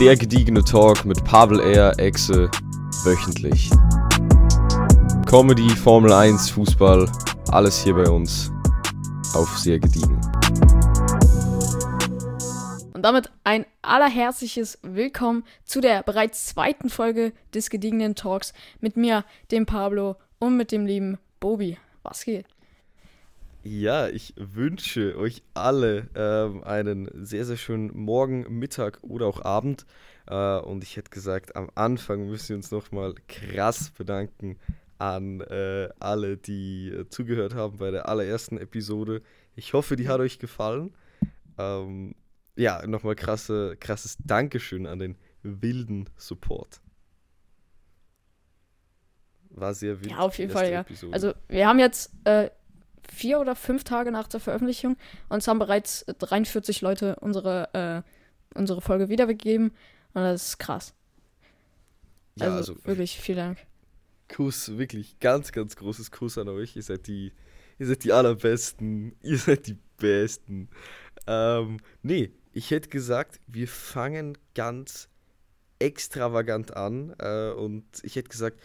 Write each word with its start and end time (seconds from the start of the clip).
Der 0.00 0.16
gediegene 0.16 0.64
Talk 0.64 1.04
mit 1.04 1.22
Pavel 1.24 1.60
R. 1.60 1.98
Exe 1.98 2.50
wöchentlich. 3.04 3.70
Comedy, 5.26 5.68
Formel 5.70 6.12
1, 6.12 6.50
Fußball, 6.50 7.10
alles 7.50 7.82
hier 7.82 7.94
bei 7.94 8.08
uns 8.08 8.50
auf 9.34 9.58
sehr 9.58 9.78
gediegen. 9.78 10.20
Und 12.94 13.02
damit 13.02 13.30
ein 13.44 13.64
allerherzliches 13.82 14.78
Willkommen 14.82 15.44
zu 15.64 15.80
der 15.80 16.02
bereits 16.02 16.46
zweiten 16.46 16.88
Folge 16.90 17.32
des 17.54 17.70
gediegenen 17.70 18.14
Talks 18.14 18.52
mit 18.80 18.96
mir, 18.96 19.24
dem 19.50 19.66
Pablo 19.66 20.16
und 20.38 20.56
mit 20.56 20.72
dem 20.72 20.86
lieben 20.86 21.18
Bobi. 21.38 21.78
Was 22.02 22.24
geht? 22.24 22.46
Ja, 23.64 24.08
ich 24.08 24.34
wünsche 24.36 25.16
euch 25.16 25.42
alle 25.54 26.08
ähm, 26.16 26.64
einen 26.64 27.08
sehr, 27.24 27.44
sehr 27.44 27.56
schönen 27.56 27.96
Morgen, 27.96 28.58
Mittag 28.58 28.98
oder 29.02 29.26
auch 29.26 29.44
Abend. 29.44 29.86
Äh, 30.26 30.58
und 30.58 30.82
ich 30.82 30.96
hätte 30.96 31.10
gesagt, 31.10 31.54
am 31.54 31.70
Anfang 31.76 32.28
müssen 32.28 32.50
wir 32.50 32.56
uns 32.56 32.72
nochmal 32.72 33.14
krass 33.28 33.90
bedanken 33.90 34.58
an 34.98 35.40
äh, 35.42 35.88
alle, 36.00 36.36
die 36.36 36.88
äh, 36.88 37.08
zugehört 37.08 37.54
haben 37.54 37.78
bei 37.78 37.92
der 37.92 38.08
allerersten 38.08 38.58
Episode. 38.58 39.22
Ich 39.54 39.74
hoffe, 39.74 39.94
die 39.94 40.08
hat 40.08 40.18
euch 40.18 40.40
gefallen. 40.40 40.92
Ähm, 41.56 42.16
ja, 42.56 42.84
nochmal 42.86 43.14
krasse, 43.14 43.76
krasses 43.78 44.16
Dankeschön 44.24 44.86
an 44.86 44.98
den 44.98 45.16
wilden 45.42 46.08
Support. 46.16 46.80
War 49.50 49.74
sehr 49.74 50.00
wild. 50.00 50.12
Ja, 50.12 50.18
auf 50.18 50.38
jeden 50.38 50.50
Fall, 50.50 50.72
ja. 50.72 50.80
Episode. 50.80 51.12
Also, 51.12 51.34
wir 51.48 51.66
haben 51.68 51.78
jetzt 51.78 52.12
äh, 52.24 52.50
vier 53.12 53.40
oder 53.40 53.54
fünf 53.54 53.84
Tage 53.84 54.10
nach 54.10 54.28
der 54.28 54.40
Veröffentlichung 54.40 54.96
und 55.28 55.38
es 55.38 55.48
haben 55.48 55.58
bereits 55.58 56.04
43 56.18 56.80
Leute 56.80 57.16
unsere, 57.20 58.04
äh, 58.54 58.58
unsere 58.58 58.80
Folge 58.80 59.08
wiedergegeben 59.08 59.72
und 60.14 60.22
das 60.22 60.48
ist 60.48 60.58
krass. 60.58 60.94
Ja, 62.36 62.46
also, 62.46 62.72
also 62.72 62.84
wirklich, 62.84 63.18
vielen 63.18 63.38
Dank. 63.38 63.58
Kuss, 64.28 64.78
wirklich 64.78 65.18
ganz, 65.20 65.52
ganz 65.52 65.76
großes 65.76 66.10
Kuss 66.10 66.38
an 66.38 66.48
euch. 66.48 66.74
Ihr 66.76 66.82
seid 66.82 67.06
die, 67.06 67.32
ihr 67.78 67.86
seid 67.86 68.04
die 68.04 68.12
allerbesten. 68.12 69.14
Ihr 69.22 69.36
seid 69.36 69.66
die 69.66 69.76
Besten. 69.98 70.68
Ähm, 71.26 71.78
nee, 72.02 72.32
ich 72.52 72.70
hätte 72.70 72.88
gesagt, 72.88 73.40
wir 73.46 73.68
fangen 73.68 74.38
ganz 74.54 75.08
extravagant 75.78 76.76
an 76.76 77.14
äh, 77.18 77.50
und 77.50 77.84
ich 78.02 78.16
hätte 78.16 78.30
gesagt, 78.30 78.60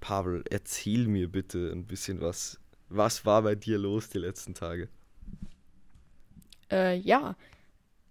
Pavel, 0.00 0.42
erzähl 0.50 1.06
mir 1.06 1.30
bitte 1.30 1.70
ein 1.70 1.86
bisschen 1.86 2.20
was 2.20 2.58
was 2.90 3.24
war 3.24 3.42
bei 3.42 3.54
dir 3.54 3.78
los 3.78 4.08
die 4.08 4.18
letzten 4.18 4.54
Tage? 4.54 4.88
Äh, 6.70 6.96
ja. 6.98 7.36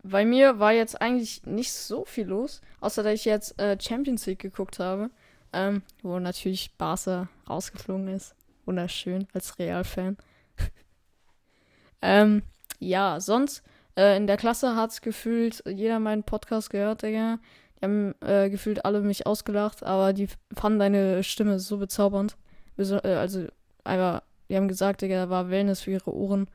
Bei 0.01 0.23
mir 0.23 0.59
war 0.59 0.71
jetzt 0.71 1.01
eigentlich 1.01 1.45
nicht 1.45 1.73
so 1.73 2.05
viel 2.05 2.27
los, 2.27 2.61
außer 2.79 3.03
dass 3.03 3.13
ich 3.13 3.25
jetzt 3.25 3.59
äh, 3.59 3.77
Champions 3.79 4.25
League 4.25 4.39
geguckt 4.39 4.79
habe, 4.79 5.11
ähm, 5.51 5.83
wo 6.01 6.17
natürlich 6.19 6.73
Barca 6.77 7.27
rausgeflogen 7.49 8.07
ist. 8.07 8.33
Wunderschön 8.65 9.27
als 9.33 9.59
Real-Fan. 9.59 10.15
ähm, 12.01 12.43
ja, 12.79 13.19
sonst 13.19 13.61
äh, 13.97 14.15
in 14.15 14.25
der 14.25 14.37
Klasse 14.37 14.75
hat 14.75 14.91
es 14.91 15.01
gefühlt 15.01 15.61
jeder 15.67 15.99
meinen 15.99 16.23
Podcast 16.23 16.69
gehört, 16.69 17.03
Digga. 17.03 17.39
Die 17.79 17.85
haben 17.85 18.15
äh, 18.21 18.49
gefühlt 18.49 18.85
alle 18.85 19.01
mich 19.01 19.27
ausgelacht, 19.27 19.83
aber 19.83 20.13
die 20.13 20.29
fanden 20.53 20.79
deine 20.79 21.23
Stimme 21.23 21.59
so 21.59 21.77
bezaubernd. 21.77 22.37
Also, 22.77 22.99
also 22.99 23.47
einfach 23.83 24.21
die 24.49 24.55
haben 24.55 24.67
gesagt, 24.67 25.01
Digga, 25.01 25.25
da 25.25 25.29
war 25.29 25.49
Wellness 25.49 25.81
für 25.81 25.91
ihre 25.91 26.13
Ohren. 26.13 26.49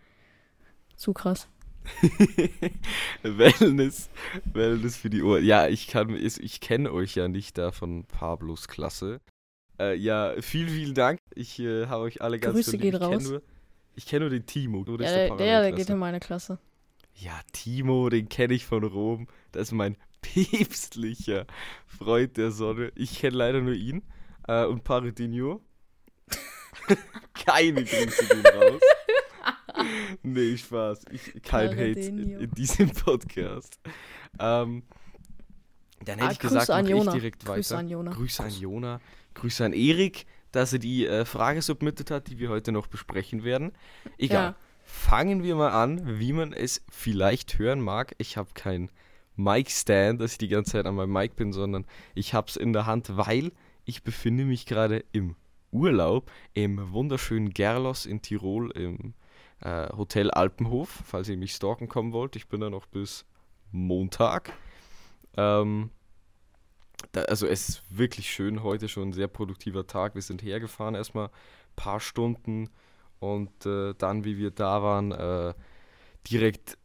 Zu 0.97 1.13
krass. 1.13 1.49
Wellness, 3.23 4.09
Wellness 4.53 4.97
für 4.97 5.11
die 5.11 5.23
Ohren. 5.23 5.45
Ja, 5.45 5.69
ich 5.69 5.87
kann, 5.87 6.17
ich 6.17 6.61
kenne 6.61 6.93
euch 6.93 7.15
ja 7.15 7.29
nicht 7.29 7.59
da 7.59 7.73
von 7.73 8.05
Pablos 8.05 8.69
Klasse. 8.69 9.21
Äh, 9.79 9.97
ja, 9.97 10.35
vielen, 10.41 10.69
vielen 10.69 10.95
Dank. 10.95 11.21
Ich 11.35 11.59
äh, 11.59 11.87
habe 11.87 12.05
euch 12.05 12.23
alle 12.23 12.39
ganz 12.39 12.55
Grüße 12.55 12.79
geht 12.79 13.01
raus. 13.01 13.29
Nur, 13.29 13.43
ich 13.97 14.07
kenne 14.07 14.21
nur 14.21 14.31
den 14.31 14.47
Timo. 14.47 14.85
Nur 14.85 15.01
ja, 15.01 15.11
der, 15.11 15.37
der, 15.37 15.63
der 15.63 15.73
geht 15.73 15.91
in 15.91 15.99
meine 15.99 16.21
Klasse. 16.21 16.59
Ja, 17.15 17.39
Timo, 17.53 18.09
den 18.09 18.29
kenne 18.29 18.55
ich 18.55 18.67
von 18.67 18.85
Rom. 18.85 19.29
Das 19.53 19.69
ist 19.69 19.73
mein 19.73 19.97
päpstlicher 20.23 21.47
Freund 21.87 22.37
der 22.37 22.51
Sonne. 22.51 22.93
Ich 22.95 23.19
kenne 23.19 23.37
leider 23.37 23.61
nur 23.61 23.75
ihn 23.75 24.03
äh, 24.49 24.65
und 24.65 24.85
Paredinho. 24.85 25.61
Keine 27.35 27.85
Grüße 27.85 28.27
gehen 28.27 28.47
raus. 28.47 28.81
nee, 30.23 30.57
Spaß. 30.57 31.05
Ich, 31.11 31.43
kein 31.43 31.71
Hate 31.71 32.01
in, 32.01 32.41
in, 32.41 32.51
diesem 32.53 32.91
Podcast. 32.91 33.79
Ähm, 34.39 34.85
dann 36.05 36.19
hätte 36.19 36.29
ah, 36.29 36.33
ich 36.33 36.39
gesagt, 36.39 36.69
mache 36.69 36.93
ich 36.93 37.09
direkt 37.11 37.47
weiter. 37.47 37.57
Grüße 37.57 37.77
an 37.77 37.89
Jona. 37.89 38.13
Grüße 38.13 38.43
an 38.43 38.51
Jona. 38.51 39.01
Grüße 39.35 39.65
an 39.65 39.73
Erik, 39.73 40.27
dass 40.53 40.73
er 40.73 40.79
die 40.79 41.07
äh, 41.07 41.25
Frage 41.25 41.61
submittet 41.63 42.11
hat, 42.11 42.29
die 42.29 42.39
wir 42.39 42.51
heute 42.51 42.73
noch 42.73 42.87
besprechen 42.87 43.45
werden. 43.45 43.73
Egal. 44.19 44.51
Ja. 44.51 44.57
Fangen 44.85 45.43
wir 45.43 45.57
mal 45.57 45.71
an, 45.71 46.21
wie 46.21 46.33
man 46.33 46.53
es 46.53 46.85
vielleicht 46.91 47.59
hören 47.59 47.81
mag. 47.81 48.15
Ich 48.19 48.37
habe 48.37 48.51
kein 48.55 48.91
Mic-Stand, 49.35 50.21
dass 50.21 50.33
ich 50.33 50.39
die 50.39 50.49
ganze 50.49 50.73
Zeit 50.73 50.87
an 50.87 50.95
meinem 50.95 51.13
Mic 51.13 51.37
bin, 51.37 51.53
sondern 51.53 51.87
ich 52.15 52.35
habe 52.35 52.49
es 52.49 52.57
in 52.57 52.73
der 52.73 52.87
Hand, 52.87 53.17
weil 53.17 53.53
ich 53.85 54.03
befinde 54.03 54.45
mich 54.45 54.67
gerade 54.67 55.05
im 55.13 55.37
Urlaub 55.75 56.31
im 56.55 56.93
wunderschönen 56.93 57.51
Gerlos 57.51 58.07
in 58.07 58.23
Tirol 58.23 58.71
im 58.71 59.15
äh, 59.61 59.89
Hotel 59.97 60.31
Alpenhof, 60.31 60.89
falls 61.05 61.29
ihr 61.29 61.37
mich 61.37 61.53
stalken 61.53 61.89
kommen 61.89 62.13
wollt. 62.13 62.37
Ich 62.37 62.49
bin 62.49 62.61
da 62.61 62.71
noch 62.71 62.87
bis 62.87 63.27
Montag. 63.73 64.53
Ähm, 65.37 65.91
da, 67.13 67.23
also 67.23 67.47
es 67.47 67.69
ist 67.69 67.83
wirklich 67.91 68.31
schön, 68.31 68.63
heute 68.63 68.89
schon 68.89 69.09
ein 69.11 69.13
sehr 69.13 69.29
produktiver 69.29 69.87
Tag. 69.87 70.15
Wir 70.15 70.23
sind 70.23 70.43
hergefahren 70.43 70.95
erstmal 70.95 71.27
ein 71.27 71.77
paar 71.77 72.01
Stunden 72.01 72.71
und 73.19 73.67
äh, 73.67 73.95
dann, 73.99 74.25
wie 74.25 74.39
wir 74.39 74.51
da 74.53 74.83
waren, 74.83 75.13
äh, 75.13 75.55
direkt 76.31 76.79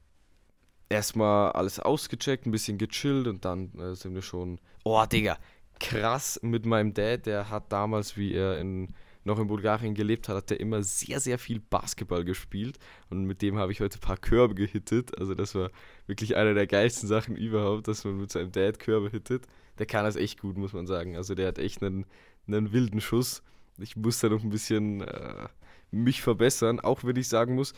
erstmal 0.89 1.51
alles 1.51 1.79
ausgecheckt, 1.79 2.45
ein 2.45 2.51
bisschen 2.51 2.77
gechillt 2.77 3.27
und 3.27 3.45
dann 3.45 3.77
äh, 3.79 3.95
sind 3.95 4.15
wir 4.15 4.21
schon. 4.21 4.59
Oh, 4.83 5.05
Digga, 5.05 5.37
krass 5.79 6.39
mit 6.43 6.65
meinem 6.65 6.93
Dad. 6.93 7.25
Der 7.25 7.49
hat 7.49 7.71
damals, 7.71 8.17
wie 8.17 8.33
er 8.33 8.59
in, 8.59 8.93
noch 9.23 9.39
in 9.39 9.47
Bulgarien 9.47 9.93
gelebt 9.93 10.29
hat, 10.29 10.35
hat 10.35 10.51
er 10.51 10.59
immer 10.59 10.83
sehr, 10.83 11.19
sehr 11.19 11.39
viel 11.39 11.59
Basketball 11.59 12.23
gespielt. 12.23 12.77
Und 13.09 13.25
mit 13.25 13.41
dem 13.41 13.57
habe 13.57 13.71
ich 13.71 13.81
heute 13.81 13.97
ein 13.97 14.01
paar 14.01 14.17
Körbe 14.17 14.55
gehittet. 14.55 15.17
Also 15.17 15.33
das 15.33 15.55
war 15.55 15.71
wirklich 16.07 16.35
eine 16.35 16.53
der 16.53 16.67
geilsten 16.67 17.07
Sachen 17.07 17.35
überhaupt, 17.35 17.87
dass 17.87 18.03
man 18.03 18.17
mit 18.19 18.31
seinem 18.31 18.51
Dad 18.51 18.79
Körbe 18.79 19.09
hittet. 19.09 19.47
Der 19.77 19.85
kann 19.85 20.03
das 20.03 20.15
echt 20.15 20.39
gut, 20.41 20.57
muss 20.57 20.73
man 20.73 20.87
sagen. 20.87 21.15
Also 21.15 21.35
der 21.35 21.47
hat 21.47 21.57
echt 21.57 21.81
einen, 21.83 22.05
einen 22.47 22.71
wilden 22.73 23.01
Schuss. 23.01 23.41
Ich 23.77 23.95
muss 23.95 24.19
da 24.19 24.29
noch 24.29 24.43
ein 24.43 24.49
bisschen 24.49 25.01
äh, 25.01 25.47
mich 25.91 26.21
verbessern, 26.21 26.79
auch 26.79 27.03
wenn 27.03 27.15
ich 27.15 27.27
sagen 27.27 27.55
muss, 27.55 27.73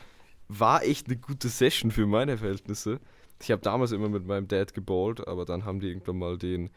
war 0.47 0.83
echt 0.83 1.07
eine 1.07 1.17
gute 1.17 1.47
Session 1.47 1.91
für 1.91 2.05
meine 2.05 2.37
Verhältnisse. 2.37 2.99
Ich 3.41 3.51
habe 3.51 3.61
damals 3.61 3.91
immer 3.91 4.09
mit 4.09 4.25
meinem 4.27 4.47
Dad 4.47 4.73
geballt, 4.73 5.27
aber 5.27 5.45
dann 5.45 5.65
haben 5.65 5.79
die 5.79 5.87
irgendwann 5.87 6.17
mal 6.17 6.37
den 6.37 6.69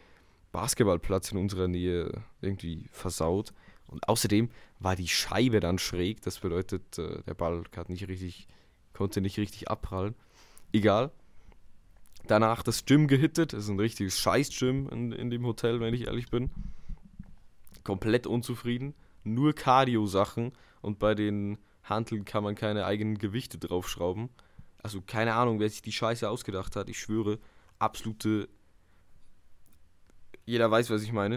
Basketballplatz 0.55 1.33
in 1.33 1.39
unserer 1.39 1.67
Nähe 1.67 2.23
irgendwie 2.41 2.87
versaut. 2.93 3.53
Und 3.89 4.09
außerdem 4.09 4.51
war 4.79 4.95
die 4.95 5.09
Scheibe 5.09 5.59
dann 5.59 5.79
schräg. 5.79 6.23
Das 6.23 6.39
bedeutet, 6.39 6.97
äh, 6.97 7.23
der 7.25 7.35
Ball 7.35 7.65
nicht 7.89 8.07
richtig, 8.07 8.47
konnte 8.93 9.21
nicht 9.21 9.37
richtig 9.37 9.69
abprallen. 9.69 10.15
Egal. 10.73 11.11
Danach 12.29 12.63
das 12.63 12.85
Gym 12.85 13.09
gehittet. 13.09 13.53
Das 13.53 13.65
ist 13.65 13.69
ein 13.69 13.81
richtiges 13.81 14.19
Scheiß-Gym 14.21 14.89
in, 14.91 15.11
in 15.11 15.29
dem 15.29 15.45
Hotel, 15.45 15.81
wenn 15.81 15.93
ich 15.93 16.07
ehrlich 16.07 16.31
bin. 16.31 16.53
Komplett 17.83 18.29
unzufrieden. 18.29 18.95
Nur 19.25 19.55
Cardio-Sachen. 19.55 20.53
Und 20.81 21.01
bei 21.01 21.17
den 21.17 21.59
Hanteln 21.83 22.25
kann 22.25 22.45
man 22.45 22.55
keine 22.55 22.87
eigenen 22.87 23.19
Gewichte 23.19 23.59
draufschrauben. 23.59 24.31
Also 24.85 25.03
keine 25.05 25.35
Ahnung, 25.35 25.59
wer 25.59 25.69
sich 25.69 25.83
die 25.83 25.93
Scheiße 25.93 26.31
ausgedacht 26.31 26.77
hat. 26.77 26.89
Ich 26.89 27.01
schwöre, 27.01 27.41
absolute 27.81 28.49
jeder 30.45 30.71
weiß, 30.71 30.91
was 30.91 31.03
ich 31.03 31.13
meine. 31.13 31.37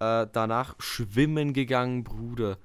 Äh, 0.00 0.26
danach 0.32 0.74
schwimmen 0.78 1.52
gegangen, 1.52 2.04
Bruder. 2.04 2.58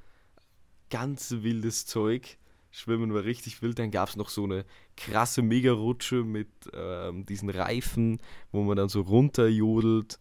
Ganz 0.89 1.31
wildes 1.39 1.85
Zeug. 1.85 2.38
Schwimmen 2.71 3.13
war 3.13 3.24
richtig 3.24 3.62
wild. 3.62 3.80
Dann 3.80 3.91
gab 3.91 4.09
es 4.09 4.15
noch 4.15 4.30
so 4.30 4.44
eine 4.44 4.65
krasse 4.97 5.41
Mega-Rutsche 5.41 6.24
mit 6.24 6.50
ähm, 6.74 7.25
diesen 7.25 7.50
Reifen, 7.50 8.19
wo 8.51 8.63
man 8.63 8.77
dann 8.77 8.89
so 8.89 9.01
runterjodelt. 9.01 10.19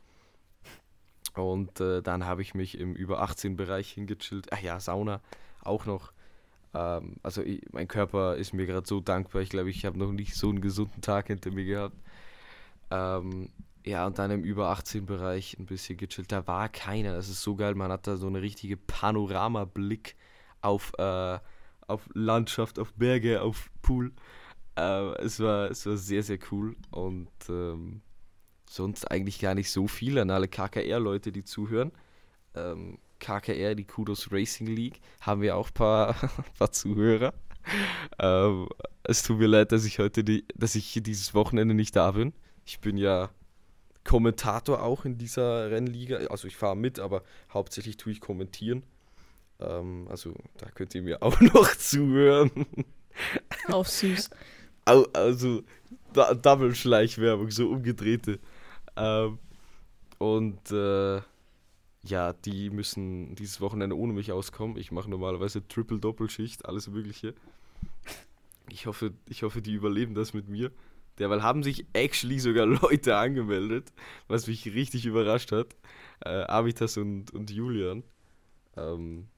Und 1.34 1.80
äh, 1.80 2.02
dann 2.02 2.26
habe 2.26 2.42
ich 2.42 2.54
mich 2.54 2.78
im 2.78 2.94
über 2.94 3.22
18 3.22 3.56
Bereich 3.56 3.90
hingechillt. 3.92 4.52
Ach 4.52 4.60
ja, 4.60 4.80
Sauna 4.80 5.20
auch 5.62 5.86
noch. 5.86 6.12
Ähm, 6.74 7.16
also 7.22 7.42
ich, 7.42 7.62
mein 7.72 7.88
Körper 7.88 8.36
ist 8.36 8.52
mir 8.52 8.66
gerade 8.66 8.86
so 8.86 9.00
dankbar. 9.00 9.42
Ich 9.42 9.50
glaube, 9.50 9.70
ich 9.70 9.84
habe 9.84 9.98
noch 9.98 10.12
nicht 10.12 10.34
so 10.34 10.48
einen 10.48 10.60
gesunden 10.60 11.00
Tag 11.00 11.28
hinter 11.28 11.50
mir 11.50 11.64
gehabt. 11.64 11.96
Ähm, 12.90 13.50
ja, 13.84 14.06
und 14.06 14.18
dann 14.18 14.30
im 14.30 14.44
über 14.44 14.68
18 14.68 15.06
Bereich 15.06 15.56
ein 15.58 15.66
bisschen 15.66 15.96
gechillt. 15.96 16.30
Da 16.30 16.46
war 16.46 16.68
keiner. 16.68 17.14
Das 17.14 17.28
ist 17.28 17.42
so 17.42 17.56
geil. 17.56 17.74
Man 17.74 17.90
hat 17.90 18.06
da 18.06 18.16
so 18.16 18.28
eine 18.28 18.40
richtige 18.40 18.76
Panoramablick 18.76 20.16
auf, 20.60 20.92
äh, 20.98 21.38
auf 21.88 22.08
Landschaft, 22.14 22.78
auf 22.78 22.92
Berge, 22.94 23.42
auf 23.42 23.70
Pool. 23.82 24.12
Äh, 24.76 25.12
es, 25.22 25.40
war, 25.40 25.70
es 25.70 25.84
war 25.86 25.96
sehr, 25.96 26.22
sehr 26.22 26.38
cool. 26.52 26.76
Und 26.90 27.30
ähm, 27.48 28.02
sonst 28.70 29.10
eigentlich 29.10 29.40
gar 29.40 29.54
nicht 29.54 29.70
so 29.70 29.88
viel 29.88 30.18
an 30.18 30.30
alle 30.30 30.48
KKR-Leute, 30.48 31.32
die 31.32 31.44
zuhören. 31.44 31.92
Ähm, 32.54 32.98
KKR, 33.18 33.74
die 33.74 33.84
Kudos 33.84 34.30
Racing 34.32 34.66
League, 34.66 35.00
haben 35.20 35.42
wir 35.42 35.56
auch 35.56 35.68
ein 35.68 35.74
paar, 35.74 36.14
paar 36.58 36.70
Zuhörer. 36.70 37.34
Ähm, 38.18 38.68
es 39.04 39.22
tut 39.22 39.38
mir 39.38 39.46
leid, 39.46 39.72
dass 39.72 39.84
ich 39.84 39.98
heute 39.98 40.24
die, 40.24 40.44
dass 40.54 40.74
ich 40.76 41.00
dieses 41.02 41.34
Wochenende 41.34 41.74
nicht 41.74 41.96
da 41.96 42.12
bin. 42.12 42.32
Ich 42.64 42.80
bin 42.80 42.96
ja 42.96 43.30
Kommentator 44.04 44.82
auch 44.82 45.04
in 45.04 45.18
dieser 45.18 45.70
Rennliga. 45.70 46.16
Also 46.28 46.48
ich 46.48 46.56
fahre 46.56 46.76
mit, 46.76 46.98
aber 46.98 47.22
hauptsächlich 47.52 47.96
tue 47.96 48.12
ich 48.12 48.20
kommentieren. 48.20 48.82
Ähm, 49.60 50.06
also 50.08 50.34
da 50.58 50.68
könnt 50.70 50.94
ihr 50.94 51.02
mir 51.02 51.22
auch 51.22 51.40
noch 51.40 51.74
zuhören. 51.76 52.50
Auch 53.68 53.86
süß. 53.86 54.30
Also 54.84 55.62
Double-Schleichwerbung, 56.12 57.50
so 57.50 57.68
umgedrehte. 57.70 58.38
Ähm, 58.96 59.38
und 60.18 60.70
äh, 60.70 61.20
ja, 62.04 62.32
die 62.32 62.70
müssen 62.70 63.34
dieses 63.36 63.60
Wochenende 63.60 63.96
ohne 63.96 64.12
mich 64.12 64.32
auskommen. 64.32 64.76
Ich 64.76 64.90
mache 64.90 65.08
normalerweise 65.08 65.66
Triple-Doppelschicht, 65.66 66.66
alles 66.66 66.88
Mögliche. 66.88 67.34
Ich 68.68 68.86
hoffe, 68.86 69.12
ich 69.28 69.42
hoffe, 69.42 69.62
die 69.62 69.72
überleben 69.72 70.14
das 70.14 70.34
mit 70.34 70.48
mir. 70.48 70.72
Derweil 71.18 71.42
haben 71.42 71.62
sich 71.62 71.86
actually 71.92 72.38
sogar 72.38 72.66
Leute 72.82 73.16
angemeldet, 73.16 73.92
was 74.28 74.46
mich 74.46 74.66
richtig 74.66 75.06
überrascht 75.06 75.52
hat. 75.52 75.76
Äh, 76.24 76.44
Avitas 76.44 76.96
und, 76.96 77.32
und 77.32 77.50
Julian. 77.50 78.04
Ähm, 78.76 79.28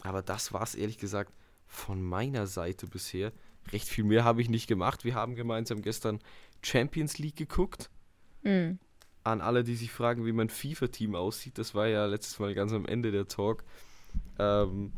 aber 0.00 0.22
das 0.22 0.52
war 0.52 0.62
es 0.62 0.74
ehrlich 0.74 0.98
gesagt 0.98 1.32
von 1.66 2.02
meiner 2.02 2.46
Seite 2.46 2.86
bisher. 2.86 3.32
Recht 3.72 3.88
viel 3.88 4.04
mehr 4.04 4.24
habe 4.24 4.42
ich 4.42 4.48
nicht 4.48 4.66
gemacht. 4.66 5.04
Wir 5.04 5.14
haben 5.14 5.34
gemeinsam 5.34 5.82
gestern 5.82 6.18
Champions 6.62 7.18
League 7.18 7.36
geguckt. 7.36 7.90
Mhm. 8.42 8.78
An 9.22 9.40
alle, 9.40 9.62
die 9.64 9.76
sich 9.76 9.92
fragen, 9.92 10.24
wie 10.24 10.32
mein 10.32 10.48
FIFA-Team 10.48 11.14
aussieht, 11.14 11.58
das 11.58 11.74
war 11.74 11.86
ja 11.86 12.06
letztes 12.06 12.38
Mal 12.38 12.54
ganz 12.54 12.72
am 12.72 12.86
Ende 12.86 13.12
der 13.12 13.28
Talk. 13.28 13.64
Ähm, 14.38 14.92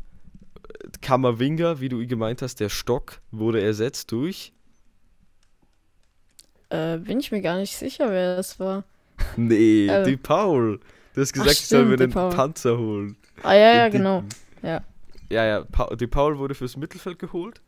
Kammerwinger, 1.01 1.81
wie 1.81 1.89
du 1.89 2.05
gemeint 2.07 2.41
hast, 2.41 2.59
der 2.59 2.69
Stock 2.69 3.21
wurde 3.31 3.61
ersetzt 3.61 4.11
durch. 4.11 4.52
Äh, 6.73 6.97
bin 6.97 7.19
ich 7.19 7.31
mir 7.31 7.41
gar 7.41 7.57
nicht 7.57 7.75
sicher, 7.75 8.09
wer 8.09 8.35
das 8.35 8.59
war. 8.59 8.83
Nee, 9.37 9.87
äh, 9.87 10.03
die 10.03 10.17
Paul. 10.17 10.79
Du 11.13 11.21
hast 11.21 11.31
gesagt, 11.31 11.51
ich 11.51 11.67
soll 11.67 11.85
mir 11.85 11.97
den 11.97 12.09
Paul. 12.09 12.31
Panzer 12.31 12.79
holen. 12.79 13.15
Ah, 13.43 13.53
ja, 13.53 13.75
ja, 13.75 13.89
genau. 13.89 14.23
Ja. 14.63 14.83
Ja, 15.29 15.45
ja, 15.45 15.61
pa 15.61 15.95
die 15.95 16.07
Paul 16.07 16.39
wurde 16.39 16.55
fürs 16.55 16.75
Mittelfeld 16.75 17.19
geholt. 17.19 17.61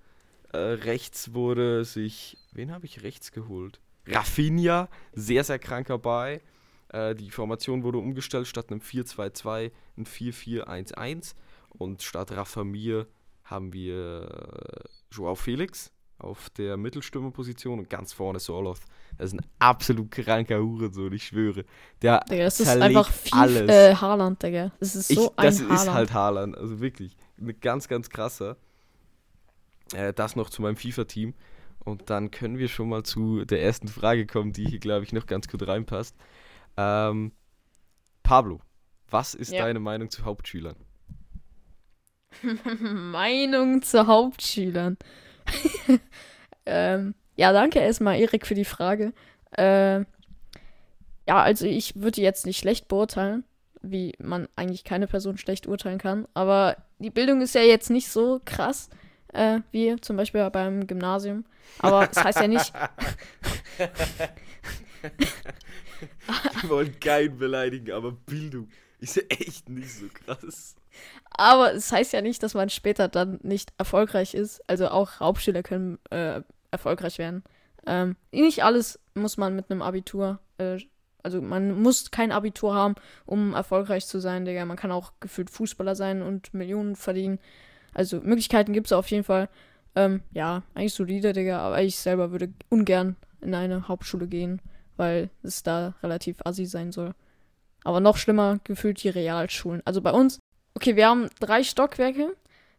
Äh, 0.54 0.58
rechts 0.58 1.34
wurde 1.34 1.86
sich. 1.86 2.38
Wen 2.52 2.72
habe 2.72 2.86
ich 2.86 3.04
rechts 3.04 3.32
geholt? 3.32 3.80
Rafinha, 4.08 4.90
sehr, 5.14 5.44
sehr 5.44 5.60
kranker 5.60 6.00
bei. 6.00 6.42
Äh, 6.90 7.14
die 7.14 7.30
Formation 7.30 7.84
wurde 7.84 8.00
umgestellt 8.00 8.48
statt 8.48 8.72
einem 8.72 8.80
4-2-2 8.80 9.72
ein 9.98 10.06
4-4-1-1. 10.06 11.36
Und 11.70 12.02
statt 12.02 12.32
Rafa 12.32 12.64
Mir 12.64 13.06
haben 13.44 13.72
wir 13.72 14.30
äh, 14.32 15.16
Joao 15.16 15.36
Felix 15.36 15.92
auf 16.18 16.50
der 16.52 16.78
Mittelstürmerposition 16.78 17.80
und 17.80 17.90
ganz 17.90 18.14
vorne 18.14 18.40
Soloth. 18.40 18.82
Das 19.18 19.28
ist 19.28 19.40
ein 19.40 19.46
absolut 19.60 20.12
kranker 20.12 20.60
Hurensohn, 20.60 21.12
ich 21.14 21.28
schwöre. 21.28 21.66
Der 22.02 22.22
Digga, 22.22 22.46
das 22.46 22.60
ist 22.60 22.70
einfach 22.70 23.12
viel 23.12 23.34
alles. 23.34 23.70
Äh, 23.70 23.96
Haaland, 23.96 24.42
Digga. 24.42 24.72
Das 24.80 24.96
ist 24.96 25.10
so 25.10 25.26
ich, 25.26 25.40
ein 25.40 25.46
Das 25.46 25.62
Haaland. 25.62 25.80
ist 25.80 25.94
halt 25.94 26.14
Haaland, 26.14 26.58
also 26.58 26.80
wirklich. 26.80 27.16
Ein 27.38 27.60
ganz, 27.60 27.88
ganz 27.88 28.10
krasser. 28.10 28.58
Äh, 29.94 30.14
das 30.14 30.36
noch 30.36 30.50
zu 30.50 30.62
meinem 30.62 30.78
FIFA-Team. 30.78 31.34
Und 31.84 32.10
dann 32.10 32.32
können 32.32 32.58
wir 32.58 32.68
schon 32.68 32.90
mal 32.90 33.04
zu 33.04 33.46
der 33.46 33.62
ersten 33.62 33.88
Frage 33.88 34.26
kommen, 34.26 34.54
die 34.54 34.66
hier, 34.66 34.80
glaube 34.80 35.04
ich, 35.06 35.14
noch 35.14 35.28
ganz 35.28 35.48
gut 35.48 35.68
reinpasst. 35.68 36.16
Ähm, 36.78 37.32
Pablo, 38.24 38.60
was 39.10 39.36
ist 39.36 39.52
ja. 39.52 39.64
deine 39.64 39.80
Meinung 39.80 40.10
zu 40.10 40.26
Hauptschülern? 40.26 40.76
Meinung 42.82 43.82
zu 43.84 44.08
Hauptschülern. 44.08 44.98
ähm, 46.66 47.14
ja, 47.36 47.52
danke 47.52 47.80
erstmal, 47.80 48.20
Erik, 48.20 48.48
für 48.48 48.56
die 48.56 48.66
Frage. 48.66 49.14
Äh, 49.52 50.00
ja, 51.28 51.42
also 51.42 51.66
ich 51.66 51.96
würde 51.96 52.22
jetzt 52.22 52.46
nicht 52.46 52.60
schlecht 52.60 52.88
beurteilen, 52.88 53.44
wie 53.82 54.14
man 54.20 54.48
eigentlich 54.56 54.84
keine 54.84 55.08
Person 55.08 55.38
schlecht 55.38 55.68
urteilen 55.68 55.98
kann. 55.98 56.28
Aber 56.34 56.78
die 57.00 57.10
Bildung 57.10 57.42
ist 57.42 57.56
ja 57.56 57.62
jetzt 57.62 57.90
nicht 57.90 58.10
so 58.10 58.42
krass 58.46 58.90
äh, 59.36 59.60
wie 59.72 59.96
zum 60.02 60.16
Beispiel 60.16 60.50
beim 60.50 60.88
Gymnasium. 60.88 61.46
Aber 61.80 62.04
es 62.04 62.12
das 62.12 62.24
heißt 62.24 62.40
ja 62.40 62.48
nicht. 62.48 62.74
Wir 66.62 66.70
wollen 66.70 67.00
keinen 67.00 67.38
beleidigen, 67.38 67.92
aber 67.92 68.12
Bildung 68.12 68.70
ist 69.00 69.18
ja 69.18 69.24
echt 69.30 69.70
nicht 69.70 69.92
so 69.92 70.08
krass. 70.08 70.76
Aber 71.30 71.74
es 71.74 71.92
heißt 71.92 72.14
ja 72.14 72.22
nicht, 72.22 72.42
dass 72.44 72.54
man 72.54 72.70
später 72.70 73.08
dann 73.08 73.40
nicht 73.44 73.74
erfolgreich 73.78 74.34
ist. 74.34 74.62
Also 74.70 74.88
auch 74.90 75.20
Hauptschüler 75.20 75.64
können 75.64 76.00
äh, 76.10 76.42
erfolgreich 76.72 77.18
werden. 77.18 77.44
Ähm, 77.86 78.16
nicht 78.32 78.64
alles 78.64 79.00
muss 79.14 79.38
man 79.38 79.56
mit 79.56 79.70
einem 79.70 79.82
Abitur, 79.82 80.40
äh, 80.58 80.80
also 81.24 81.42
man 81.42 81.82
muss 81.82 82.12
kein 82.12 82.32
Abitur 82.32 82.76
haben, 82.76 82.96
um 83.26 83.54
erfolgreich 83.54 84.06
zu 84.06 84.20
sein, 84.20 84.46
Digga. 84.46 84.64
Man 84.66 84.78
kann 84.78 84.92
auch 84.92 85.12
gefühlt 85.20 85.50
Fußballer 85.50 85.96
sein 85.96 86.22
und 86.22 86.54
Millionen 86.54 86.96
verdienen. 86.96 87.40
Also 87.96 88.22
Möglichkeiten 88.22 88.74
gibt 88.74 88.88
es 88.88 88.94
auf 88.94 89.10
jeden 89.10 89.24
Fall. 89.24 89.50
Ähm, 89.96 90.22
ja, 90.32 90.62
eigentlich 90.76 90.94
solide, 90.94 91.34
Digga, 91.34 91.60
aber 91.60 91.82
ich 91.82 91.98
selber 91.98 92.32
würde 92.32 92.54
ungern 92.70 93.16
in 93.42 93.56
eine 93.56 93.88
Hauptschule 93.88 94.28
gehen, 94.28 94.62
weil 94.98 95.32
es 95.42 95.64
da 95.64 95.96
relativ 96.04 96.38
assi 96.46 96.66
sein 96.66 96.92
soll. 96.92 97.16
Aber 97.84 98.00
noch 98.00 98.18
schlimmer 98.18 98.60
gefühlt 98.64 99.02
die 99.04 99.10
Realschulen. 99.10 99.82
Also 99.86 100.02
bei 100.02 100.12
uns 100.12 100.40
Okay, 100.76 100.96
wir 100.96 101.08
haben 101.08 101.30
drei 101.40 101.64
Stockwerke. 101.64 102.36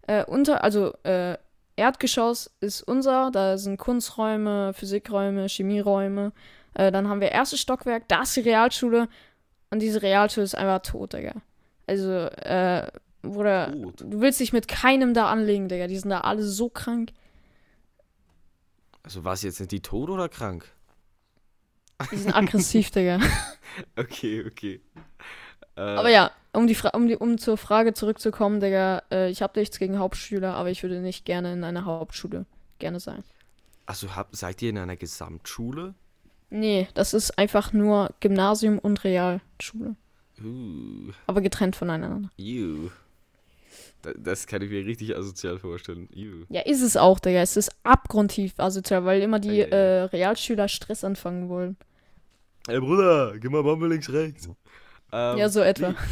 Äh, 0.06 0.25
unter, 0.26 0.62
also 0.62 0.94
äh, 1.02 1.37
Erdgeschoss 1.76 2.50
ist 2.60 2.82
unser, 2.82 3.31
da 3.31 3.58
sind 3.58 3.78
Kunsträume, 3.78 4.72
Physikräume, 4.75 5.48
Chemieräume. 5.48 6.32
Äh, 6.75 6.93
dann 6.93 7.08
haben 7.08 7.20
wir 7.20 7.32
erstes 7.32 7.60
Stockwerk, 7.60 8.06
da 8.08 8.22
ist 8.22 8.37
die 8.37 8.40
Realschule. 8.40 9.08
Und 9.70 9.81
diese 9.81 10.02
Realschule 10.02 10.44
ist 10.44 10.54
einfach 10.54 10.81
tot, 10.82 11.14
Digga. 11.14 11.32
Also, 11.87 12.12
äh, 12.12 12.87
Bruder, 13.22 13.72
Gut. 13.72 14.00
du 14.00 14.20
willst 14.20 14.40
dich 14.40 14.52
mit 14.52 14.69
keinem 14.69 15.12
da 15.14 15.31
anlegen, 15.31 15.69
Digga. 15.69 15.87
Die 15.87 15.98
sind 15.98 16.10
da 16.10 16.20
alle 16.20 16.43
so 16.43 16.69
krank. 16.69 17.12
Also, 19.03 19.24
was 19.24 19.43
jetzt, 19.43 19.56
sind 19.56 19.72
die 19.72 19.81
tot 19.81 20.10
oder 20.10 20.29
krank? 20.29 20.67
Die 22.12 22.17
sind 22.17 22.34
aggressiv, 22.34 22.91
Digga. 22.93 23.20
Okay, 23.96 24.44
okay. 24.46 24.81
Äh, 25.76 25.80
Aber 25.80 26.10
ja, 26.10 26.30
um, 26.52 26.66
die 26.66 26.76
um, 26.92 27.06
die, 27.06 27.16
um 27.16 27.38
zur 27.38 27.56
Frage 27.56 27.94
zurückzukommen, 27.94 28.60
Digga, 28.60 29.02
äh, 29.10 29.30
ich 29.30 29.42
habe 29.42 29.58
nichts 29.58 29.78
gegen 29.78 29.98
Hauptschüler, 29.98 30.54
aber 30.54 30.70
ich 30.70 30.82
würde 30.82 31.00
nicht 31.00 31.24
gerne 31.24 31.52
in 31.52 31.64
einer 31.64 31.84
Hauptschule 31.84 32.46
gerne 32.78 33.00
sein. 33.00 33.22
Also 33.84 34.16
hab, 34.16 34.34
seid 34.34 34.62
ihr 34.62 34.70
in 34.70 34.78
einer 34.78 34.96
Gesamtschule? 34.96 35.94
Nee, 36.50 36.88
das 36.94 37.14
ist 37.14 37.38
einfach 37.38 37.72
nur 37.72 38.10
Gymnasium 38.20 38.78
und 38.78 39.04
Realschule. 39.04 39.96
Uh. 40.42 41.12
Aber 41.26 41.40
getrennt 41.40 41.76
voneinander. 41.76 42.30
Ew. 42.38 42.90
Das 44.16 44.46
kann 44.46 44.62
ich 44.62 44.70
mir 44.70 44.84
richtig 44.84 45.16
asozial 45.16 45.58
vorstellen. 45.58 46.08
Ew. 46.14 46.44
Ja, 46.48 46.60
ist 46.62 46.82
es 46.82 46.96
auch, 46.96 47.18
Digga. 47.18 47.40
Es 47.40 47.56
ist 47.56 47.70
abgrundtief 47.82 48.54
asozial, 48.58 49.04
weil 49.04 49.20
immer 49.22 49.40
die 49.40 49.60
äh, 49.60 50.02
Realschüler 50.02 50.68
Stress 50.68 51.04
anfangen 51.04 51.48
wollen. 51.48 51.76
Ey 52.68 52.80
Bruder, 52.80 53.38
geh 53.38 53.48
mal 53.48 53.62
Bambel 53.62 53.90
links 53.90 54.12
rechts. 54.12 54.48
Ähm, 55.17 55.39
ja, 55.39 55.49
so 55.49 55.61
etwa. 55.61 55.94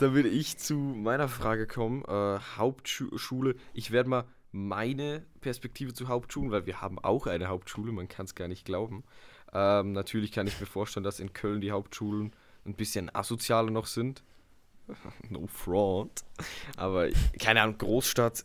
Da 0.00 0.14
würde 0.14 0.28
ich 0.28 0.58
zu 0.58 0.76
meiner 0.76 1.26
Frage 1.26 1.66
kommen. 1.66 2.04
Äh, 2.04 2.38
Hauptschule. 2.56 3.56
Ich 3.74 3.90
werde 3.90 4.08
mal 4.08 4.24
meine 4.52 5.26
Perspektive 5.40 5.92
zu 5.92 6.06
Hauptschulen, 6.06 6.52
weil 6.52 6.66
wir 6.66 6.80
haben 6.80 7.00
auch 7.00 7.26
eine 7.26 7.48
Hauptschule, 7.48 7.90
man 7.90 8.06
kann 8.06 8.26
es 8.26 8.36
gar 8.36 8.46
nicht 8.46 8.64
glauben. 8.64 9.02
Ähm, 9.52 9.90
natürlich 9.90 10.30
kann 10.30 10.46
ich 10.46 10.60
mir 10.60 10.66
vorstellen, 10.66 11.02
dass 11.02 11.18
in 11.18 11.32
Köln 11.32 11.60
die 11.60 11.72
Hauptschulen 11.72 12.32
ein 12.64 12.74
bisschen 12.74 13.12
asozialer 13.12 13.72
noch 13.72 13.86
sind. 13.86 14.22
no 15.30 15.48
front. 15.48 16.22
Aber 16.76 17.08
keine 17.40 17.62
Ahnung, 17.62 17.78
Großstadt 17.78 18.44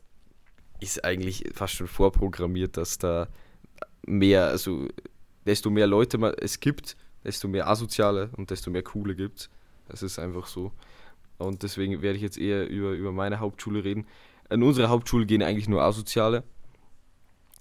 ist 0.79 1.05
eigentlich 1.05 1.43
fast 1.53 1.75
schon 1.75 1.88
vorprogrammiert, 1.88 2.77
dass 2.77 2.98
da 2.98 3.27
mehr, 4.08 4.48
also 4.48 4.88
desto 5.46 5.70
mehr 5.70 5.86
Leute 5.86 6.17
es 6.41 6.60
gibt, 6.60 6.98
desto 7.24 7.48
mehr 7.48 7.67
asoziale 7.67 8.32
und 8.38 8.50
desto 8.50 8.72
mehr 8.72 8.84
coole 8.84 9.15
gibt. 9.15 9.51
Das 9.93 10.01
ist 10.01 10.17
einfach 10.17 10.47
so. 10.47 10.71
Und 11.38 11.62
deswegen 11.62 12.01
werde 12.01 12.15
ich 12.15 12.23
jetzt 12.23 12.39
eher 12.39 12.67
über, 12.67 12.93
über 12.93 13.12
meine 13.12 13.39
Hauptschule 13.39 13.83
reden. 13.83 14.07
In 14.50 14.63
unserer 14.63 14.89
Hauptschule 14.89 15.27
gehen 15.27 15.43
eigentlich 15.43 15.69
nur 15.69 15.83
Asoziale, 15.83 16.43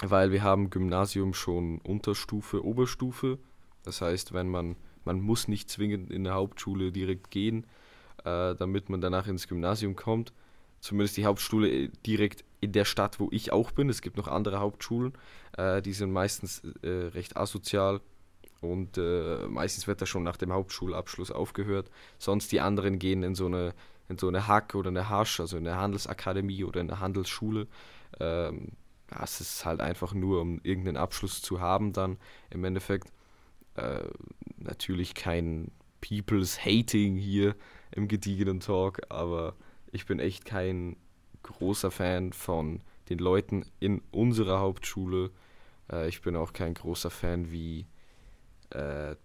weil 0.03 0.33
wir 0.33 0.43
haben 0.43 0.71
Gymnasium 0.71 1.35
schon 1.35 1.79
Unterstufe, 1.81 2.65
Oberstufe. 2.65 3.39
Das 3.83 4.01
heißt, 4.01 4.33
wenn 4.33 4.49
man, 4.49 4.77
man 5.05 5.21
muss 5.21 5.47
nicht 5.47 5.69
zwingend 5.69 6.11
in 6.11 6.25
der 6.25 6.33
Hauptschule 6.33 6.91
direkt 6.91 7.31
gehen, 7.31 7.67
äh, 8.25 8.55
damit 8.55 8.89
man 8.89 9.03
danach 9.03 9.27
ins 9.27 9.47
Gymnasium 9.47 9.95
kommt. 9.95 10.33
Zumindest 10.81 11.19
die 11.19 11.27
Hauptschule 11.27 11.71
äh, 11.71 11.91
direkt 12.07 12.45
in 12.63 12.73
der 12.73 12.87
Stadt, 12.87 13.21
wo 13.21 13.29
ich 13.31 13.53
auch 13.53 13.73
bin. 13.73 13.91
Es 13.91 14.01
gibt 14.01 14.17
noch 14.17 14.29
andere 14.29 14.59
Hauptschulen, 14.59 15.13
äh, 15.59 15.83
die 15.83 15.93
sind 15.93 16.13
meistens 16.13 16.63
äh, 16.81 16.89
recht 16.89 17.37
asozial 17.37 18.01
und 18.63 18.97
äh, 18.97 19.47
meistens 19.49 19.87
wird 19.87 20.01
da 20.01 20.07
schon 20.07 20.23
nach 20.23 20.37
dem 20.37 20.53
Hauptschulabschluss 20.53 21.33
aufgehört. 21.33 21.91
Sonst 22.19 22.53
die 22.53 22.61
anderen 22.61 22.99
gehen 22.99 23.25
in 23.25 23.35
so 23.35 23.47
eine, 23.47 23.75
in 24.09 24.19
so 24.19 24.29
eine 24.29 24.47
Hack 24.47 24.77
oder 24.77 24.89
eine 24.89 25.09
Hasch, 25.09 25.41
also 25.41 25.57
in 25.57 25.67
eine 25.67 25.77
Handelsakademie 25.77 26.65
oder 26.65 26.81
in 26.81 26.89
eine 26.89 27.01
Handelsschule. 27.01 27.67
Ähm, 28.21 28.69
ja, 29.11 29.25
es 29.25 29.41
ist 29.41 29.65
halt 29.65 29.81
einfach 29.81 30.15
nur, 30.15 30.41
um 30.41 30.61
irgendeinen 30.63 30.97
Abschluss 30.97 31.43
zu 31.43 31.61
haben 31.61 31.93
dann 31.93 32.19
im 32.51 32.65
Endeffekt. 32.65 33.09
Äh, 33.75 34.05
natürlich 34.59 35.15
kein 35.15 35.73
People's 36.01 36.65
Hating 36.65 37.17
hier 37.17 37.57
im 37.91 38.07
gediegenen 38.07 38.61
Talk, 38.61 39.01
aber 39.09 39.55
ich 39.91 40.07
bin 40.07 40.21
echt 40.21 40.45
kein 40.45 40.97
großer 41.43 41.91
Fan 41.91 42.33
von 42.33 42.81
den 43.09 43.19
Leuten 43.19 43.65
in 43.81 44.03
unserer 44.13 44.61
Hauptschule. 44.61 45.31
Äh, 45.91 46.09
ich 46.09 46.23
bin 46.23 46.37
auch 46.37 46.53
kein 46.53 46.75
großer 46.75 47.11
Fan, 47.11 47.51
wie 47.51 47.87
äh, 48.75 49.17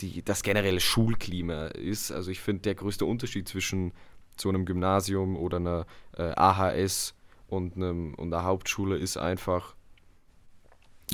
die, 0.00 0.22
das 0.22 0.42
generelle 0.42 0.80
Schulklima 0.80 1.66
ist. 1.66 2.10
Also 2.10 2.30
ich 2.30 2.40
finde, 2.40 2.62
der 2.62 2.74
größte 2.74 3.04
Unterschied 3.04 3.48
zwischen 3.48 3.92
so 4.38 4.48
einem 4.48 4.64
Gymnasium 4.64 5.36
oder 5.36 5.58
einer 5.58 5.86
äh, 6.16 6.32
AHS 6.34 7.14
und, 7.48 7.76
einem, 7.76 8.14
und 8.14 8.32
einer 8.32 8.44
Hauptschule 8.44 8.96
ist 8.96 9.16
einfach 9.16 9.74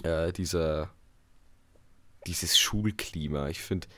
äh, 0.04 0.32
dieser, 0.32 0.90
dieses 2.26 2.58
Schulklima. 2.58 3.48
Ich 3.48 3.60
finde, 3.60 3.88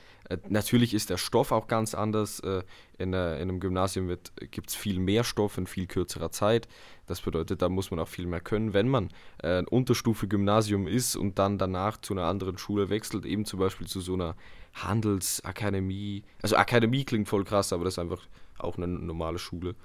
natürlich 0.47 0.93
ist 0.93 1.09
der 1.09 1.17
Stoff 1.17 1.51
auch 1.51 1.67
ganz 1.67 1.95
anders. 1.95 2.39
Äh, 2.41 2.63
in, 2.97 3.13
äh, 3.13 3.35
in, 3.35 3.49
einem 3.49 3.59
Gymnasium 3.59 4.15
gibt 4.51 4.69
es 4.69 4.75
viel 4.75 4.99
mehr 4.99 5.23
Stoff 5.23 5.57
in 5.57 5.67
viel 5.67 5.87
kürzerer 5.87 6.31
Zeit. 6.31 6.67
Das 7.07 7.21
bedeutet, 7.21 7.61
da 7.61 7.69
muss 7.69 7.91
man 7.91 7.99
auch 7.99 8.07
viel 8.07 8.27
mehr 8.27 8.41
können. 8.41 8.73
Wenn 8.73 8.87
man 8.87 9.09
ein 9.41 9.67
Unterstufe 9.67 10.27
Gymnasium 10.27 10.87
ist 10.87 11.15
und 11.15 11.39
dann 11.39 11.57
danach 11.57 11.97
zu 11.97 12.13
einer 12.13 12.25
anderen 12.25 12.57
Schule 12.57 12.89
wechselt, 12.89 13.25
eben 13.25 13.45
zum 13.45 13.59
Beispiel 13.59 13.87
zu 13.87 14.01
so 14.01 14.13
einer 14.13 14.35
Handelsakademie. 14.75 16.23
Also 16.41 16.55
Akademie 16.55 17.05
klingt 17.05 17.27
voll 17.27 17.43
krass, 17.43 17.73
aber 17.73 17.85
das 17.85 17.95
ist 17.95 17.99
einfach 17.99 18.21
auch 18.59 18.77
eine 18.77 18.87
normale 18.87 19.39
Schule. 19.39 19.75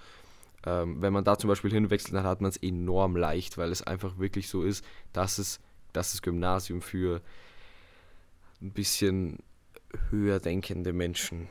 Ähm, 0.67 1.01
wenn 1.01 1.13
man 1.13 1.25
da 1.25 1.39
zum 1.39 1.49
Beispiel 1.49 1.73
hinwechselt, 1.73 2.15
dann 2.15 2.25
hat 2.25 2.41
man 2.41 2.51
es 2.51 2.57
enorm 2.57 3.17
leicht, 3.17 3.57
weil 3.59 3.71
es 3.71 3.83
einfach 3.83 4.19
wirklich 4.19 4.49
so 4.49 4.63
ist, 4.63 4.85
dass 5.13 5.39
es 5.39 5.61
das 5.93 6.21
Gymnasium 6.23 6.81
für 6.81 7.23
ein 8.61 8.73
bisschen 8.73 9.39
höher 10.11 10.41
denkende 10.41 10.93
Menschen 10.93 11.49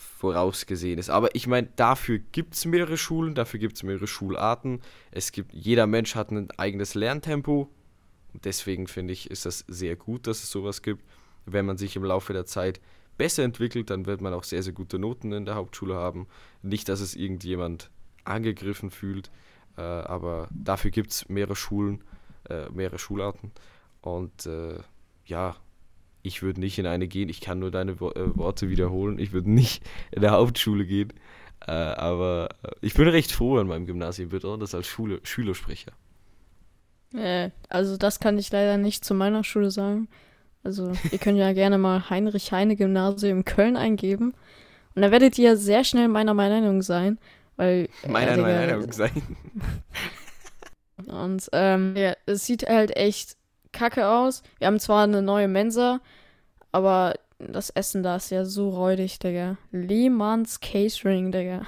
vorausgesehen 0.00 0.98
ist. 0.98 1.10
Aber 1.10 1.34
ich 1.34 1.46
meine, 1.46 1.68
dafür 1.76 2.18
gibt 2.18 2.54
es 2.54 2.64
mehrere 2.64 2.96
Schulen, 2.96 3.34
dafür 3.34 3.60
gibt 3.60 3.76
es 3.76 3.82
mehrere 3.82 4.06
Schularten. 4.06 4.80
Es 5.10 5.32
gibt, 5.32 5.52
jeder 5.52 5.86
Mensch 5.86 6.14
hat 6.14 6.30
ein 6.30 6.50
eigenes 6.52 6.94
Lerntempo. 6.94 7.70
Und 8.32 8.44
deswegen 8.44 8.86
finde 8.86 9.12
ich, 9.12 9.30
ist 9.30 9.46
das 9.46 9.64
sehr 9.68 9.96
gut, 9.96 10.26
dass 10.26 10.42
es 10.42 10.50
sowas 10.50 10.82
gibt. 10.82 11.04
Wenn 11.46 11.66
man 11.66 11.76
sich 11.76 11.96
im 11.96 12.04
Laufe 12.04 12.32
der 12.32 12.46
Zeit 12.46 12.80
besser 13.18 13.42
entwickelt, 13.42 13.90
dann 13.90 14.06
wird 14.06 14.20
man 14.20 14.32
auch 14.32 14.44
sehr, 14.44 14.62
sehr 14.62 14.72
gute 14.72 14.98
Noten 14.98 15.32
in 15.32 15.44
der 15.44 15.54
Hauptschule 15.54 15.94
haben. 15.94 16.26
Nicht, 16.62 16.88
dass 16.88 17.00
es 17.00 17.14
irgendjemand 17.14 17.90
angegriffen 18.24 18.90
fühlt, 18.90 19.30
äh, 19.76 19.82
aber 19.82 20.48
dafür 20.50 20.90
gibt 20.90 21.10
es 21.10 21.28
mehrere 21.28 21.56
Schulen, 21.56 22.02
äh, 22.48 22.68
mehrere 22.70 22.98
Schularten. 22.98 23.52
Und 24.00 24.46
äh, 24.46 24.78
ja, 25.26 25.56
ich 26.22 26.42
würde 26.42 26.60
nicht 26.60 26.78
in 26.78 26.86
eine 26.86 27.08
gehen. 27.08 27.28
Ich 27.28 27.40
kann 27.40 27.58
nur 27.58 27.70
deine 27.70 28.00
Wo 28.00 28.10
äh, 28.10 28.36
Worte 28.36 28.68
wiederholen. 28.68 29.18
Ich 29.18 29.32
würde 29.32 29.50
nicht 29.50 29.82
in 30.10 30.22
der 30.22 30.32
Hauptschule 30.32 30.84
gehen. 30.84 31.12
Äh, 31.66 31.72
aber 31.72 32.48
äh, 32.62 32.70
ich 32.80 32.94
bin 32.94 33.08
recht 33.08 33.32
froh 33.32 33.58
an 33.58 33.66
meinem 33.66 33.86
Gymnasium, 33.86 34.28
besonders 34.28 34.74
als 34.74 34.86
Schule 34.86 35.20
Schülersprecher. 35.22 35.92
Äh, 37.14 37.50
also 37.68 37.96
das 37.96 38.20
kann 38.20 38.38
ich 38.38 38.50
leider 38.50 38.76
nicht 38.76 39.04
zu 39.04 39.14
meiner 39.14 39.44
Schule 39.44 39.70
sagen. 39.70 40.08
Also 40.62 40.92
ihr 41.10 41.18
könnt 41.18 41.38
ja 41.38 41.52
gerne 41.52 41.78
mal 41.78 42.10
Heinrich 42.10 42.52
Heine 42.52 42.76
Gymnasium 42.76 43.38
in 43.38 43.44
Köln 43.44 43.76
eingeben. 43.76 44.34
Und 44.94 45.02
da 45.02 45.10
werdet 45.10 45.38
ihr 45.38 45.56
sehr 45.56 45.84
schnell 45.84 46.08
meiner 46.08 46.34
Meinung 46.34 46.82
sein. 46.82 47.18
Weil, 47.56 47.88
meiner 48.06 48.32
äh, 48.32 48.66
Meinung 48.66 48.92
sein. 48.92 49.36
Und 51.06 51.48
ähm, 51.52 51.94
ja, 51.96 52.14
es 52.26 52.44
sieht 52.46 52.68
halt 52.68 52.96
echt 52.96 53.36
kacke 53.72 54.08
aus. 54.08 54.42
Wir 54.58 54.66
haben 54.66 54.80
zwar 54.80 55.04
eine 55.04 55.22
neue 55.22 55.48
Mensa, 55.48 56.00
aber 56.72 57.14
das 57.38 57.70
Essen 57.70 58.02
da 58.02 58.16
ist 58.16 58.30
ja 58.30 58.44
so 58.44 58.70
räudig, 58.70 59.18
Digga. 59.18 59.56
Lehmanns 59.72 60.60
Catering, 60.60 61.32
Digga. 61.32 61.66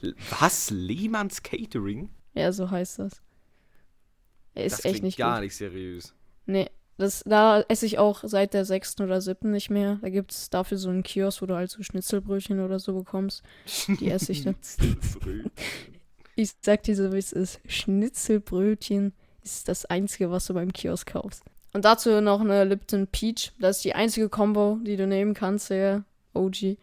Was? 0.40 0.70
Lehmanns 0.70 1.42
Catering? 1.42 2.10
Ja, 2.34 2.52
so 2.52 2.70
heißt 2.70 2.98
das. 2.98 3.22
Ist 4.54 4.78
das 4.78 4.84
echt 4.84 5.02
nicht 5.02 5.18
gar 5.18 5.36
gut. 5.36 5.44
nicht 5.44 5.56
seriös. 5.56 6.14
Nee, 6.46 6.68
das, 6.98 7.22
da 7.24 7.62
esse 7.68 7.86
ich 7.86 7.98
auch 7.98 8.22
seit 8.24 8.52
der 8.52 8.64
sechsten 8.64 9.02
oder 9.02 9.20
siebten 9.20 9.50
nicht 9.50 9.70
mehr. 9.70 9.98
Da 10.02 10.10
gibt 10.10 10.32
es 10.32 10.50
dafür 10.50 10.76
so 10.76 10.90
einen 10.90 11.02
Kiosk, 11.02 11.40
wo 11.40 11.46
du 11.46 11.54
halt 11.54 11.70
so 11.70 11.82
Schnitzelbrötchen 11.82 12.60
oder 12.60 12.78
so 12.78 12.94
bekommst. 12.94 13.42
Die 14.00 14.10
esse 14.10 14.32
ich 14.32 14.44
dann. 14.44 14.56
ich 16.36 16.52
sag 16.60 16.82
dir 16.82 16.94
so, 16.94 17.12
wie 17.12 17.18
es 17.18 17.32
ist. 17.32 17.60
Schnitzelbrötchen 17.66 19.14
ist 19.42 19.68
das 19.68 19.84
Einzige, 19.86 20.30
was 20.30 20.46
du 20.46 20.54
beim 20.54 20.72
Kiosk 20.72 21.12
kaufst. 21.12 21.42
Und 21.72 21.84
dazu 21.84 22.20
noch 22.20 22.40
eine 22.40 22.64
Lipton 22.64 23.06
Peach. 23.06 23.52
Das 23.58 23.76
ist 23.76 23.84
die 23.84 23.94
einzige 23.94 24.28
Combo, 24.28 24.78
die 24.82 24.96
du 24.96 25.06
nehmen 25.06 25.34
kannst, 25.34 25.70
der 25.70 26.04
OG. 26.34 26.76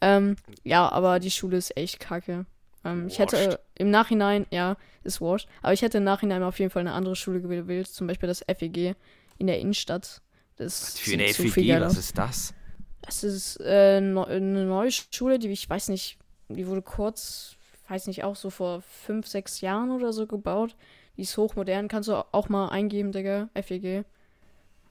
Ähm, 0.00 0.36
ja, 0.64 0.90
aber 0.90 1.20
die 1.20 1.30
Schule 1.30 1.58
ist 1.58 1.76
echt 1.76 2.00
kacke. 2.00 2.46
Ähm, 2.84 3.06
ich 3.06 3.18
hätte 3.18 3.60
im 3.76 3.90
Nachhinein, 3.90 4.46
ja, 4.50 4.76
ist 5.04 5.20
washed, 5.20 5.46
aber 5.62 5.72
ich 5.72 5.82
hätte 5.82 5.98
im 5.98 6.04
Nachhinein 6.04 6.42
auf 6.42 6.58
jeden 6.58 6.70
Fall 6.70 6.80
eine 6.80 6.92
andere 6.92 7.16
Schule 7.16 7.40
gewählt, 7.40 7.88
zum 7.88 8.06
Beispiel 8.06 8.26
das 8.26 8.44
FEG 8.46 8.94
in 9.38 9.46
der 9.46 9.58
Innenstadt. 9.58 10.22
Das 10.56 10.98
für 10.98 11.14
eine 11.14 11.28
FEG, 11.28 11.80
was 11.80 11.98
ist 11.98 12.16
das? 12.16 12.54
Das 13.02 13.24
ist 13.24 13.60
äh, 13.60 13.96
eine 13.96 14.64
neue 14.64 14.90
Schule, 14.90 15.38
die 15.38 15.48
ich 15.48 15.68
weiß 15.68 15.88
nicht, 15.88 16.18
die 16.48 16.66
wurde 16.66 16.82
kurz, 16.82 17.56
weiß 17.88 18.06
nicht, 18.06 18.24
auch 18.24 18.36
so 18.36 18.50
vor 18.50 18.82
fünf, 18.82 19.26
sechs 19.26 19.60
Jahren 19.60 19.90
oder 19.90 20.12
so 20.12 20.26
gebaut. 20.26 20.76
Die 21.16 21.22
ist 21.22 21.36
hochmodern, 21.36 21.88
kannst 21.88 22.08
du 22.08 22.14
auch 22.32 22.48
mal 22.48 22.68
eingeben, 22.68 23.12
Digga. 23.12 23.48
FEG. 23.54 24.04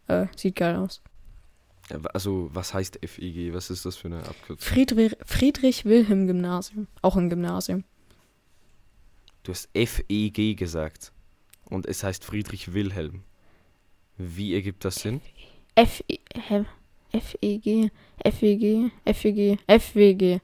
Äh, 0.08 0.28
sieht 0.36 0.56
geil 0.56 0.76
aus. 0.76 1.02
Also, 2.14 2.50
was 2.54 2.74
heißt 2.74 3.00
FEG? 3.04 3.54
Was 3.54 3.70
ist 3.70 3.86
das 3.86 3.96
für 3.96 4.08
eine 4.08 4.20
Abkürzung? 4.20 4.60
Friedrich, 4.60 5.16
Friedrich 5.26 5.86
Wilhelm 5.86 6.28
Gymnasium. 6.28 6.88
Auch 7.02 7.16
ein 7.16 7.30
Gymnasium. 7.30 7.84
Du 9.44 9.52
hast 9.52 9.70
FEG 9.74 10.56
gesagt. 10.56 11.12
Und 11.66 11.86
es 11.86 12.04
heißt 12.04 12.24
Friedrich 12.24 12.74
Wilhelm. 12.74 13.24
Wie 14.18 14.54
ergibt 14.54 14.86
das 14.86 14.96
Sinn? 14.96 15.22
FEG. 15.76 16.22
FEG. 17.12 17.92
FEG. 18.24 18.92
FEG. 19.06 19.60
FWG. 19.68 20.40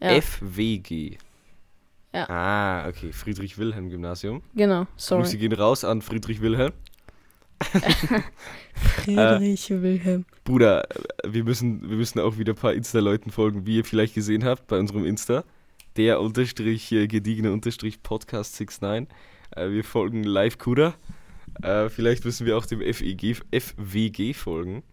Ja. 0.00 0.20
FWG. 0.20 1.18
Ja. 2.14 2.30
Ah, 2.30 2.88
okay. 2.88 3.12
Friedrich 3.12 3.58
Wilhelm 3.58 3.90
Gymnasium. 3.90 4.40
Genau, 4.54 4.86
sorry. 4.96 5.22
Grüße 5.22 5.36
gehen 5.36 5.52
raus 5.52 5.82
an 5.82 6.00
Friedrich 6.00 6.40
Wilhelm. 6.40 6.72
Friedrich 8.74 9.70
äh, 9.70 9.82
Wilhelm. 9.82 10.24
Bruder, 10.44 10.86
wir 11.24 11.42
müssen, 11.42 11.88
wir 11.88 11.96
müssen 11.96 12.20
auch 12.20 12.38
wieder 12.38 12.52
ein 12.52 12.56
paar 12.56 12.72
Insta-Leuten 12.72 13.32
folgen, 13.32 13.66
wie 13.66 13.78
ihr 13.78 13.84
vielleicht 13.84 14.14
gesehen 14.14 14.44
habt 14.44 14.68
bei 14.68 14.78
unserem 14.78 15.04
Insta. 15.04 15.42
Der 15.96 16.20
unterstrich 16.20 16.92
äh, 16.92 17.08
gediegene 17.08 17.52
unterstrich 17.52 18.00
Podcast 18.00 18.60
69. 18.60 19.12
Äh, 19.50 19.70
wir 19.70 19.82
folgen 19.82 20.22
Live 20.22 20.58
Kuda. 20.58 20.94
Äh, 21.62 21.88
vielleicht 21.88 22.24
müssen 22.24 22.46
wir 22.46 22.56
auch 22.56 22.66
dem 22.66 22.80
FEG, 22.80 23.42
FWG 23.52 24.34
folgen. 24.34 24.84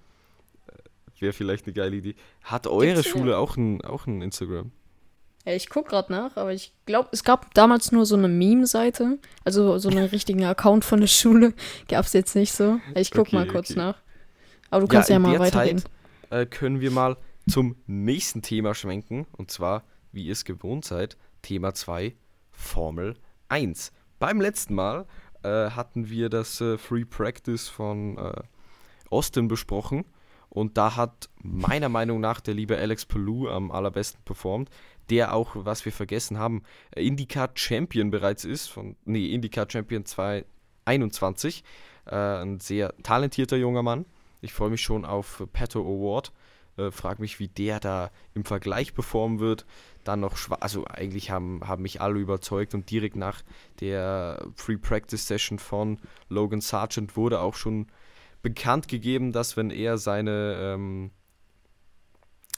Äh, 0.67 1.21
Wäre 1.21 1.33
vielleicht 1.33 1.67
eine 1.67 1.73
geile 1.73 1.97
Idee. 1.97 2.15
Hat 2.41 2.65
eure 2.65 2.95
Gibt's 2.95 3.09
Schule 3.09 3.37
auch 3.37 3.57
ein, 3.57 3.81
auch 3.81 4.07
ein 4.07 4.23
Instagram? 4.23 4.71
Ja, 5.45 5.53
ich 5.53 5.69
guck 5.69 5.87
gerade 5.87 6.11
nach, 6.11 6.37
aber 6.37 6.53
ich 6.53 6.73
glaube, 6.85 7.09
es 7.11 7.23
gab 7.23 7.53
damals 7.53 7.91
nur 7.91 8.05
so 8.05 8.15
eine 8.15 8.27
Meme-Seite. 8.27 9.17
Also 9.43 9.77
so 9.79 9.89
einen 9.89 10.05
richtigen 10.11 10.43
Account 10.45 10.85
von 10.85 10.99
der 10.99 11.07
Schule 11.07 11.53
gab 11.87 12.05
es 12.05 12.13
jetzt 12.13 12.35
nicht 12.35 12.53
so. 12.53 12.79
Ich 12.95 13.11
guck 13.11 13.27
okay, 13.27 13.35
mal 13.35 13.47
kurz 13.47 13.71
okay. 13.71 13.79
nach. 13.79 14.01
Aber 14.69 14.81
du 14.81 14.87
kannst 14.87 15.09
ja, 15.09 15.15
ja 15.15 15.19
mal 15.19 15.39
weitergehen. 15.39 15.83
Äh, 16.29 16.45
können 16.45 16.79
wir 16.79 16.91
mal 16.91 17.17
zum 17.49 17.75
nächsten 17.87 18.41
Thema 18.41 18.75
schwenken. 18.75 19.25
Und 19.31 19.51
zwar, 19.51 19.83
wie 20.11 20.25
ihr 20.25 20.33
es 20.33 20.45
gewohnt 20.45 20.85
seid, 20.85 21.17
Thema 21.41 21.73
2, 21.73 22.15
Formel 22.51 23.15
1. 23.49 23.91
Beim 24.19 24.39
letzten 24.39 24.75
Mal 24.75 25.07
äh, 25.43 25.71
hatten 25.71 26.09
wir 26.09 26.29
das 26.29 26.61
äh, 26.61 26.77
Free 26.77 27.05
Practice 27.05 27.67
von 27.67 28.17
äh, 28.17 28.43
Austin 29.09 29.47
besprochen. 29.47 30.05
Und 30.49 30.77
da 30.77 30.95
hat 30.95 31.29
meiner 31.41 31.89
Meinung 31.89 32.19
nach 32.19 32.41
der 32.41 32.53
liebe 32.53 32.77
Alex 32.77 33.05
Palou 33.05 33.47
am 33.47 33.71
allerbesten 33.71 34.21
performt 34.23 34.69
der 35.09 35.33
auch, 35.33 35.51
was 35.53 35.85
wir 35.85 35.91
vergessen 35.91 36.37
haben, 36.37 36.63
IndyCar 36.95 37.51
Champion 37.55 38.11
bereits 38.11 38.45
ist, 38.45 38.67
von, 38.67 38.95
nee, 39.05 39.33
IndyCar 39.33 39.67
Champion 39.69 40.05
2021. 40.05 41.63
Äh, 42.05 42.15
ein 42.15 42.59
sehr 42.59 42.93
talentierter 43.03 43.57
junger 43.57 43.83
Mann. 43.83 44.05
Ich 44.41 44.53
freue 44.53 44.69
mich 44.69 44.81
schon 44.81 45.05
auf 45.05 45.43
Pato 45.53 45.81
Award. 45.81 46.31
Äh, 46.77 46.91
frag 46.91 47.19
mich, 47.19 47.39
wie 47.39 47.47
der 47.47 47.79
da 47.79 48.11
im 48.33 48.45
Vergleich 48.45 48.93
performen 48.93 49.39
wird. 49.39 49.65
Dann 50.03 50.19
noch, 50.19 50.37
also 50.61 50.85
eigentlich 50.85 51.29
haben, 51.29 51.61
haben 51.67 51.83
mich 51.83 52.01
alle 52.01 52.19
überzeugt 52.19 52.73
und 52.73 52.89
direkt 52.89 53.15
nach 53.15 53.41
der 53.79 54.47
Pre-Practice 54.55 55.27
Session 55.27 55.59
von 55.59 55.99
Logan 56.29 56.61
Sargent 56.61 57.15
wurde 57.15 57.39
auch 57.41 57.55
schon 57.55 57.87
bekannt 58.41 58.87
gegeben, 58.87 59.31
dass 59.31 59.57
wenn 59.57 59.69
er 59.69 59.97
seine, 59.97 60.57
ähm, 60.59 61.11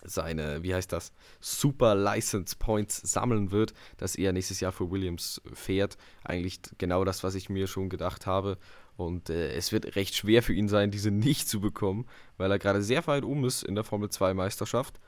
seine, 0.04 0.64
wie 0.64 0.74
heißt 0.74 0.92
das, 0.92 1.14
Super 1.40 1.96
License 1.96 2.56
Points 2.58 2.98
sammeln 2.98 3.52
wird, 3.52 3.74
dass 3.98 4.16
er 4.16 4.34
nächstes 4.34 4.60
Jahr 4.60 4.72
für 4.72 4.92
Williams 4.92 5.42
fährt. 5.54 5.98
Eigentlich 6.24 6.60
genau 6.78 7.04
das, 7.04 7.24
was 7.24 7.36
ich 7.36 7.50
mir 7.50 7.68
schon 7.68 7.90
gedacht 7.90 8.26
habe. 8.26 8.58
Und 8.96 9.30
äh, 9.30 9.54
es 9.54 9.72
wird 9.72 9.96
recht 9.96 10.16
schwer 10.16 10.44
für 10.44 10.54
ihn 10.54 10.68
sein, 10.68 10.92
diese 10.92 11.12
nicht 11.12 11.50
zu 11.50 11.60
bekommen, 11.60 12.06
weil 12.38 12.52
er 12.52 12.60
gerade 12.60 12.82
sehr 12.82 13.06
weit 13.08 13.24
um 13.24 13.46
ist 13.46 13.64
in 13.64 13.76
der 13.76 13.84
Formel 13.84 14.10
2 14.10 14.34
Meisterschaft. 14.34 15.00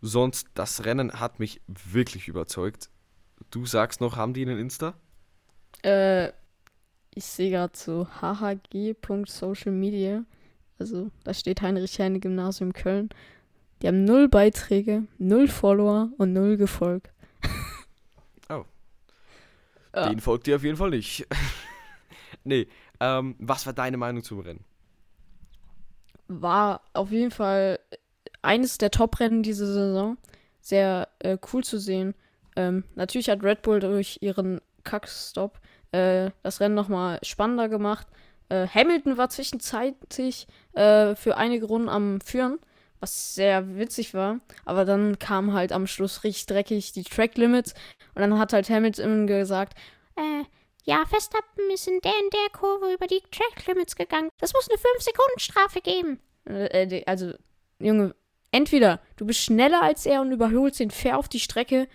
Sonst, 0.00 0.48
das 0.54 0.84
Rennen 0.84 1.20
hat 1.20 1.38
mich 1.38 1.60
wirklich 1.66 2.28
überzeugt. 2.28 2.90
Du 3.50 3.66
sagst 3.66 4.00
noch, 4.00 4.16
haben 4.16 4.32
die 4.32 4.42
einen 4.42 4.58
Insta? 4.58 4.94
Äh, 5.82 6.28
ich 7.14 7.24
sehe 7.24 7.50
gerade 7.50 7.76
so 7.76 8.06
hhg.socialmedia. 8.20 10.24
Also, 10.78 11.10
da 11.24 11.34
steht 11.34 11.60
Heinrich 11.60 12.00
Heine 12.00 12.20
Gymnasium 12.20 12.72
Köln. 12.72 13.10
Die 13.82 13.88
haben 13.88 14.04
null 14.04 14.28
Beiträge, 14.28 15.04
null 15.18 15.48
Follower 15.48 16.10
und 16.18 16.32
null 16.32 16.56
Gefolg. 16.56 17.10
oh. 18.50 18.64
Ja. 19.94 20.08
Den 20.08 20.20
folgt 20.20 20.46
dir 20.46 20.56
auf 20.56 20.64
jeden 20.64 20.76
Fall 20.76 20.90
nicht. 20.90 21.26
nee, 22.44 22.68
ähm, 23.00 23.36
was 23.38 23.66
war 23.66 23.72
deine 23.72 23.96
Meinung 23.96 24.22
zum 24.22 24.40
Rennen? 24.40 24.64
War 26.28 26.82
auf 26.92 27.10
jeden 27.10 27.30
Fall 27.30 27.80
eines 28.42 28.78
der 28.78 28.90
Top-Rennen 28.90 29.42
diese 29.42 29.66
Saison. 29.66 30.18
Sehr 30.60 31.08
äh, 31.18 31.38
cool 31.52 31.64
zu 31.64 31.78
sehen. 31.78 32.14
Ähm, 32.56 32.84
natürlich 32.94 33.30
hat 33.30 33.42
Red 33.42 33.62
Bull 33.62 33.80
durch 33.80 34.18
ihren 34.20 34.60
Kackstop 34.84 35.58
äh, 35.92 36.30
das 36.42 36.60
Rennen 36.60 36.74
nochmal 36.74 37.18
spannender 37.22 37.68
gemacht. 37.68 38.06
Äh, 38.48 38.66
Hamilton 38.66 39.16
war 39.16 39.30
zwischenzeitlich 39.30 40.46
äh, 40.74 41.14
für 41.14 41.36
einige 41.36 41.66
Runden 41.66 41.88
am 41.88 42.20
Führen, 42.20 42.58
was 43.00 43.34
sehr 43.34 43.76
witzig 43.76 44.14
war. 44.14 44.40
Aber 44.64 44.84
dann 44.84 45.18
kam 45.18 45.52
halt 45.52 45.72
am 45.72 45.86
Schluss 45.86 46.22
richtig 46.22 46.46
dreckig 46.46 46.92
die 46.92 47.02
Track 47.02 47.36
Limits. 47.36 47.74
Und 48.14 48.22
dann 48.22 48.38
hat 48.38 48.52
halt 48.52 48.68
Hamilton 48.70 49.26
gesagt, 49.26 49.76
äh, 50.16 50.44
ja, 50.84 51.04
Verstappen 51.06 51.70
ist 51.72 51.88
in 51.88 52.00
der 52.02 52.12
in 52.12 52.30
der 52.30 52.58
Kurve 52.58 52.92
über 52.92 53.06
die 53.06 53.22
Track 53.30 53.66
Limits 53.66 53.96
gegangen. 53.96 54.30
Das 54.38 54.52
muss 54.52 54.68
eine 54.68 54.78
5-Sekunden-Strafe 54.78 55.80
geben. 55.80 56.20
Äh, 56.44 57.02
also, 57.06 57.32
Junge, 57.78 58.14
entweder 58.50 59.00
du 59.16 59.26
bist 59.26 59.40
schneller 59.40 59.82
als 59.82 60.06
er 60.06 60.20
und 60.20 60.32
überholst 60.32 60.80
ihn 60.80 60.90
fair 60.90 61.18
auf 61.18 61.28
die 61.28 61.40
Strecke 61.40 61.88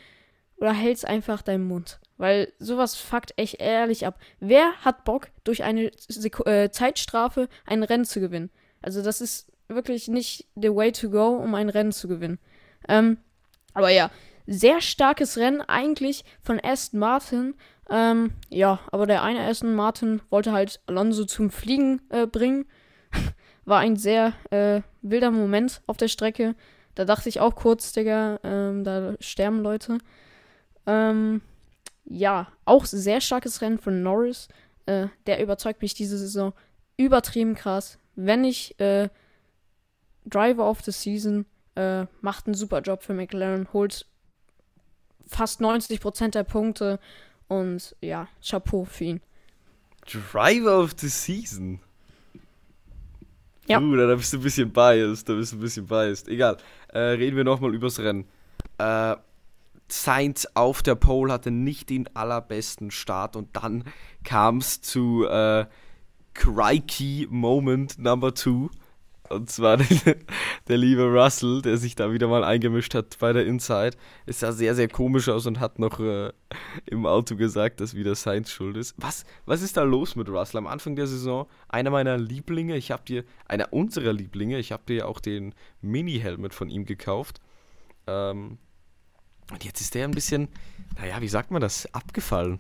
oder 0.58 0.74
hältst 0.74 1.06
einfach 1.06 1.42
deinen 1.42 1.68
Mund. 1.68 2.00
Weil 2.18 2.54
sowas 2.60 2.96
fuckt 2.96 3.34
echt 3.38 3.60
ehrlich 3.60 4.06
ab. 4.06 4.20
Wer 4.40 4.74
hat 4.82 5.04
Bock, 5.04 5.28
durch 5.44 5.64
eine 5.64 5.92
Sek 5.98 6.40
äh, 6.46 6.72
Zeitstrafe 6.72 7.50
ein 7.66 7.84
Rennen 7.84 8.06
zu 8.06 8.20
gewinnen? 8.20 8.50
Also, 8.82 9.02
das 9.02 9.20
ist 9.20 9.52
wirklich 9.68 10.08
nicht 10.08 10.48
the 10.56 10.74
way 10.74 10.92
to 10.92 11.10
go, 11.10 11.36
um 11.36 11.56
ein 11.56 11.70
Rennen 11.70 11.92
zu 11.92 12.08
gewinnen. 12.08 12.40
Ähm, 12.88 13.18
aber 13.74 13.90
ja, 13.90 14.12
sehr 14.48 14.82
starkes 14.82 15.38
Rennen 15.38 15.62
eigentlich 15.62 16.24
von 16.42 16.60
Aston 16.64 17.00
Martin. 17.00 17.56
Ähm, 17.90 18.32
ja, 18.50 18.80
aber 18.92 19.06
der 19.06 19.24
eine 19.24 19.48
Aston 19.48 19.76
Martin 19.76 20.22
wollte 20.30 20.52
halt 20.52 20.82
Alonso 20.88 21.26
zum 21.26 21.50
Fliegen 21.50 22.02
äh, 22.10 22.28
bringen. 22.28 22.66
War 23.66 23.80
ein 23.80 23.96
sehr 23.96 24.34
äh, 24.52 24.82
wilder 25.02 25.32
Moment 25.32 25.82
auf 25.88 25.98
der 25.98 26.08
Strecke. 26.08 26.56
Da 26.94 27.06
dachte 27.06 27.30
ich 27.30 27.40
auch 27.40 27.56
kurz, 27.56 27.92
Digga, 27.92 28.40
ähm, 28.44 28.84
da 28.84 29.16
sterben 29.20 29.62
Leute. 29.62 29.98
Ähm, 30.86 31.42
ja, 32.06 32.48
auch 32.64 32.86
sehr 32.86 33.22
starkes 33.22 33.62
Rennen 33.62 33.80
von 33.80 34.04
Norris. 34.04 34.48
Äh, 34.86 35.08
der 35.26 35.42
überzeugt 35.42 35.82
mich 35.82 35.94
diese 35.94 36.18
Saison 36.18 36.54
übertrieben 36.98 37.56
krass. 37.56 37.98
Wenn 38.16 38.44
ich 38.44 38.80
äh, 38.80 39.10
Driver 40.26 40.70
of 40.70 40.82
the 40.82 40.92
Season 40.92 41.46
äh, 41.76 42.06
macht 42.22 42.48
einen 42.48 42.56
super 42.56 42.82
Job 42.82 43.04
für 43.04 43.14
McLaren, 43.14 43.68
holt 43.74 44.06
fast 45.28 45.62
90% 45.62 46.32
der 46.32 46.44
Punkte 46.44 47.00
und 47.48 47.96
ja, 48.02 48.28
Chapeau 48.42 48.86
für 48.86 49.04
ihn. 49.04 49.22
Driver 50.06 50.80
of 50.80 50.94
the 50.98 51.10
Season? 51.10 51.80
Ja. 53.68 53.80
Uh, 53.80 53.96
da 53.96 54.16
bist 54.16 54.32
du 54.34 54.38
ein 54.38 54.44
bisschen 54.44 54.72
biased, 54.72 55.28
da 55.28 55.34
bist 55.34 55.52
du 55.52 55.58
ein 55.58 55.62
bisschen 55.62 55.88
biased. 55.88 56.28
Egal, 56.28 56.58
äh, 56.90 57.00
reden 57.00 57.36
wir 57.36 57.44
nochmal 57.44 57.74
übers 57.74 58.00
Rennen. 58.00 58.28
Äh, 58.78 59.16
Sainz 59.88 60.48
auf 60.54 60.82
der 60.82 60.96
Pole 60.96 61.32
hatte 61.32 61.52
nicht 61.52 61.90
den 61.90 62.08
allerbesten 62.16 62.92
Start 62.92 63.36
und 63.36 63.56
dann 63.56 63.84
kam 64.24 64.58
es 64.58 64.82
zu 64.82 65.26
äh, 65.28 65.66
Crikey 66.34 67.28
Moment 67.30 67.98
Number 68.00 68.34
2. 68.34 68.70
Und 69.30 69.50
zwar 69.50 69.78
der, 70.06 70.16
der, 70.68 70.78
liebe 70.78 71.04
Russell, 71.04 71.62
der 71.62 71.78
sich 71.78 71.96
da 71.96 72.12
wieder 72.12 72.28
mal 72.28 72.44
eingemischt 72.44 72.94
hat 72.94 73.18
bei 73.20 73.34
der 73.34 73.46
Inside. 73.46 73.98
Es 74.26 74.40
sah 74.40 74.52
sehr, 74.52 74.76
sehr 74.76 74.88
komisch 74.88 75.30
aus 75.30 75.46
und 75.46 75.60
hat 75.60 75.80
noch 75.80 76.00
äh, 76.00 76.32
im 76.86 77.06
Auto 77.06 77.36
gesagt, 77.36 77.80
dass 77.80 77.96
wieder 77.96 78.16
Sainz 78.16 78.52
schuld 78.52 78.78
ist. 78.78 78.94
Was, 78.98 79.26
was 79.46 79.62
ist 79.62 79.78
da 79.78 79.84
los 79.84 80.16
mit 80.16 80.30
Russell? 80.30 80.60
Am 80.60 80.68
Anfang 80.68 80.96
der 80.96 81.08
Saison 81.08 81.48
einer 81.68 81.90
meiner 81.90 82.18
Lieblinge, 82.18 82.78
ich 82.78 82.92
habe 82.92 83.04
dir, 83.04 83.24
einer 83.48 83.74
unserer 83.74 84.14
Lieblinge, 84.14 84.60
ich 84.60 84.72
habe 84.72 84.84
dir 84.88 85.08
auch 85.08 85.20
den 85.20 85.56
Mini-Helmet 85.82 86.54
von 86.54 86.70
ihm 86.70 86.86
gekauft. 86.86 87.42
Ähm, 88.08 88.60
und 89.52 89.64
jetzt 89.64 89.82
ist 89.82 89.96
der 89.96 90.06
ein 90.06 90.12
bisschen, 90.12 90.50
naja, 91.00 91.22
wie 91.22 91.28
sagt 91.28 91.52
man 91.52 91.62
das, 91.62 91.92
abgefallen. 91.94 92.60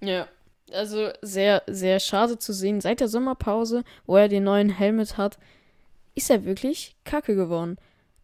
Ja, 0.00 0.26
also 0.72 1.10
sehr, 1.22 1.62
sehr 1.66 2.00
schade 2.00 2.38
zu 2.38 2.52
sehen. 2.52 2.80
Seit 2.80 3.00
der 3.00 3.08
Sommerpause, 3.08 3.84
wo 4.06 4.16
er 4.16 4.28
den 4.28 4.44
neuen 4.44 4.70
Helmet 4.70 5.16
hat, 5.16 5.38
ist 6.14 6.30
er 6.30 6.44
wirklich 6.44 6.96
kacke 7.04 7.34
geworden 7.34 7.76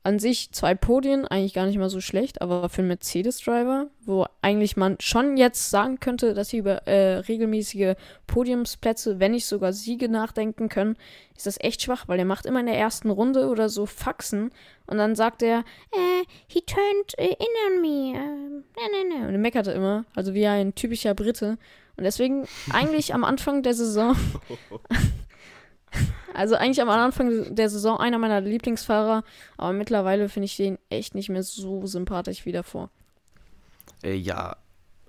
an 0.07 0.21
sich 0.21 0.53
zwei 0.53 0.77
Podien, 0.77 1.27
eigentlich 1.27 1.53
gar 1.53 1.67
nicht 1.67 1.79
mal 1.79 1.91
so 1.91 2.01
schlecht, 2.01 2.41
aber 2.41 2.69
für 2.69 2.79
einen 2.79 2.89
Mercedes-Driver, 2.89 3.89
wo 4.05 4.25
eigentlich 4.41 4.77
man 4.77 4.97
schon 5.01 5.37
jetzt 5.37 5.69
sagen 5.69 5.99
könnte, 5.99 6.33
dass 6.33 6.51
sie 6.51 6.59
über 6.59 6.87
äh, 6.87 7.17
regelmäßige 7.17 7.97
Podiumsplätze, 8.29 9.19
wenn 9.19 9.33
nicht 9.33 9.47
sogar 9.47 9.73
Siege 9.73 10.09
nachdenken 10.09 10.69
können, 10.69 10.97
ist 11.37 11.47
das 11.47 11.59
echt 11.59 11.83
schwach, 11.83 12.07
weil 12.07 12.21
er 12.21 12.25
macht 12.25 12.47
immer 12.47 12.61
in 12.61 12.67
der 12.67 12.79
ersten 12.79 13.11
Runde 13.11 13.49
oder 13.49 13.69
so 13.69 13.85
Faxen 13.85 14.53
und 14.87 14.99
dann 14.99 15.17
sagt 15.17 15.43
er, 15.43 15.65
äh, 15.91 16.25
he 16.47 16.61
turned 16.61 17.15
in 17.19 17.35
on 17.67 17.81
me, 17.81 18.17
äh, 18.17 18.21
ne, 18.21 19.09
ne, 19.09 19.19
ne, 19.19 19.27
und 19.27 19.35
er 19.35 19.39
meckerte 19.39 19.73
immer, 19.73 20.05
also 20.15 20.35
wie 20.35 20.47
ein 20.47 20.77
typischer 20.77 21.15
Brite. 21.15 21.59
Und 21.97 22.05
deswegen 22.05 22.47
eigentlich 22.71 23.15
am 23.15 23.25
Anfang 23.25 23.63
der 23.63 23.75
Saison 23.75 24.17
Also 26.35 26.55
eigentlich 26.55 26.83
am 26.83 26.91
Anfang 26.91 27.55
der 27.55 27.71
Saison 27.71 27.99
einer 27.99 28.19
meiner 28.19 28.43
Lieblingsfahrer, 28.43 29.25
aber 29.57 29.73
mittlerweile 29.73 30.29
finde 30.29 30.45
ich 30.45 30.57
den 30.57 30.79
echt 30.91 31.15
nicht 31.15 31.31
mehr 31.31 31.43
so 31.43 31.87
sympathisch 31.87 32.45
wie 32.45 32.53
davor. 32.53 32.91
Äh, 34.03 34.17
ja, 34.17 34.57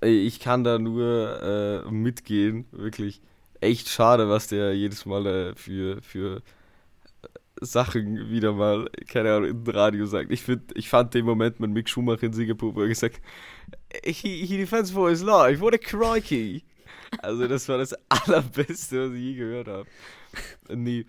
ich 0.01 0.39
kann 0.39 0.63
da 0.63 0.79
nur 0.79 1.83
äh, 1.85 1.91
mitgehen, 1.91 2.65
wirklich. 2.71 3.21
Echt 3.59 3.89
schade, 3.89 4.29
was 4.29 4.47
der 4.47 4.73
jedes 4.73 5.05
Mal 5.05 5.25
äh, 5.25 5.55
für, 5.55 6.01
für 6.01 6.43
Sachen 7.59 8.29
wieder 8.29 8.53
mal, 8.53 8.87
keine 9.09 9.33
Ahnung, 9.33 9.49
im 9.49 9.63
Radio 9.65 10.05
sagt. 10.05 10.31
Ich, 10.31 10.43
find, 10.43 10.77
ich 10.77 10.87
fand 10.87 11.13
den 11.13 11.25
Moment 11.25 11.59
mit 11.59 11.71
Mick 11.71 11.89
Schumacher 11.89 12.23
in 12.23 12.33
Singapur, 12.33 12.73
wo 12.75 12.81
er 12.81 12.87
gesagt 12.87 13.19
he, 14.05 14.45
he 14.45 14.57
defends 14.57 14.91
for 14.91 15.09
his 15.09 15.21
life, 15.23 15.59
what 15.59 15.73
a 15.73 15.77
crikey. 15.77 16.63
Also 17.19 17.47
das 17.47 17.67
war 17.69 17.77
das 17.77 17.93
Allerbeste, 18.09 19.09
was 19.09 19.15
ich 19.15 19.21
je 19.21 19.33
gehört 19.35 19.67
habe. 19.67 19.85
Nee. 20.69 21.05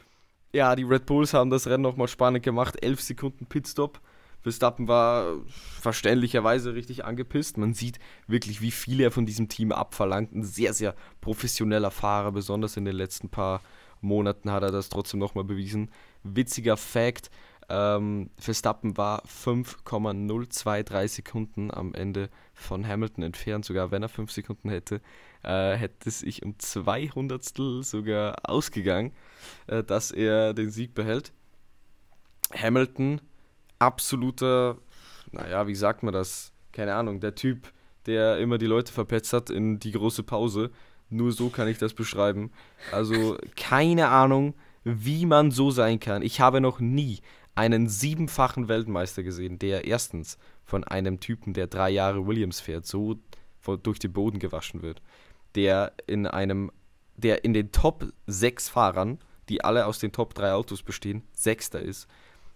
Ja, 0.53 0.75
die 0.75 0.85
Red 0.85 1.07
Bulls 1.07 1.35
haben 1.35 1.51
das 1.51 1.67
Rennen 1.67 1.83
nochmal 1.83 2.09
spannend 2.09 2.43
gemacht. 2.43 2.83
11 2.83 3.01
Sekunden 3.01 3.47
Pitstop. 3.47 4.01
Verstappen 4.41 4.89
war 4.89 5.35
verständlicherweise 5.81 6.75
richtig 6.75 7.05
angepisst. 7.05 7.59
Man 7.59 7.75
sieht 7.75 7.99
wirklich, 8.27 8.61
wie 8.61 8.71
viel 8.71 9.01
er 9.01 9.11
von 9.11 9.27
diesem 9.27 9.49
Team 9.49 9.73
abverlangt. 9.73 10.33
Ein 10.33 10.45
sehr, 10.45 10.73
sehr 10.73 10.95
professioneller 11.21 11.91
Fahrer, 11.91 12.33
besonders 12.33 12.77
in 12.77 12.85
den 12.85 12.95
letzten 12.95 13.29
paar 13.29 13.61
Monaten 14.01 14.51
hat 14.51 14.63
er 14.63 14.71
das 14.71 14.89
trotzdem 14.89 15.19
nochmal 15.21 15.45
bewiesen. 15.45 15.91
Witziger 16.23 16.77
Fact: 16.77 17.31
ähm, 17.69 18.31
Verstappen 18.39 18.97
war 18.97 19.23
5,023 19.27 21.25
Sekunden 21.25 21.75
am 21.75 21.93
Ende 21.95 22.31
von 22.55 22.87
Hamilton 22.87 23.25
entfernt, 23.25 23.65
sogar 23.65 23.91
wenn 23.91 24.03
er 24.03 24.09
5 24.09 24.31
Sekunden 24.31 24.71
hätte 24.71 25.01
äh, 25.43 25.75
hätte 25.77 26.11
sich 26.11 26.43
um 26.43 26.59
200 26.59 27.43
sogar 27.85 28.37
ausgegangen, 28.43 29.13
äh, 29.67 29.83
dass 29.83 30.11
er 30.11 30.55
den 30.55 30.71
Sieg 30.71 30.95
behält. 30.95 31.33
Hamilton, 32.55 33.21
absoluter, 33.79 34.79
naja, 35.33 35.67
wie 35.67 35.75
sagt 35.75 36.03
man 36.03 36.15
das? 36.15 36.53
Keine 36.73 36.95
Ahnung, 36.95 37.21
der 37.21 37.35
Typ, 37.35 37.73
der 38.07 38.39
immer 38.39 38.59
die 38.59 38.67
Leute 38.67 38.93
verpetzert 38.93 39.51
in 39.51 39.79
die 39.79 39.93
große 39.93 40.23
Pause. 40.23 40.71
Nur 41.11 41.33
so 41.33 41.49
kann 41.49 41.69
ich 41.69 41.79
das 41.79 41.95
beschreiben. 41.95 42.51
Also 42.93 43.39
keine 43.57 44.09
Ahnung, 44.09 44.55
wie 44.85 45.27
man 45.27 45.51
so 45.51 45.71
sein 45.71 46.01
kann. 46.01 46.23
Ich 46.23 46.41
habe 46.41 46.61
noch 46.61 46.81
nie 46.81 47.21
einen 47.55 47.89
siebenfachen 47.89 48.69
Weltmeister 48.69 49.23
gesehen, 49.23 49.59
der 49.59 49.85
erstens 49.85 50.39
von 50.65 50.85
einem 50.85 51.19
Typen, 51.19 51.55
der 51.55 51.67
drei 51.67 51.91
Jahre 51.91 52.27
Williams 52.27 52.61
fährt, 52.61 52.87
so 52.87 53.19
durch 53.83 53.99
den 53.99 54.13
Boden 54.13 54.39
gewaschen 54.39 54.83
wird 54.83 55.03
der 55.55 55.93
in 56.07 56.27
einem, 56.27 56.71
der 57.17 57.45
in 57.45 57.55
den 57.55 57.73
Top 57.73 58.07
6 58.27 58.69
Fahrern 58.69 59.19
die 59.49 59.65
alle 59.65 59.87
aus 59.87 59.99
den 59.99 60.13
Top 60.13 60.35
3 60.35 60.53
Autos 60.53 60.83
bestehen, 60.83 61.23
Sechster 61.33 61.81
ist, 61.81 62.09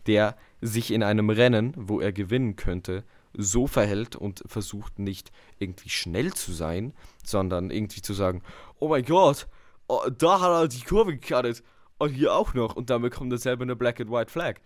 der 0.06 0.36
sich 0.60 0.90
in 0.92 1.02
einem 1.02 1.30
Rennen, 1.30 1.74
wo 1.76 2.00
er 2.00 2.12
gewinnen 2.12 2.56
könnte, 2.56 3.04
so 3.34 3.66
verhält 3.66 4.14
und 4.16 4.42
versucht 4.46 4.98
nicht 4.98 5.32
irgendwie 5.58 5.88
schnell 5.88 6.32
zu 6.34 6.52
sein, 6.52 6.92
sondern 7.24 7.70
irgendwie 7.70 8.02
zu 8.02 8.12
sagen, 8.12 8.42
oh 8.78 8.88
mein 8.88 9.04
Gott, 9.04 9.48
oh, 9.88 10.02
da 10.10 10.40
hat 10.40 10.50
er 10.50 10.68
die 10.68 10.82
Kurve 10.82 11.12
gekattet 11.12 11.62
und 11.98 12.10
hier 12.10 12.34
auch 12.34 12.52
noch 12.52 12.76
und 12.76 12.90
dann 12.90 13.02
bekommt 13.02 13.32
er 13.32 13.38
selber 13.38 13.62
eine 13.62 13.76
Black 13.76 14.00
and 14.00 14.10
White 14.10 14.30
Flag. 14.30 14.56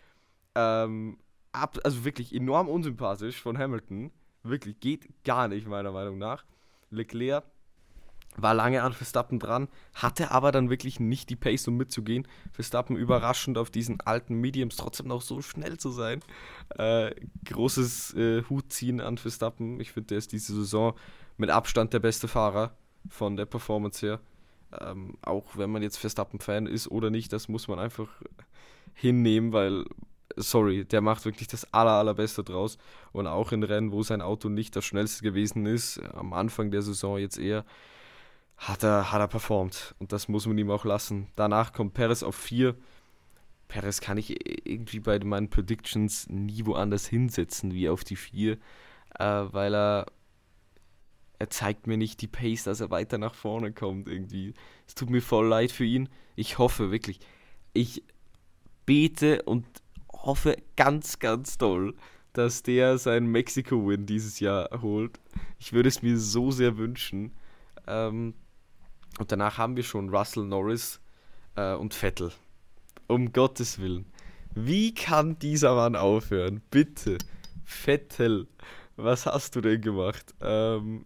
Ähm, 0.56 1.18
ab, 1.52 1.78
also 1.84 2.04
wirklich 2.04 2.34
enorm 2.34 2.68
unsympathisch 2.68 3.40
von 3.40 3.56
Hamilton, 3.56 4.10
wirklich 4.42 4.80
geht 4.80 5.06
gar 5.24 5.48
nicht 5.48 5.68
meiner 5.68 5.92
Meinung 5.92 6.18
nach. 6.18 6.44
Leclerc 6.90 7.44
war 8.36 8.54
lange 8.54 8.82
an 8.82 8.92
Verstappen 8.92 9.38
dran, 9.38 9.68
hatte 9.94 10.30
aber 10.30 10.52
dann 10.52 10.70
wirklich 10.70 11.00
nicht 11.00 11.30
die 11.30 11.36
Pace, 11.36 11.68
um 11.68 11.76
mitzugehen. 11.76 12.26
Verstappen 12.52 12.96
überraschend 12.96 13.58
auf 13.58 13.70
diesen 13.70 14.00
alten 14.00 14.34
Mediums 14.34 14.76
trotzdem 14.76 15.08
noch 15.08 15.22
so 15.22 15.40
schnell 15.42 15.78
zu 15.78 15.90
sein. 15.90 16.20
Äh, 16.76 17.14
großes 17.44 18.14
äh, 18.14 18.42
Hutziehen 18.48 19.00
an 19.00 19.18
Verstappen. 19.18 19.80
Ich 19.80 19.92
finde, 19.92 20.08
der 20.08 20.18
ist 20.18 20.32
diese 20.32 20.54
Saison 20.54 20.94
mit 21.36 21.50
Abstand 21.50 21.92
der 21.92 22.00
beste 22.00 22.28
Fahrer 22.28 22.76
von 23.08 23.36
der 23.36 23.46
Performance 23.46 24.04
her. 24.04 24.20
Ähm, 24.80 25.14
auch 25.22 25.56
wenn 25.56 25.70
man 25.70 25.82
jetzt 25.82 25.96
Verstappen-Fan 25.96 26.66
ist 26.66 26.90
oder 26.90 27.10
nicht, 27.10 27.32
das 27.32 27.48
muss 27.48 27.68
man 27.68 27.78
einfach 27.78 28.08
hinnehmen, 28.94 29.52
weil, 29.52 29.84
sorry, 30.36 30.84
der 30.84 31.00
macht 31.00 31.24
wirklich 31.24 31.48
das 31.48 31.72
aller, 31.72 31.92
allerbeste 31.92 32.42
draus. 32.42 32.78
Und 33.12 33.26
auch 33.26 33.52
in 33.52 33.62
Rennen, 33.62 33.92
wo 33.92 34.02
sein 34.02 34.22
Auto 34.22 34.48
nicht 34.48 34.74
das 34.76 34.84
schnellste 34.84 35.22
gewesen 35.22 35.66
ist, 35.66 36.00
am 36.14 36.32
Anfang 36.32 36.70
der 36.70 36.82
Saison 36.82 37.18
jetzt 37.18 37.38
eher, 37.38 37.64
hat 38.56 38.82
er, 38.82 39.12
hat 39.12 39.20
er 39.20 39.28
performt. 39.28 39.94
Und 39.98 40.12
das 40.12 40.28
muss 40.28 40.46
man 40.46 40.58
ihm 40.58 40.70
auch 40.70 40.84
lassen. 40.84 41.28
Danach 41.36 41.72
kommt 41.72 41.94
Perez 41.94 42.22
auf 42.22 42.34
4. 42.36 42.74
Perez 43.68 44.00
kann 44.00 44.16
ich 44.16 44.66
irgendwie 44.68 45.00
bei 45.00 45.18
meinen 45.18 45.50
Predictions 45.50 46.28
nie 46.28 46.64
woanders 46.66 47.06
hinsetzen 47.06 47.72
wie 47.72 47.88
auf 47.88 48.04
die 48.04 48.16
4, 48.16 48.52
äh, 48.52 48.58
weil 49.18 49.74
er, 49.74 50.06
er 51.38 51.50
zeigt 51.50 51.86
mir 51.86 51.96
nicht 51.96 52.20
die 52.22 52.28
Pace, 52.28 52.64
dass 52.64 52.80
er 52.80 52.90
weiter 52.90 53.18
nach 53.18 53.34
vorne 53.34 53.72
kommt 53.72 54.08
irgendwie. 54.08 54.54
Es 54.86 54.94
tut 54.94 55.10
mir 55.10 55.20
voll 55.20 55.48
leid 55.48 55.72
für 55.72 55.84
ihn. 55.84 56.08
Ich 56.36 56.58
hoffe 56.58 56.90
wirklich, 56.90 57.18
ich 57.72 58.04
bete 58.86 59.42
und 59.42 59.66
hoffe 60.12 60.56
ganz, 60.76 61.18
ganz 61.18 61.58
doll, 61.58 61.94
dass 62.32 62.62
der 62.62 62.98
seinen 62.98 63.26
Mexiko-Win 63.26 64.06
dieses 64.06 64.40
Jahr 64.40 64.68
holt. 64.80 65.18
Ich 65.58 65.72
würde 65.72 65.88
es 65.88 66.02
mir 66.02 66.18
so 66.18 66.50
sehr 66.50 66.76
wünschen. 66.76 67.32
Ähm, 67.86 68.34
und 69.18 69.32
danach 69.32 69.58
haben 69.58 69.76
wir 69.76 69.82
schon 69.82 70.08
Russell 70.14 70.44
Norris 70.44 71.00
äh, 71.56 71.74
und 71.74 71.94
Vettel. 71.94 72.32
Um 73.08 73.32
Gottes 73.32 73.78
Willen. 73.78 74.06
Wie 74.54 74.94
kann 74.94 75.38
dieser 75.38 75.74
Mann 75.74 75.96
aufhören? 75.96 76.62
Bitte. 76.70 77.18
Vettel, 77.64 78.48
was 78.96 79.26
hast 79.26 79.56
du 79.56 79.60
denn 79.60 79.80
gemacht? 79.80 80.34
Ähm, 80.40 81.04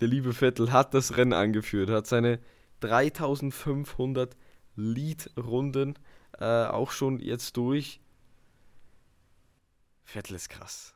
der 0.00 0.08
liebe 0.08 0.32
Vettel 0.32 0.72
hat 0.72 0.94
das 0.94 1.16
Rennen 1.16 1.32
angeführt, 1.32 1.90
hat 1.90 2.06
seine 2.06 2.40
3500 2.80 4.36
Lead-Runden 4.76 5.98
äh, 6.38 6.66
auch 6.66 6.90
schon 6.90 7.20
jetzt 7.20 7.56
durch. 7.56 8.00
Vettel 10.04 10.36
ist 10.36 10.48
krass. 10.48 10.94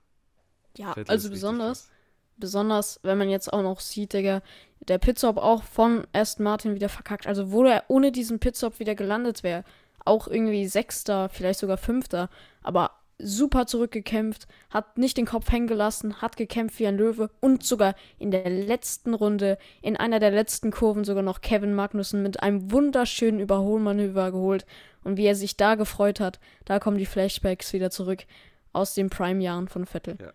Ja, 0.77 0.95
Vettel 0.95 1.11
also 1.11 1.31
besonders, 1.31 1.91
besonders, 2.37 3.01
wenn 3.03 3.19
man 3.19 3.29
jetzt 3.29 3.53
auch 3.53 3.63
noch 3.63 3.81
sieht, 3.81 4.13
Digga, 4.13 4.43
der 4.89 4.99
Pitstop 4.99 5.39
auch 5.39 5.63
von 5.63 6.07
Aston 6.13 6.45
Martin 6.45 6.75
wieder 6.75 6.89
verkackt. 6.89 7.27
Also 7.27 7.53
wo 7.53 7.65
er 7.65 7.85
ohne 7.89 8.13
diesen 8.13 8.39
Pitstop 8.39 8.79
wieder 8.79 8.95
gelandet 8.95 9.43
wäre, 9.43 9.65
auch 10.05 10.29
irgendwie 10.29 10.67
Sechster, 10.67 11.29
vielleicht 11.29 11.61
sogar 11.61 11.79
Fünfter, 11.79 12.29
aber 12.63 12.91
super 13.19 13.67
zurückgekämpft, 13.67 14.47
hat 14.71 14.99
nicht 14.99 15.17
den 15.17 15.27
Kopf 15.27 15.51
hängen 15.51 15.69
gelassen, 15.69 16.21
hat 16.21 16.37
gekämpft 16.37 16.79
wie 16.79 16.87
ein 16.87 16.99
Löwe 16.99 17.31
und 17.41 17.63
sogar 17.63 17.95
in 18.19 18.31
der 18.31 18.51
letzten 18.51 19.15
Runde, 19.15 19.57
in 19.83 19.97
einer 19.97 20.19
der 20.19 20.33
letzten 20.33 20.71
Kurven 20.71 21.05
sogar 21.05 21.23
noch 21.23 21.41
Kevin 21.41 21.75
Magnussen 21.75 22.23
mit 22.23 22.43
einem 22.43 22.73
wunderschönen 22.73 23.41
Überholmanöver 23.41 24.33
geholt. 24.33 24.67
Und 25.05 25.17
wie 25.17 25.27
er 25.27 25.37
sich 25.37 25.57
da 25.57 25.75
gefreut 25.75 26.19
hat, 26.19 26.41
da 26.65 26.79
kommen 26.79 26.99
die 26.99 27.07
Flashbacks 27.07 27.73
wieder 27.73 27.91
zurück 27.91 28.25
aus 28.73 28.95
den 28.95 29.11
Prime-Jahren 29.11 29.69
von 29.69 29.87
Vettel. 29.87 30.17
Ja. 30.21 30.33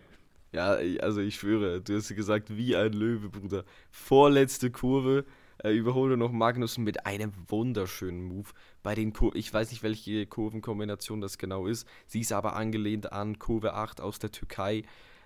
Ja, 0.51 0.77
also 1.01 1.21
ich 1.21 1.35
schwöre, 1.35 1.81
du 1.81 1.95
hast 1.95 2.13
gesagt, 2.15 2.55
wie 2.55 2.75
ein 2.75 2.93
Löwe, 2.93 3.29
Bruder. 3.29 3.65
Vorletzte 3.91 4.71
Kurve, 4.71 5.25
äh, 5.63 5.71
überhole 5.71 6.17
noch 6.17 6.31
Magnussen 6.31 6.83
mit 6.83 7.05
einem 7.05 7.33
wunderschönen 7.47 8.23
Move. 8.23 8.49
Bei 8.81 8.95
den 8.95 9.13
Kur 9.13 9.35
ich 9.35 9.53
weiß 9.53 9.71
nicht, 9.71 9.83
welche 9.83 10.25
Kurvenkombination 10.25 11.21
das 11.21 11.37
genau 11.37 11.67
ist. 11.67 11.87
Sie 12.07 12.21
ist 12.21 12.31
aber 12.31 12.55
angelehnt 12.55 13.11
an 13.11 13.37
Kurve 13.37 13.73
8 13.73 14.01
aus 14.01 14.19
der 14.19 14.31
Türkei. 14.31 14.83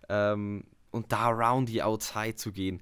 Ähm, 0.10 0.66
und 0.92 1.12
da 1.12 1.30
round 1.30 1.70
die 1.70 1.84
Outside 1.84 2.36
zu 2.36 2.52
gehen. 2.52 2.82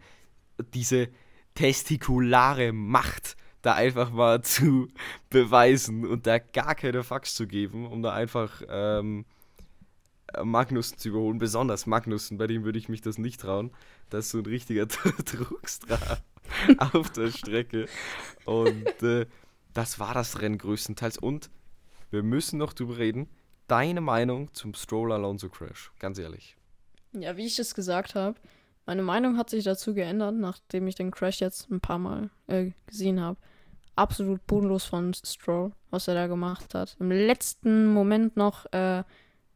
Diese 0.74 1.10
testikulare 1.54 2.72
Macht 2.72 3.36
da 3.62 3.74
einfach 3.74 4.12
mal 4.12 4.42
zu 4.44 4.88
beweisen 5.30 6.06
und 6.06 6.26
da 6.28 6.40
gar 6.40 6.76
keine 6.76 7.04
Fax 7.04 7.36
zu 7.36 7.48
geben, 7.48 7.86
um 7.86 8.02
da 8.02 8.14
einfach 8.14 8.62
ähm, 8.68 9.26
Magnussen 10.44 10.98
zu 10.98 11.10
überholen, 11.10 11.38
besonders 11.38 11.86
Magnussen, 11.86 12.38
bei 12.38 12.48
dem 12.48 12.64
würde 12.64 12.80
ich 12.80 12.90
mich 12.90 13.02
das 13.02 13.18
nicht 13.18 13.42
trauen. 13.42 13.72
Das 14.10 14.26
ist 14.26 14.32
so 14.32 14.40
ein 14.40 14.46
richtiger 14.46 14.86
Druckstrahl 15.26 16.22
auf 16.78 17.10
der 17.12 17.32
Strecke. 17.32 17.88
Und 18.46 19.04
äh, 19.04 19.26
das 19.74 20.00
war 20.00 20.14
das 20.14 20.42
Rennen 20.42 20.58
größtenteils. 20.58 21.18
Und 21.18 21.50
wir 22.10 22.24
müssen 22.24 22.58
noch 22.60 22.74
drüber 22.74 22.98
reden. 22.98 23.30
Deine 23.68 24.02
Meinung 24.02 24.54
zum 24.54 24.74
Stroll-Alonso-Crash, 24.74 25.94
ganz 26.00 26.20
ehrlich. 26.20 26.58
Ja, 27.14 27.38
wie 27.38 27.46
ich 27.46 27.58
es 27.58 27.74
gesagt 27.74 28.16
habe, 28.16 28.36
meine 28.86 29.04
Meinung 29.04 29.38
hat 29.38 29.50
sich 29.50 29.64
dazu 29.64 29.94
geändert, 29.94 30.36
nachdem 30.36 30.88
ich 30.88 30.96
den 30.96 31.12
Crash 31.12 31.40
jetzt 31.40 31.70
ein 31.70 31.80
paar 31.80 32.00
Mal 32.00 32.30
äh, 32.48 32.72
gesehen 32.88 33.22
habe. 33.22 33.38
Absolut 33.96 34.46
bodenlos 34.48 34.86
von 34.86 35.14
Stroll, 35.14 35.72
was 35.90 36.08
er 36.08 36.16
da 36.16 36.28
gemacht 36.28 36.74
hat. 36.74 36.98
Im 37.00 37.12
letzten 37.12 37.94
Moment 37.94 38.36
noch 38.38 38.66
äh, 38.74 39.04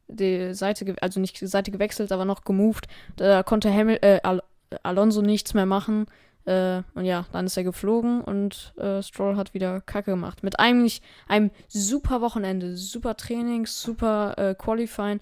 die 0.07 0.53
Seite, 0.53 0.95
also 1.01 1.19
nicht 1.19 1.39
die 1.39 1.47
Seite 1.47 1.71
gewechselt, 1.71 2.11
aber 2.11 2.25
noch 2.25 2.43
gemoved. 2.43 2.87
Da 3.15 3.43
konnte 3.43 3.73
Hamil 3.73 3.99
äh, 4.01 4.19
Al 4.23 4.41
Alonso 4.83 5.21
nichts 5.21 5.53
mehr 5.53 5.65
machen. 5.65 6.07
Äh, 6.45 6.83
und 6.93 7.05
ja, 7.05 7.25
dann 7.31 7.45
ist 7.45 7.57
er 7.57 7.63
geflogen 7.63 8.21
und 8.21 8.73
äh, 8.77 9.01
Stroll 9.01 9.35
hat 9.35 9.53
wieder 9.53 9.81
Kacke 9.81 10.11
gemacht. 10.11 10.43
Mit 10.43 10.59
eigentlich 10.59 11.01
einem 11.27 11.51
super 11.67 12.21
Wochenende, 12.21 12.77
super 12.77 13.15
Training, 13.17 13.65
super 13.65 14.37
äh, 14.37 14.55
Qualifying, 14.55 15.19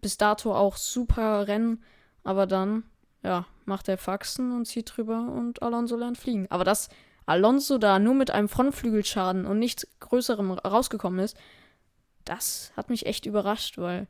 bis 0.00 0.16
dato 0.16 0.54
auch 0.54 0.76
super 0.76 1.48
Rennen. 1.48 1.82
Aber 2.24 2.46
dann, 2.46 2.84
ja, 3.22 3.46
macht 3.66 3.88
er 3.88 3.98
Faxen 3.98 4.52
und 4.52 4.66
zieht 4.66 4.96
drüber 4.96 5.32
und 5.34 5.62
Alonso 5.62 5.96
lernt 5.96 6.18
fliegen. 6.18 6.46
Aber 6.50 6.64
dass 6.64 6.88
Alonso 7.26 7.78
da 7.78 7.98
nur 7.98 8.14
mit 8.14 8.30
einem 8.30 8.48
Frontflügelschaden 8.48 9.46
und 9.46 9.58
nichts 9.58 9.86
Größerem 10.00 10.52
rausgekommen 10.52 11.20
ist, 11.20 11.36
das 12.24 12.72
hat 12.76 12.90
mich 12.90 13.06
echt 13.06 13.26
überrascht, 13.26 13.78
weil 13.78 14.06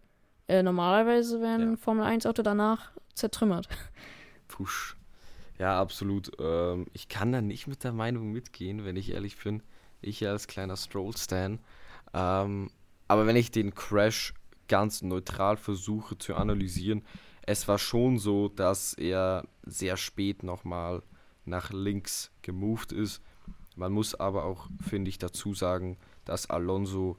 äh, 0.49 0.63
normalerweise 0.63 1.41
wäre 1.41 1.55
ein 1.55 1.71
ja. 1.71 1.77
Formel 1.77 2.05
1 2.05 2.27
Auto 2.27 2.43
danach 2.43 2.93
zertrümmert. 3.15 3.69
Push. 4.49 4.97
Ja, 5.59 5.81
absolut. 5.81 6.33
Ähm, 6.39 6.87
ich 6.93 7.09
kann 7.09 7.33
da 7.33 7.41
nicht 7.41 7.67
mit 7.67 7.85
der 7.85 7.93
Meinung 7.93 8.33
mitgehen, 8.33 8.85
wenn 8.85 8.97
ich 8.97 9.13
ehrlich 9.13 9.37
bin. 9.43 9.63
Ich 10.01 10.27
als 10.27 10.47
kleiner 10.47 10.77
Stroll-Stan. 10.77 11.59
Ähm, 12.13 12.71
aber 13.09 13.27
wenn 13.27 13.37
ich 13.37 13.51
den 13.51 13.75
Crash 13.75 14.35
ganz 14.69 15.03
neutral 15.03 15.57
versuche 15.57 16.19
zu 16.19 16.35
analysieren, 16.35 17.03
es 17.47 17.69
war 17.69 17.79
schon 17.79 18.19
so, 18.19 18.49
dass 18.49 18.95
er 18.95 19.47
sehr 19.65 19.97
spät 19.97 20.43
nochmal 20.43 21.03
nach 21.45 21.73
links 21.73 22.31
gemoved 22.43 22.93
ist. 22.93 23.23
Man 23.77 23.93
muss 23.93 24.15
aber 24.15 24.45
auch, 24.45 24.69
finde 24.81 25.11
ich, 25.11 25.19
dazu 25.19 25.53
sagen, 25.53 25.99
dass 26.25 26.49
Alonso 26.49 27.19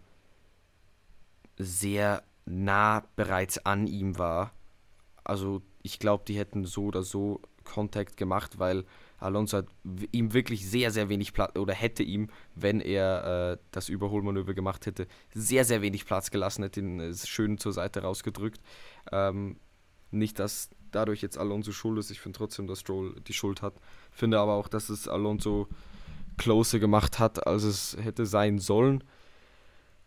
sehr 1.58 2.24
nah 2.46 3.04
bereits 3.16 3.58
an 3.66 3.88
ihm 3.88 4.18
war. 4.18 4.52
Also 5.24 5.62
ich 5.82 6.00
glaube, 6.00 6.24
die 6.28 6.38
hätten 6.38 6.66
so 6.66 6.86
oder 6.86 7.04
so 7.04 7.42
Kontakt 7.64 8.18
gemacht, 8.18 8.60
weil 8.60 8.86
Alonso 9.20 9.58
hat 9.58 9.68
ihm 10.12 10.34
wirklich 10.34 10.70
sehr, 10.70 10.92
sehr 10.92 11.10
wenig 11.10 11.34
Platz 11.34 11.58
oder 11.58 11.74
hätte 11.74 12.04
ihm, 12.04 12.30
wenn 12.54 12.80
er 12.80 13.54
äh, 13.54 13.58
das 13.72 13.90
Überholmanöver 13.90 14.54
gemacht 14.54 14.86
hätte, 14.86 15.08
sehr, 15.34 15.66
sehr 15.66 15.82
wenig 15.82 16.06
Platz 16.06 16.32
gelassen, 16.32 16.64
hätte 16.64 16.80
ihn 16.80 17.00
äh, 17.00 17.14
schön 17.16 17.58
zur 17.58 17.74
Seite 17.74 18.02
rausgedrückt. 18.02 18.62
Ähm, 19.12 19.58
nicht, 20.12 20.40
dass 20.40 20.70
dadurch 20.92 21.22
jetzt 21.22 21.38
Alonso 21.38 21.72
schuld 21.72 21.98
ist. 22.00 22.12
Ich 22.12 22.22
finde 22.22 22.38
trotzdem, 22.38 22.68
dass 22.68 22.80
Stroll 22.82 23.16
die 23.28 23.34
Schuld 23.34 23.62
hat. 23.62 23.74
Finde 24.12 24.40
aber 24.40 24.54
auch, 24.54 24.68
dass 24.68 24.90
es 24.90 25.08
Alonso 25.08 25.68
closer 26.38 26.80
gemacht 26.80 27.20
hat, 27.20 27.48
als 27.48 27.64
es 27.64 27.98
hätte 28.00 28.26
sein 28.26 28.60
sollen. 28.60 29.04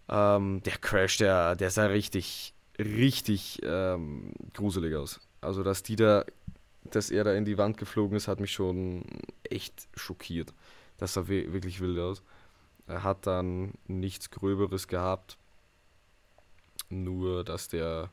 Ähm, 0.09 0.63
der 0.63 0.79
Crash, 0.79 1.19
der, 1.19 1.57
der 1.57 1.71
sah 1.71 1.87
richtig, 1.87 2.55
richtig 2.79 3.61
ähm, 3.63 4.33
gruselig 4.55 4.95
aus. 4.97 5.21
Also, 5.41 5.63
dass 5.63 5.83
die 5.83 5.97
da, 5.97 6.25
dass 6.85 7.11
er 7.11 7.25
da 7.25 7.35
in 7.35 7.45
die 7.45 7.59
Wand 7.59 7.77
geflogen 7.77 8.17
ist, 8.17 8.29
hat 8.29 8.41
mich 8.41 8.53
schon 8.53 9.05
echt 9.45 9.89
schockiert. 9.95 10.55
Das 10.97 11.15
sah 11.15 11.29
wirklich 11.29 11.81
wild 11.81 11.99
aus. 11.99 12.23
Er 12.87 13.03
hat 13.03 13.27
dann 13.27 13.75
nichts 13.87 14.31
Gröberes 14.31 14.89
gehabt. 14.89 15.37
Nur, 16.89 17.45
dass 17.45 17.69
der 17.69 18.11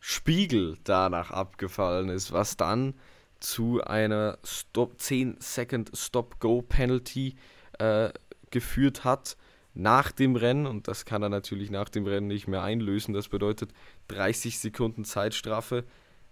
Spiegel 0.00 0.78
danach 0.84 1.30
abgefallen 1.30 2.08
ist, 2.08 2.32
was 2.32 2.56
dann 2.56 2.94
zu 3.40 3.82
einer 3.82 4.38
Stop 4.42 5.00
10 5.00 5.36
Second 5.40 5.90
Stop 5.94 6.40
Go 6.40 6.62
Penalty 6.62 7.36
äh, 7.78 8.10
geführt 8.50 9.04
hat 9.04 9.36
nach 9.76 10.10
dem 10.10 10.36
Rennen 10.36 10.66
und 10.66 10.88
das 10.88 11.04
kann 11.04 11.22
er 11.22 11.28
natürlich 11.28 11.70
nach 11.70 11.90
dem 11.90 12.06
Rennen 12.06 12.26
nicht 12.28 12.48
mehr 12.48 12.62
einlösen. 12.62 13.12
Das 13.12 13.28
bedeutet 13.28 13.72
30 14.08 14.58
Sekunden 14.58 15.04
Zeitstrafe 15.04 15.84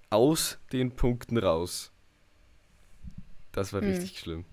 aus 0.08 0.58
den 0.72 0.92
Punkten 0.92 1.36
raus. 1.36 1.92
Das 3.52 3.72
war 3.74 3.82
hm. 3.82 3.90
richtig 3.90 4.18
schlimm. 4.18 4.46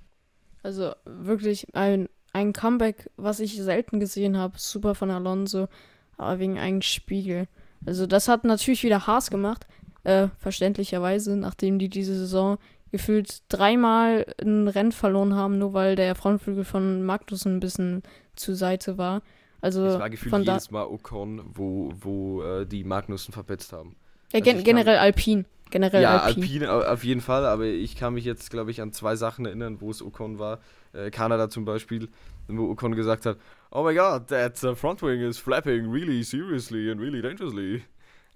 Also 0.62 0.94
wirklich 1.06 1.74
ein, 1.74 2.10
ein 2.34 2.52
Comeback, 2.52 3.10
was 3.16 3.40
ich 3.40 3.56
selten 3.56 4.02
gesehen 4.02 4.38
habe. 4.38 4.56
Super 4.58 4.94
von 4.94 5.10
Alonso, 5.10 5.70
aber 6.18 6.40
wegen 6.40 6.60
einem 6.60 6.82
Spiegel. 6.82 7.48
Also 7.86 8.06
das 8.06 8.28
hat 8.28 8.44
natürlich 8.44 8.84
wieder 8.84 9.08
Haas 9.08 9.32
gemacht, 9.32 9.66
äh, 10.04 10.28
verständlicherweise, 10.38 11.38
nachdem 11.38 11.80
die 11.80 11.90
diese 11.90 12.16
Saison 12.16 12.58
gefühlt 12.92 13.42
dreimal 13.48 14.26
ein 14.42 14.68
Rennen 14.68 14.92
verloren 14.92 15.34
haben, 15.34 15.58
nur 15.58 15.74
weil 15.74 15.96
der 15.96 16.14
Frontflügel 16.14 16.66
von 16.66 17.04
Magnus 17.04 17.46
ein 17.46 17.62
bisschen 17.62 18.04
zur 18.36 18.56
Seite 18.56 18.98
war. 18.98 19.22
Also 19.62 19.86
es 19.86 20.00
war 20.00 20.10
gefühlt 20.10 20.36
jedes 20.46 20.72
Mal 20.72 20.84
Ocon, 20.84 21.42
wo, 21.54 21.94
wo 22.00 22.42
äh, 22.44 22.66
die 22.66 22.84
Magnussen 22.84 23.34
verpetzt 23.34 23.74
haben. 23.74 23.96
Ja, 24.32 24.40
also 24.40 24.52
gen 24.52 24.64
generell 24.64 24.96
kann, 24.96 25.04
Alpin. 25.04 25.46
Generell 25.70 26.02
ja, 26.02 26.18
Alpin. 26.18 26.44
Alpin 26.44 26.66
auf 26.68 27.04
jeden 27.04 27.22
Fall, 27.22 27.46
aber 27.46 27.66
ich 27.66 27.96
kann 27.96 28.14
mich 28.16 28.26
jetzt, 28.26 28.50
glaube 28.50 28.72
ich, 28.72 28.82
an 28.82 28.92
zwei 28.92 29.16
Sachen 29.16 29.46
erinnern, 29.46 29.80
wo 29.80 29.92
es 29.92 30.02
Ocon 30.02 30.40
war. 30.40 30.60
Äh, 30.94 31.12
Kanada 31.12 31.50
zum 31.50 31.64
Beispiel, 31.64 32.10
wo 32.48 32.70
Ocon 32.72 32.96
gesagt 32.96 33.26
hat, 33.26 33.38
oh 33.72 33.84
my 33.84 33.94
god, 33.94 34.28
that 34.28 34.64
uh, 34.64 34.76
front 34.76 35.02
wing 35.02 35.22
is 35.22 35.38
flapping 35.38 35.90
really 35.90 36.24
seriously 36.24 36.92
and 36.92 37.00
really 37.00 37.22
dangerously. 37.22 37.84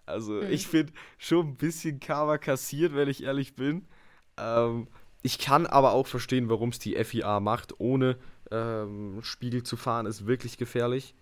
Also 0.06 0.34
mhm. 0.34 0.52
ich 0.52 0.68
finde 0.68 0.94
schon 1.18 1.48
ein 1.48 1.56
bisschen 1.56 2.00
Karma 2.00 2.38
kassiert, 2.38 2.96
wenn 2.96 3.10
ich 3.10 3.24
ehrlich 3.24 3.56
bin. 3.56 3.88
Ähm, 4.38 4.88
ich 5.26 5.40
kann 5.40 5.66
aber 5.66 5.94
auch 5.94 6.06
verstehen, 6.06 6.50
warum 6.50 6.70
es 6.70 6.78
die 6.78 7.04
FIA 7.04 7.40
macht. 7.40 7.80
Ohne 7.80 8.16
ähm, 8.52 9.18
Spiegel 9.24 9.64
zu 9.64 9.76
fahren 9.76 10.06
ist 10.06 10.28
wirklich 10.28 10.60
gefährlich. 10.60 11.16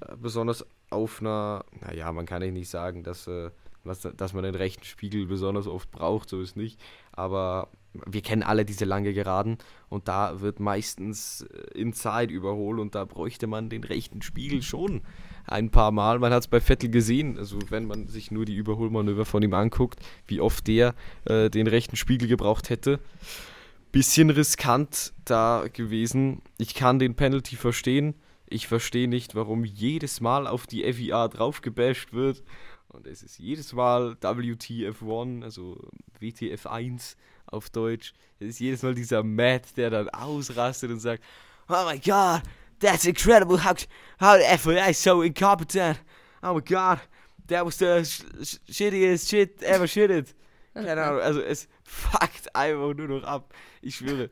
Äh, 0.00 0.16
besonders 0.16 0.66
auf 0.90 1.20
einer, 1.20 1.64
naja, 1.80 2.10
man 2.10 2.26
kann 2.26 2.42
nicht 2.52 2.68
sagen, 2.68 3.04
dass, 3.04 3.28
äh, 3.28 3.52
was, 3.84 4.00
dass 4.00 4.32
man 4.32 4.42
den 4.42 4.56
rechten 4.56 4.82
Spiegel 4.82 5.26
besonders 5.26 5.68
oft 5.68 5.92
braucht, 5.92 6.28
so 6.28 6.40
ist 6.40 6.56
nicht. 6.56 6.80
Aber 7.12 7.68
wir 8.06 8.22
kennen 8.22 8.42
alle 8.42 8.64
diese 8.64 8.84
lange 8.84 9.12
Geraden 9.12 9.58
und 9.88 10.08
da 10.08 10.40
wird 10.40 10.60
meistens 10.60 11.42
äh, 11.42 11.78
Inside 11.78 12.32
überholt 12.32 12.80
und 12.80 12.94
da 12.94 13.04
bräuchte 13.04 13.46
man 13.46 13.68
den 13.68 13.84
rechten 13.84 14.22
Spiegel 14.22 14.62
schon 14.62 15.02
ein 15.46 15.70
paar 15.70 15.92
Mal. 15.92 16.18
Man 16.18 16.32
hat 16.32 16.42
es 16.42 16.48
bei 16.48 16.60
Vettel 16.60 16.90
gesehen, 16.90 17.38
also 17.38 17.58
wenn 17.68 17.86
man 17.86 18.08
sich 18.08 18.30
nur 18.30 18.44
die 18.44 18.56
Überholmanöver 18.56 19.24
von 19.24 19.42
ihm 19.42 19.54
anguckt, 19.54 20.00
wie 20.26 20.40
oft 20.40 20.66
der 20.66 20.94
äh, 21.24 21.50
den 21.50 21.66
rechten 21.66 21.96
Spiegel 21.96 22.28
gebraucht 22.28 22.70
hätte. 22.70 22.98
Bisschen 23.92 24.30
riskant 24.30 25.12
da 25.24 25.66
gewesen. 25.72 26.42
Ich 26.58 26.74
kann 26.74 26.98
den 26.98 27.14
Penalty 27.14 27.56
verstehen. 27.56 28.14
Ich 28.46 28.66
verstehe 28.66 29.08
nicht, 29.08 29.34
warum 29.34 29.64
jedes 29.64 30.20
Mal 30.20 30.46
auf 30.46 30.66
die 30.66 30.92
FIA 30.92 31.28
draufgebasht 31.28 32.12
wird. 32.12 32.42
Und 32.88 33.06
es 33.06 33.22
ist 33.22 33.38
jedes 33.38 33.72
Mal 33.72 34.16
WTF1, 34.20 35.42
also 35.42 35.88
WTF1 36.20 37.16
auf 37.46 37.70
Deutsch. 37.70 38.12
Es 38.38 38.48
ist 38.48 38.60
jedes 38.60 38.82
Mal 38.82 38.94
dieser 38.94 39.22
Matt, 39.22 39.76
der 39.76 39.90
dann 39.90 40.08
ausrastet 40.10 40.90
und 40.90 41.00
sagt, 41.00 41.22
Oh 41.68 41.84
my 41.88 41.98
god, 41.98 42.42
That's 42.84 43.06
incredible. 43.06 43.56
How 43.58 43.74
how 44.20 44.36
the 44.36 44.58
FIA 44.58 44.90
is 44.90 44.98
so 44.98 45.22
incompetent. 45.22 45.98
Oh 46.42 46.54
my 46.54 46.60
god. 46.60 47.00
That 47.46 47.64
was 47.64 47.78
the 47.78 48.04
sh 48.04 48.22
sh 48.42 48.58
shittiest 48.68 49.28
shit 49.28 49.62
ever 49.62 49.86
shitted. 49.86 50.34
Keine 50.74 51.02
Ahnung, 51.02 51.20
also 51.20 51.40
es 51.40 51.68
fuckt 51.84 52.54
einfach 52.54 52.94
nur 52.94 53.08
noch 53.08 53.24
ab. 53.24 53.54
Ich 53.80 53.96
schwöre. 53.96 54.28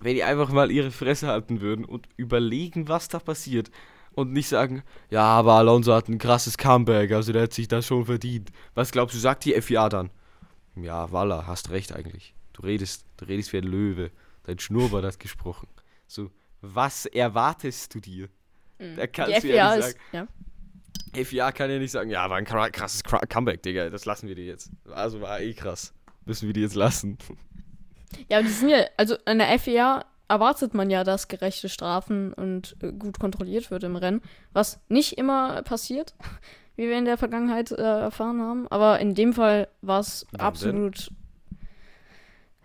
Wenn 0.00 0.14
die 0.14 0.24
einfach 0.24 0.50
mal 0.50 0.70
ihre 0.70 0.90
Fresse 0.90 1.28
halten 1.28 1.60
würden 1.60 1.84
und 1.84 2.08
überlegen, 2.16 2.88
was 2.88 3.08
da 3.08 3.18
passiert. 3.18 3.70
Und 4.12 4.32
nicht 4.32 4.48
sagen, 4.48 4.82
ja, 5.08 5.22
aber 5.22 5.54
Alonso 5.54 5.94
hat 5.94 6.08
ein 6.08 6.18
krasses 6.18 6.58
Comeback, 6.58 7.12
also 7.12 7.32
der 7.32 7.42
hat 7.42 7.52
sich 7.52 7.68
das 7.68 7.86
schon 7.86 8.06
verdient. 8.06 8.50
Was 8.74 8.90
glaubst 8.90 9.14
du, 9.14 9.20
sagt 9.20 9.44
die 9.44 9.60
FIA 9.60 9.88
dann? 9.88 10.10
Ja, 10.76 11.10
Walla, 11.12 11.46
hast 11.46 11.70
recht 11.70 11.92
eigentlich. 11.94 12.34
Du 12.52 12.62
redest, 12.62 13.04
du 13.16 13.24
redest 13.24 13.52
wie 13.52 13.58
ein 13.58 13.64
Löwe. 13.64 14.10
Dein 14.44 14.58
Schnurrbart 14.58 15.04
hat 15.04 15.20
gesprochen. 15.20 15.68
So, 16.06 16.30
was 16.60 17.06
erwartest 17.06 17.94
du 17.94 18.00
dir? 18.00 18.28
Mhm. 18.78 18.96
Da 18.96 19.06
kannst 19.06 19.42
Die 19.42 19.48
du 19.48 19.54
ja 19.54 19.76
nicht 19.76 19.84
sagen. 19.84 19.98
Ja. 20.12 20.26
FIA 21.24 21.52
kann 21.52 21.70
ja 21.70 21.78
nicht 21.78 21.90
sagen, 21.90 22.10
ja, 22.10 22.28
war 22.30 22.36
ein 22.36 22.44
krasses 22.44 23.02
Comeback, 23.02 23.62
Digga, 23.62 23.90
das 23.90 24.04
lassen 24.04 24.28
wir 24.28 24.34
dir 24.34 24.44
jetzt. 24.44 24.70
Also 24.92 25.20
war 25.20 25.40
eh 25.40 25.52
krass. 25.54 25.92
Müssen 26.24 26.46
wir 26.46 26.52
die 26.52 26.60
jetzt 26.60 26.76
lassen. 26.76 27.18
Ja, 28.28 28.38
aber 28.38 28.46
die 28.46 28.52
sind 28.52 28.68
ja, 28.68 28.84
also 28.96 29.16
an 29.24 29.38
der 29.38 29.58
FIA 29.58 30.04
erwartet 30.28 30.74
man 30.74 30.90
ja, 30.90 31.02
dass 31.02 31.28
gerechte 31.28 31.68
Strafen 31.68 32.32
und 32.32 32.76
äh, 32.80 32.92
gut 32.92 33.18
kontrolliert 33.18 33.70
wird 33.70 33.82
im 33.82 33.96
Rennen, 33.96 34.22
was 34.52 34.80
nicht 34.88 35.18
immer 35.18 35.62
passiert, 35.62 36.14
wie 36.80 36.88
wir 36.88 36.96
in 36.96 37.04
der 37.04 37.18
Vergangenheit 37.18 37.70
äh, 37.72 37.82
erfahren 37.82 38.40
haben. 38.40 38.66
Aber 38.68 39.00
in 39.00 39.14
dem 39.14 39.34
Fall 39.34 39.68
war 39.82 40.00
es 40.00 40.26
absolut 40.38 41.10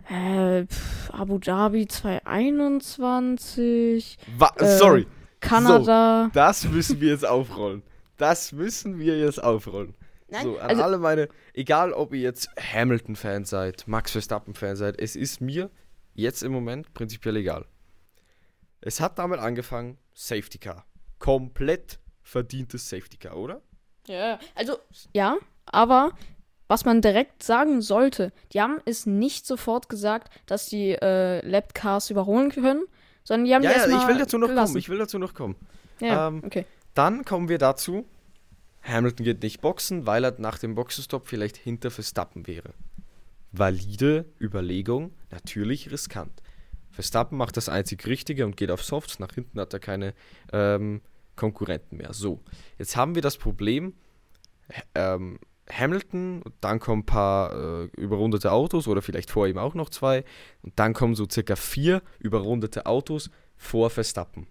äh, 0.09 0.63
pf, 0.63 1.11
Abu 1.11 1.37
Dhabi 1.37 1.85
2021. 1.85 4.17
Wa 4.37 4.53
äh, 4.55 4.77
sorry. 4.77 5.05
Kanada. 5.41 6.27
So, 6.27 6.31
das 6.31 6.63
müssen 6.63 7.01
wir 7.01 7.09
jetzt 7.09 7.27
aufrollen. 7.27 7.83
Das 8.15 8.53
müssen 8.53 8.99
wir 8.99 9.19
jetzt 9.19 9.43
aufrollen. 9.43 9.95
Nein, 10.29 10.43
so, 10.43 10.57
an 10.59 10.69
also, 10.69 10.83
alle 10.83 10.97
meine, 10.97 11.27
egal 11.53 11.91
ob 11.91 12.13
ihr 12.13 12.21
jetzt 12.21 12.49
Hamilton-Fan 12.57 13.43
seid, 13.43 13.85
Max 13.85 14.13
Verstappen-Fan 14.13 14.77
seid, 14.77 14.97
es 14.97 15.17
ist 15.17 15.41
mir 15.41 15.69
jetzt 16.13 16.41
im 16.41 16.53
Moment 16.53 16.93
prinzipiell 16.93 17.35
egal. 17.35 17.65
Es 18.79 19.01
hat 19.01 19.19
damit 19.19 19.41
angefangen, 19.41 19.97
Safety 20.13 20.57
Car. 20.57 20.85
Komplett 21.19 21.99
verdientes 22.21 22.87
Safety 22.87 23.17
Car, 23.17 23.35
oder? 23.35 23.61
Ja, 24.07 24.39
also, 24.53 24.77
ja, 25.13 25.37
aber 25.65 26.11
was 26.67 26.85
man 26.85 27.01
direkt 27.01 27.43
sagen 27.43 27.81
sollte, 27.81 28.31
die 28.51 28.61
haben 28.61 28.79
es 28.85 29.05
nicht 29.05 29.45
sofort 29.45 29.89
gesagt, 29.89 30.33
dass 30.45 30.67
die 30.67 30.91
äh, 30.91 31.45
Labcars 31.47 32.09
überholen 32.09 32.51
können, 32.51 32.85
sondern 33.23 33.45
die 33.45 33.55
haben 33.55 33.63
ja, 33.63 33.71
ja, 33.71 34.01
ich 34.01 34.07
will 34.07 34.17
dazu 34.17 34.37
noch 34.37 34.47
gelassen. 34.47 34.73
kommen. 34.73 34.79
Ich 34.79 34.89
will 34.89 34.97
dazu 34.97 35.19
noch 35.19 35.33
kommen. 35.33 35.55
Ja, 35.99 36.27
ähm, 36.27 36.41
okay. 36.45 36.65
Dann 36.93 37.25
kommen 37.25 37.49
wir 37.49 37.57
dazu. 37.57 38.05
Hamilton 38.83 39.23
geht 39.23 39.43
nicht 39.43 39.61
boxen, 39.61 40.05
weil 40.05 40.23
er 40.23 40.35
nach 40.37 40.59
dem 40.59 40.75
Boxenstopp 40.75 41.27
vielleicht 41.27 41.57
hinter 41.57 41.91
Verstappen 41.91 42.47
wäre. 42.47 42.73
Valide 43.51 44.25
Überlegung, 44.39 45.13
natürlich 45.31 45.91
riskant. 45.91 46.41
Verstappen 46.91 47.37
macht 47.37 47.57
das 47.57 47.67
einzig 47.67 48.05
Richtige 48.05 48.45
und 48.45 48.57
geht 48.57 48.71
auf 48.71 48.83
Softs. 48.83 49.19
Nach 49.19 49.33
hinten 49.33 49.59
hat 49.59 49.73
er 49.73 49.79
keine 49.79 50.13
ähm, 50.53 51.01
Konkurrenten 51.35 51.97
mehr. 51.97 52.13
So, 52.13 52.41
jetzt 52.77 52.95
haben 52.95 53.15
wir 53.15 53.21
das 53.21 53.37
Problem. 53.37 53.93
Ähm, 54.93 55.39
Hamilton, 55.71 56.43
dann 56.61 56.79
kommen 56.79 57.01
ein 57.01 57.05
paar 57.05 57.53
äh, 57.53 57.85
überrundete 57.97 58.51
Autos 58.51 58.87
oder 58.87 59.01
vielleicht 59.01 59.31
vor 59.31 59.47
ihm 59.47 59.57
auch 59.57 59.73
noch 59.73 59.89
zwei 59.89 60.23
und 60.61 60.73
dann 60.77 60.93
kommen 60.93 61.15
so 61.15 61.27
circa 61.29 61.55
vier 61.55 62.01
überrundete 62.19 62.85
Autos 62.85 63.29
vor 63.57 63.89
Verstappen. 63.89 64.47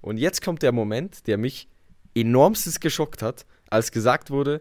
Und 0.00 0.16
jetzt 0.18 0.42
kommt 0.42 0.62
der 0.62 0.72
Moment, 0.72 1.26
der 1.26 1.38
mich 1.38 1.68
enormstens 2.14 2.80
geschockt 2.80 3.22
hat, 3.22 3.46
als 3.70 3.92
gesagt 3.92 4.30
wurde, 4.30 4.60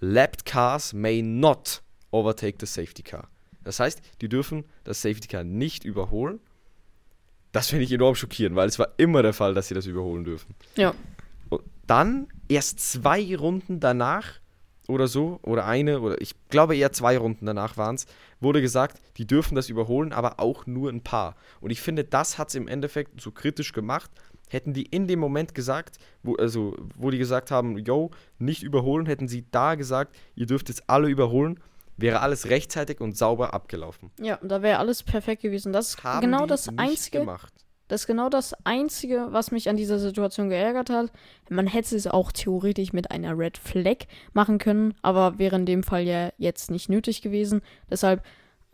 Lapped 0.00 0.44
Cars 0.44 0.92
may 0.92 1.22
not 1.22 1.82
overtake 2.10 2.56
the 2.58 2.66
Safety 2.66 3.02
Car. 3.02 3.28
Das 3.62 3.78
heißt, 3.78 4.00
die 4.20 4.28
dürfen 4.28 4.64
das 4.82 5.02
Safety 5.02 5.28
Car 5.28 5.44
nicht 5.44 5.84
überholen. 5.84 6.40
Das 7.52 7.68
finde 7.68 7.84
ich 7.84 7.92
enorm 7.92 8.14
schockierend, 8.14 8.56
weil 8.56 8.68
es 8.68 8.78
war 8.78 8.88
immer 8.96 9.22
der 9.22 9.34
Fall, 9.34 9.54
dass 9.54 9.68
sie 9.68 9.74
das 9.74 9.86
überholen 9.86 10.24
dürfen. 10.24 10.54
Ja. 10.76 10.94
Und 11.50 11.62
dann, 11.86 12.28
erst 12.48 12.80
zwei 12.80 13.36
Runden 13.36 13.78
danach, 13.78 14.40
oder 14.88 15.06
so, 15.06 15.38
oder 15.42 15.66
eine, 15.66 16.00
oder 16.00 16.20
ich 16.20 16.34
glaube 16.48 16.76
eher 16.76 16.92
zwei 16.92 17.16
Runden 17.16 17.46
danach 17.46 17.76
waren 17.76 17.94
es, 17.94 18.06
wurde 18.40 18.60
gesagt, 18.60 19.00
die 19.16 19.26
dürfen 19.26 19.54
das 19.54 19.68
überholen, 19.68 20.12
aber 20.12 20.40
auch 20.40 20.66
nur 20.66 20.90
ein 20.90 21.02
paar. 21.02 21.36
Und 21.60 21.70
ich 21.70 21.80
finde, 21.80 22.04
das 22.04 22.38
hat 22.38 22.48
es 22.48 22.54
im 22.54 22.68
Endeffekt 22.68 23.20
so 23.20 23.30
kritisch 23.30 23.72
gemacht. 23.72 24.10
Hätten 24.48 24.74
die 24.74 24.84
in 24.84 25.06
dem 25.06 25.18
Moment 25.18 25.54
gesagt, 25.54 25.98
wo, 26.22 26.34
also, 26.34 26.76
wo 26.96 27.10
die 27.10 27.18
gesagt 27.18 27.50
haben, 27.50 27.78
yo, 27.78 28.10
nicht 28.38 28.62
überholen, 28.62 29.06
hätten 29.06 29.28
sie 29.28 29.46
da 29.50 29.76
gesagt, 29.76 30.14
ihr 30.34 30.46
dürft 30.46 30.68
jetzt 30.68 30.88
alle 30.88 31.08
überholen, 31.08 31.60
wäre 31.96 32.20
alles 32.20 32.48
rechtzeitig 32.48 33.00
und 33.00 33.16
sauber 33.16 33.54
abgelaufen. 33.54 34.10
Ja, 34.20 34.38
da 34.42 34.62
wäre 34.62 34.78
alles 34.78 35.02
perfekt 35.02 35.42
gewesen. 35.42 35.72
Das 35.72 35.90
ist 35.90 36.04
Haben 36.04 36.20
genau 36.20 36.46
das 36.46 36.68
Einzige. 36.76 37.20
Gemacht. 37.20 37.52
Das 37.88 38.02
ist 38.02 38.06
genau 38.06 38.30
das 38.30 38.54
Einzige, 38.64 39.28
was 39.32 39.50
mich 39.50 39.68
an 39.68 39.76
dieser 39.76 39.98
Situation 39.98 40.48
geärgert 40.48 40.88
hat. 40.88 41.12
Man 41.50 41.66
hätte 41.66 41.94
es 41.94 42.06
auch 42.06 42.32
theoretisch 42.32 42.94
mit 42.94 43.10
einer 43.10 43.36
Red 43.36 43.58
Flag 43.58 44.06
machen 44.32 44.56
können, 44.56 44.94
aber 45.02 45.38
wäre 45.38 45.56
in 45.56 45.66
dem 45.66 45.82
Fall 45.82 46.02
ja 46.02 46.30
jetzt 46.38 46.70
nicht 46.70 46.88
nötig 46.88 47.20
gewesen. 47.20 47.60
Deshalb 47.90 48.22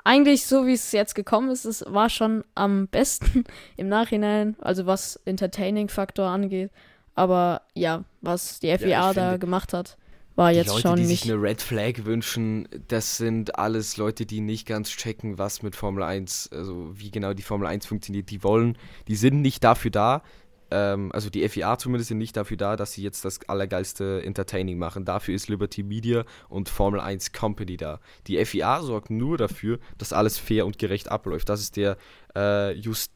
eigentlich 0.04 0.46
so, 0.46 0.66
wie 0.66 0.74
es 0.74 0.92
jetzt 0.92 1.14
gekommen 1.14 1.50
ist, 1.50 1.64
es 1.64 1.84
war 1.86 2.08
schon 2.10 2.44
am 2.54 2.86
besten 2.86 3.44
im 3.76 3.88
Nachhinein, 3.88 4.56
also 4.60 4.86
was 4.86 5.16
Entertaining-Faktor 5.24 6.28
angeht. 6.28 6.70
Aber 7.14 7.62
ja, 7.74 8.04
was 8.20 8.60
die 8.60 8.68
FIA 8.78 8.88
ja, 8.88 9.12
da 9.12 9.36
gemacht 9.36 9.72
hat, 9.72 9.96
war 10.38 10.52
jetzt 10.52 10.68
Leute, 10.68 10.80
schon 10.80 10.96
die 10.96 11.02
nicht. 11.02 11.22
sich 11.22 11.32
eine 11.32 11.42
Red 11.42 11.60
Flag 11.60 12.04
wünschen, 12.04 12.68
das 12.88 13.18
sind 13.18 13.58
alles 13.58 13.96
Leute, 13.96 14.24
die 14.24 14.40
nicht 14.40 14.66
ganz 14.66 14.90
checken, 14.90 15.36
was 15.36 15.62
mit 15.62 15.76
Formel 15.76 16.02
1, 16.02 16.50
also 16.52 16.90
wie 16.94 17.10
genau 17.10 17.34
die 17.34 17.42
Formel 17.42 17.66
1 17.66 17.84
funktioniert. 17.86 18.30
Die 18.30 18.42
wollen, 18.42 18.78
die 19.08 19.16
sind 19.16 19.42
nicht 19.42 19.64
dafür 19.64 19.90
da, 19.90 20.22
ähm, 20.70 21.10
also 21.12 21.30
die 21.30 21.46
FIA 21.48 21.78
zumindest 21.78 22.08
sind 22.08 22.18
nicht 22.18 22.36
dafür 22.36 22.56
da, 22.56 22.76
dass 22.76 22.92
sie 22.92 23.02
jetzt 23.02 23.24
das 23.24 23.40
allergeilste 23.48 24.22
Entertaining 24.22 24.78
machen. 24.78 25.04
Dafür 25.04 25.34
ist 25.34 25.48
Liberty 25.48 25.82
Media 25.82 26.24
und 26.48 26.68
Formel 26.68 27.00
1 27.00 27.32
Company 27.32 27.76
da. 27.76 28.00
Die 28.26 28.44
FIA 28.44 28.82
sorgt 28.82 29.10
nur 29.10 29.38
dafür, 29.38 29.78
dass 29.96 30.12
alles 30.12 30.38
fair 30.38 30.66
und 30.66 30.78
gerecht 30.78 31.10
abläuft. 31.10 31.48
Das 31.48 31.60
ist 31.60 31.76
der 31.76 31.96
äh, 32.36 32.72
Just 32.72 33.12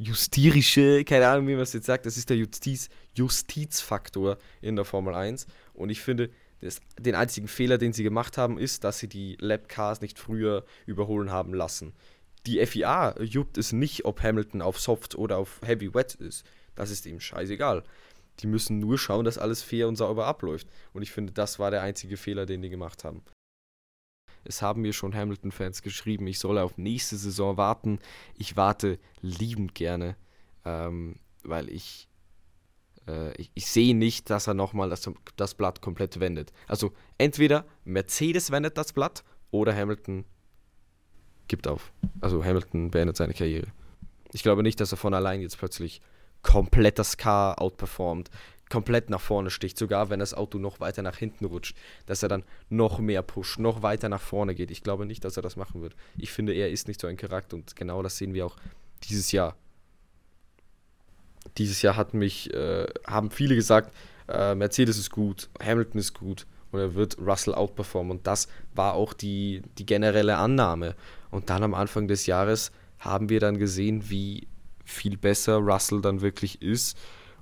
justirische, 0.00 1.04
keine 1.04 1.26
Ahnung, 1.26 1.48
wie 1.48 1.54
man 1.54 1.62
es 1.62 1.72
jetzt 1.72 1.86
sagt, 1.86 2.06
das 2.06 2.16
ist 2.16 2.30
der 2.30 2.36
Justiz, 2.36 2.88
Justizfaktor 3.14 4.38
in 4.62 4.76
der 4.76 4.84
Formel 4.84 5.12
1. 5.12 5.48
Und 5.74 5.90
ich 5.90 6.00
finde, 6.00 6.30
das, 6.60 6.80
den 6.98 7.14
einzigen 7.14 7.48
Fehler, 7.48 7.78
den 7.78 7.92
sie 7.92 8.02
gemacht 8.02 8.38
haben, 8.38 8.58
ist, 8.58 8.84
dass 8.84 8.98
sie 8.98 9.08
die 9.08 9.36
Lab-Cars 9.40 10.00
nicht 10.00 10.18
früher 10.18 10.64
überholen 10.86 11.30
haben 11.30 11.54
lassen. 11.54 11.92
Die 12.46 12.64
FIA 12.64 13.20
juckt 13.22 13.58
es 13.58 13.72
nicht, 13.72 14.04
ob 14.04 14.22
Hamilton 14.22 14.62
auf 14.62 14.80
Soft 14.80 15.14
oder 15.14 15.38
auf 15.38 15.60
Heavy 15.64 15.94
Wet 15.94 16.14
ist. 16.14 16.44
Das 16.74 16.90
ist 16.90 17.06
ihm 17.06 17.20
scheißegal. 17.20 17.84
Die 18.40 18.46
müssen 18.46 18.78
nur 18.78 18.98
schauen, 18.98 19.24
dass 19.24 19.38
alles 19.38 19.62
fair 19.62 19.88
und 19.88 19.96
sauber 19.96 20.26
abläuft. 20.26 20.68
Und 20.92 21.02
ich 21.02 21.10
finde, 21.10 21.32
das 21.32 21.58
war 21.58 21.70
der 21.70 21.82
einzige 21.82 22.16
Fehler, 22.16 22.46
den 22.46 22.62
die 22.62 22.70
gemacht 22.70 23.04
haben. 23.04 23.22
Es 24.44 24.62
haben 24.62 24.82
mir 24.82 24.92
schon 24.92 25.14
Hamilton-Fans 25.14 25.82
geschrieben, 25.82 26.26
ich 26.26 26.38
solle 26.38 26.62
auf 26.62 26.78
nächste 26.78 27.16
Saison 27.16 27.56
warten. 27.56 27.98
Ich 28.34 28.56
warte 28.56 28.98
liebend 29.20 29.74
gerne, 29.74 30.16
ähm, 30.64 31.16
weil 31.42 31.68
ich, 31.68 32.08
äh, 33.08 33.32
ich, 33.40 33.50
ich 33.54 33.66
sehe 33.66 33.96
nicht, 33.96 34.30
dass 34.30 34.46
er 34.46 34.54
nochmal 34.54 34.90
das, 34.90 35.10
das 35.36 35.54
Blatt 35.54 35.80
komplett 35.80 36.20
wendet. 36.20 36.52
Also 36.66 36.92
entweder 37.16 37.64
Mercedes 37.84 38.50
wendet 38.50 38.78
das 38.78 38.92
Blatt 38.92 39.24
oder 39.50 39.74
Hamilton 39.74 40.24
gibt 41.48 41.66
auf. 41.66 41.92
Also 42.20 42.44
Hamilton 42.44 42.90
beendet 42.90 43.16
seine 43.16 43.34
Karriere. 43.34 43.68
Ich 44.32 44.42
glaube 44.42 44.62
nicht, 44.62 44.78
dass 44.80 44.92
er 44.92 44.98
von 44.98 45.14
allein 45.14 45.40
jetzt 45.40 45.58
plötzlich 45.58 46.02
komplett 46.42 46.98
das 46.98 47.16
Car 47.16 47.60
outperformt, 47.60 48.30
komplett 48.68 49.08
nach 49.08 49.20
vorne 49.20 49.50
sticht, 49.50 49.78
sogar 49.78 50.10
wenn 50.10 50.20
das 50.20 50.34
Auto 50.34 50.58
noch 50.58 50.78
weiter 50.78 51.02
nach 51.02 51.16
hinten 51.16 51.46
rutscht, 51.46 51.74
dass 52.04 52.22
er 52.22 52.28
dann 52.28 52.44
noch 52.68 52.98
mehr 52.98 53.22
pusht, 53.22 53.58
noch 53.58 53.82
weiter 53.82 54.10
nach 54.10 54.20
vorne 54.20 54.54
geht. 54.54 54.70
Ich 54.70 54.82
glaube 54.82 55.06
nicht, 55.06 55.24
dass 55.24 55.36
er 55.36 55.42
das 55.42 55.56
machen 55.56 55.80
wird. 55.80 55.96
Ich 56.18 56.30
finde, 56.30 56.52
er 56.52 56.70
ist 56.70 56.86
nicht 56.86 57.00
so 57.00 57.06
ein 57.06 57.16
Charakter 57.16 57.56
und 57.56 57.74
genau 57.74 58.02
das 58.02 58.18
sehen 58.18 58.34
wir 58.34 58.44
auch 58.44 58.56
dieses 59.04 59.32
Jahr. 59.32 59.56
Dieses 61.58 61.82
Jahr 61.82 61.96
hat 61.96 62.14
mich, 62.14 62.52
äh, 62.54 62.86
haben 63.06 63.30
viele 63.30 63.54
gesagt, 63.54 63.94
äh, 64.28 64.54
Mercedes 64.54 64.98
ist 64.98 65.10
gut, 65.10 65.48
Hamilton 65.62 66.00
ist 66.00 66.14
gut 66.14 66.46
und 66.70 66.80
er 66.80 66.94
wird 66.94 67.18
Russell 67.18 67.54
outperformen 67.54 68.18
und 68.18 68.26
das 68.26 68.48
war 68.74 68.94
auch 68.94 69.12
die, 69.12 69.62
die 69.78 69.86
generelle 69.86 70.36
Annahme. 70.36 70.94
Und 71.30 71.50
dann 71.50 71.62
am 71.62 71.74
Anfang 71.74 72.08
des 72.08 72.26
Jahres 72.26 72.72
haben 72.98 73.28
wir 73.28 73.40
dann 73.40 73.58
gesehen, 73.58 74.10
wie 74.10 74.46
viel 74.84 75.16
besser 75.16 75.56
Russell 75.56 76.00
dann 76.00 76.20
wirklich 76.20 76.62
ist. 76.62 76.96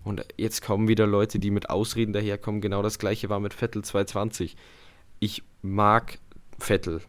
Und 0.05 0.25
jetzt 0.37 0.63
kommen 0.63 0.89
wieder 0.89 1.07
Leute, 1.07 1.39
die 1.39 1.51
mit 1.51 1.71
Ausreden 1.71 2.13
daherkommen. 2.13 2.61
Genau 2.61 2.83
das 2.83 2.99
gleiche 2.99 3.29
war 3.29 3.41
mit 3.41 3.55
Vettel 3.55 3.83
220. 3.83 4.57
Ich 5.19 5.43
mag 5.63 6.19
Vettel. 6.59 7.01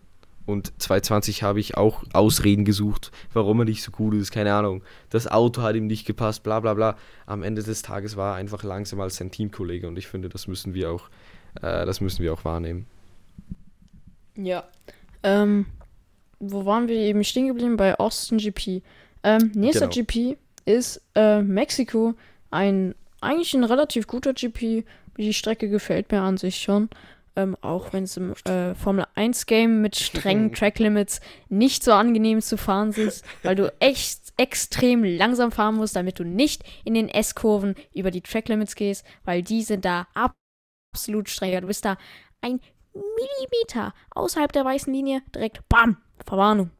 Und 0.48 0.72
220 0.82 1.44
habe 1.44 1.60
ich 1.60 1.76
auch 1.76 2.06
Ausreden 2.14 2.64
gesucht, 2.64 3.12
warum 3.34 3.60
er 3.60 3.66
nicht 3.66 3.84
so 3.84 3.92
gut 3.92 4.14
ist. 4.14 4.32
Keine 4.32 4.54
Ahnung. 4.54 4.82
Das 5.10 5.28
Auto 5.28 5.62
hat 5.62 5.76
ihm 5.76 5.88
nicht 5.88 6.08
gepasst, 6.08 6.42
bla 6.42 6.62
bla 6.62 6.74
bla. 6.74 6.96
Am 7.26 7.44
Ende 7.44 7.62
des 7.62 7.82
Tages 7.82 8.16
war 8.16 8.34
er 8.34 8.36
einfach 8.38 8.64
langsam 8.64 9.02
als 9.02 9.18
sein 9.18 9.30
Teamkollege 9.30 9.90
und 9.90 9.98
ich 9.98 10.08
finde, 10.08 10.30
das 10.30 10.48
müssen 10.48 10.74
wir 10.74 10.90
auch, 10.90 11.10
äh, 11.62 11.86
das 11.86 12.00
müssen 12.00 12.24
wir 12.24 12.34
auch 12.34 12.46
wahrnehmen. 12.46 12.88
Ja. 14.38 14.64
Ähm, 15.22 15.66
wo 16.40 16.66
waren 16.66 16.88
wir 16.88 16.96
eben 16.96 17.26
stehen 17.26 17.48
geblieben? 17.48 17.76
Bei 17.76 18.00
Austin 18.00 18.38
GP. 18.38 18.82
Ähm, 19.24 19.52
nächster 19.54 19.90
genau. 19.90 20.06
GP 20.06 20.38
ist 20.64 21.02
äh, 21.16 21.42
Mexiko. 21.42 22.14
Ein 22.52 22.96
eigentlich 23.20 23.54
ein 23.54 23.66
relativ 23.66 24.08
guter 24.08 24.34
GP. 24.34 24.86
Die 25.18 25.34
Strecke 25.34 25.68
gefällt 25.68 26.12
mir 26.12 26.22
an 26.22 26.38
sich 26.38 26.58
schon. 26.58 26.90
Ähm, 27.38 27.56
auch 27.62 27.93
wenn 27.93 28.06
es 28.06 28.17
im 28.17 28.34
äh, 28.45 28.73
Formel 28.73 29.06
1 29.13 29.45
Game 29.45 29.80
mit 29.80 29.95
strengen 30.00 30.52
Tracklimits 30.52 31.21
nicht 31.50 31.84
so 31.84 31.93
angenehm 31.93 32.41
zu 32.41 32.58
fahren 32.58 32.91
ist, 32.93 33.23
weil 33.43 33.56
du 33.56 33.71
echt 33.80 34.34
extrem 34.38 35.04
langsam 35.04 35.52
fahren 35.52 35.76
musst, 35.76 35.95
damit 35.95 36.17
du 36.17 36.23
nicht 36.23 36.63
in 36.84 36.95
den 36.95 37.10
S-Kurven 37.10 37.76
über 37.93 38.10
die 38.10 38.21
Tracklimits 38.21 38.73
gehst, 38.73 39.06
weil 39.23 39.43
die 39.43 39.62
sind 39.62 39.86
da 39.86 40.08
absolut 40.95 41.30
strenger. 41.30 41.62
Du 41.62 41.67
bist 41.67 41.86
da 41.86 41.97
ein 42.41 42.60
Millimeter 42.93 43.93
außerhalb 44.15 44.52
der 44.52 44.65
weißen 44.65 44.91
Linie, 44.91 45.21
direkt 45.36 45.69
BAM, 45.69 45.97
Verwarnung. 46.26 46.71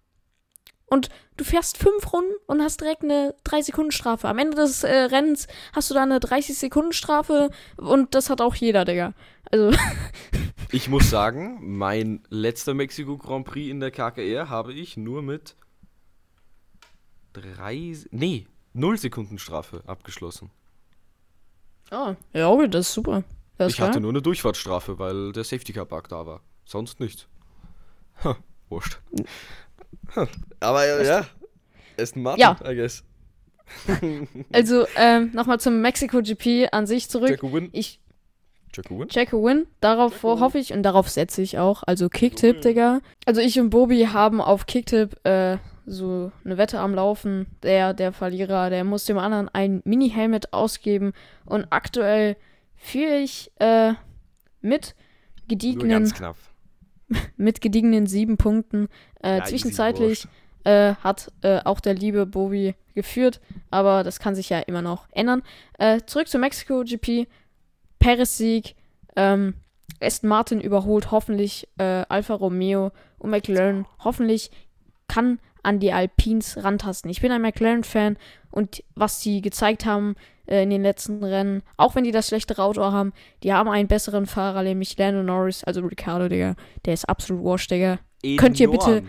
Und 0.89 1.10
du 1.36 1.43
fährst 1.43 1.78
fünf 1.78 2.13
Runden 2.13 2.32
und 2.45 2.62
hast 2.62 2.80
direkt 2.80 3.04
eine 3.04 3.36
3-Sekunden-Strafe. 3.45 4.28
Am 4.28 4.38
Ende 4.38 4.56
des 4.56 4.84
äh, 4.84 4.93
Rennens 4.93 5.47
hast 5.73 5.89
du 5.89 5.93
da 5.93 6.04
eine 6.04 6.19
30-Sekunden-Strafe 6.19 7.50
und 7.76 8.15
das 8.15 8.30
hat 8.30 8.39
auch 8.39 8.56
jeder, 8.56 8.86
Digga. 8.86 9.13
Also. 9.52 9.78
ich 10.71 10.88
muss 10.88 11.10
sagen, 11.10 11.78
mein 11.78 12.23
letzter 12.30 12.73
Mexiko 12.73 13.17
Grand 13.17 13.45
Prix 13.45 13.69
in 13.69 13.82
der 13.82 13.91
KKR 13.91 14.50
habe 14.50 14.73
ich 14.73 14.95
nur 14.95 15.21
mit 15.21 15.56
drei. 17.34 17.93
Nee, 18.12 18.47
0 18.73 18.97
Sekunden 18.97 19.39
Strafe 19.39 19.84
abgeschlossen. 19.88 20.52
Ah, 21.89 22.15
ja, 22.34 22.50
okay, 22.50 22.67
das 22.67 22.88
ist 22.88 22.93
super. 22.93 23.23
Das 23.58 23.73
ich 23.73 23.82
hatte 23.82 24.00
nur 24.00 24.12
eine 24.12 24.21
Durchfahrtsstrafe, 24.21 25.00
weil 25.00 25.32
der 25.32 25.43
Safety 25.43 25.73
Car 25.73 25.86
Bug 25.86 26.08
da 26.10 26.26
war. 26.26 26.41
Sonst 26.65 27.00
nichts. 27.00 27.28
Ha, 28.23 28.38
wurscht. 28.69 29.00
Aber 30.60 30.86
ja, 30.86 31.04
ja. 31.04 31.26
Aston 32.00 32.24
Martin, 32.24 32.42
ja. 32.42 32.58
I 32.66 32.76
guess. 32.76 33.04
also, 34.54 34.86
ähm, 34.96 35.32
nochmal 35.34 35.60
zum 35.60 35.82
Mexico 35.82 36.22
GP 36.22 36.70
an 36.72 36.88
sich 36.88 37.10
zurück. 37.10 37.30
Jacko 37.30 37.52
Win. 37.52 37.70
Ich, 37.74 38.00
Jacko 38.74 39.00
Win? 39.00 39.08
Jacko 39.10 39.44
Win. 39.44 39.68
Darauf 39.82 40.14
Jacko 40.14 40.40
hoffe 40.40 40.60
ich 40.60 40.74
und 40.74 40.84
darauf 40.84 41.10
setze 41.10 41.42
ich 41.42 41.58
auch. 41.58 41.84
Also 41.86 42.10
Kicktip, 42.10 42.62
Digga. 42.62 43.02
Also 43.26 43.42
ich 43.42 43.60
und 43.60 43.70
Bobby 43.70 44.08
haben 44.12 44.40
auf 44.42 44.68
Kicktip 44.68 45.18
äh, 45.26 45.58
so 45.86 46.32
eine 46.46 46.58
Wette 46.58 46.80
am 46.80 46.94
Laufen. 46.94 47.48
Der, 47.64 47.94
der 47.94 48.14
Verlierer, 48.14 48.70
der 48.70 48.84
muss 48.84 49.06
dem 49.06 49.18
anderen 49.18 49.50
ein 49.50 49.82
Mini-Helmet 49.84 50.54
ausgeben. 50.54 51.14
Und 51.46 51.68
aktuell 51.72 52.38
führe 52.76 53.18
ich 53.18 53.52
äh, 53.60 53.94
mit 54.62 54.96
gediegenen. 55.48 55.88
Nur 55.88 56.00
ganz 56.00 56.14
knapp 56.14 56.36
mit 57.38 57.62
gediegenen 57.62 58.08
sieben 58.08 58.38
Punkten. 58.38 58.88
Äh, 59.22 59.38
ja, 59.38 59.43
zwischenzeitlich 59.43 60.28
äh, 60.63 60.96
hat 60.96 61.32
äh, 61.41 61.60
auch 61.63 61.80
der 61.80 61.93
liebe 61.93 62.26
Bowie 62.26 62.76
geführt, 62.93 63.39
aber 63.70 64.04
das 64.04 64.20
kann 64.20 64.36
sich 64.36 64.50
ja 64.50 64.60
immer 64.60 64.82
noch 64.82 65.08
ändern. 65.12 65.43
Äh, 65.78 66.02
zurück 66.06 66.28
zu 66.28 66.39
Mexiko 66.39 66.84
GP. 66.84 67.28
Paris 68.00 68.38
Sieg. 68.38 68.76
Ähm, 69.15 69.56
Aston 70.00 70.30
Martin 70.30 70.62
überholt 70.62 71.12
hoffentlich 71.12 71.67
äh, 71.78 72.06
Alfa 72.08 72.36
Romeo 72.36 72.91
und 73.17 73.32
McLaren. 73.32 73.86
Hoffentlich 74.04 74.52
kann 75.08 75.39
an 75.63 75.80
die 75.80 75.91
Alpines 75.91 76.63
rantasten. 76.63 77.10
Ich 77.10 77.22
bin 77.22 77.32
ein 77.32 77.41
McLaren-Fan 77.41 78.17
und 78.58 78.84
was 78.96 79.22
sie 79.22 79.41
gezeigt 79.41 79.86
haben 79.86 80.15
äh, 80.48 80.63
in 80.63 80.72
den 80.72 80.82
letzten 80.82 81.24
Rennen, 81.24 81.62
auch 81.78 81.93
wenn 81.93 82.04
die 82.04 82.12
das 82.12 82.28
schlechtere 82.28 82.63
Auto 82.63 82.82
haben, 82.82 83.13
die 83.43 83.54
haben 83.54 83.70
einen 83.70 83.88
besseren 83.88 84.26
Fahrer, 84.26 84.63
nämlich 84.63 84.98
Lando 84.98 85.22
Norris, 85.22 85.63
also 85.63 85.82
Ricardo, 85.82 86.27
Digga. 86.27 86.56
Der 86.86 86.96
ist 86.96 87.08
absolut 87.08 87.46
wasch, 87.46 87.67
Digga. 87.67 88.00
Enormst. 88.23 88.40
Könnt 88.40 88.60
ihr 88.60 88.71
bitte, 88.71 89.04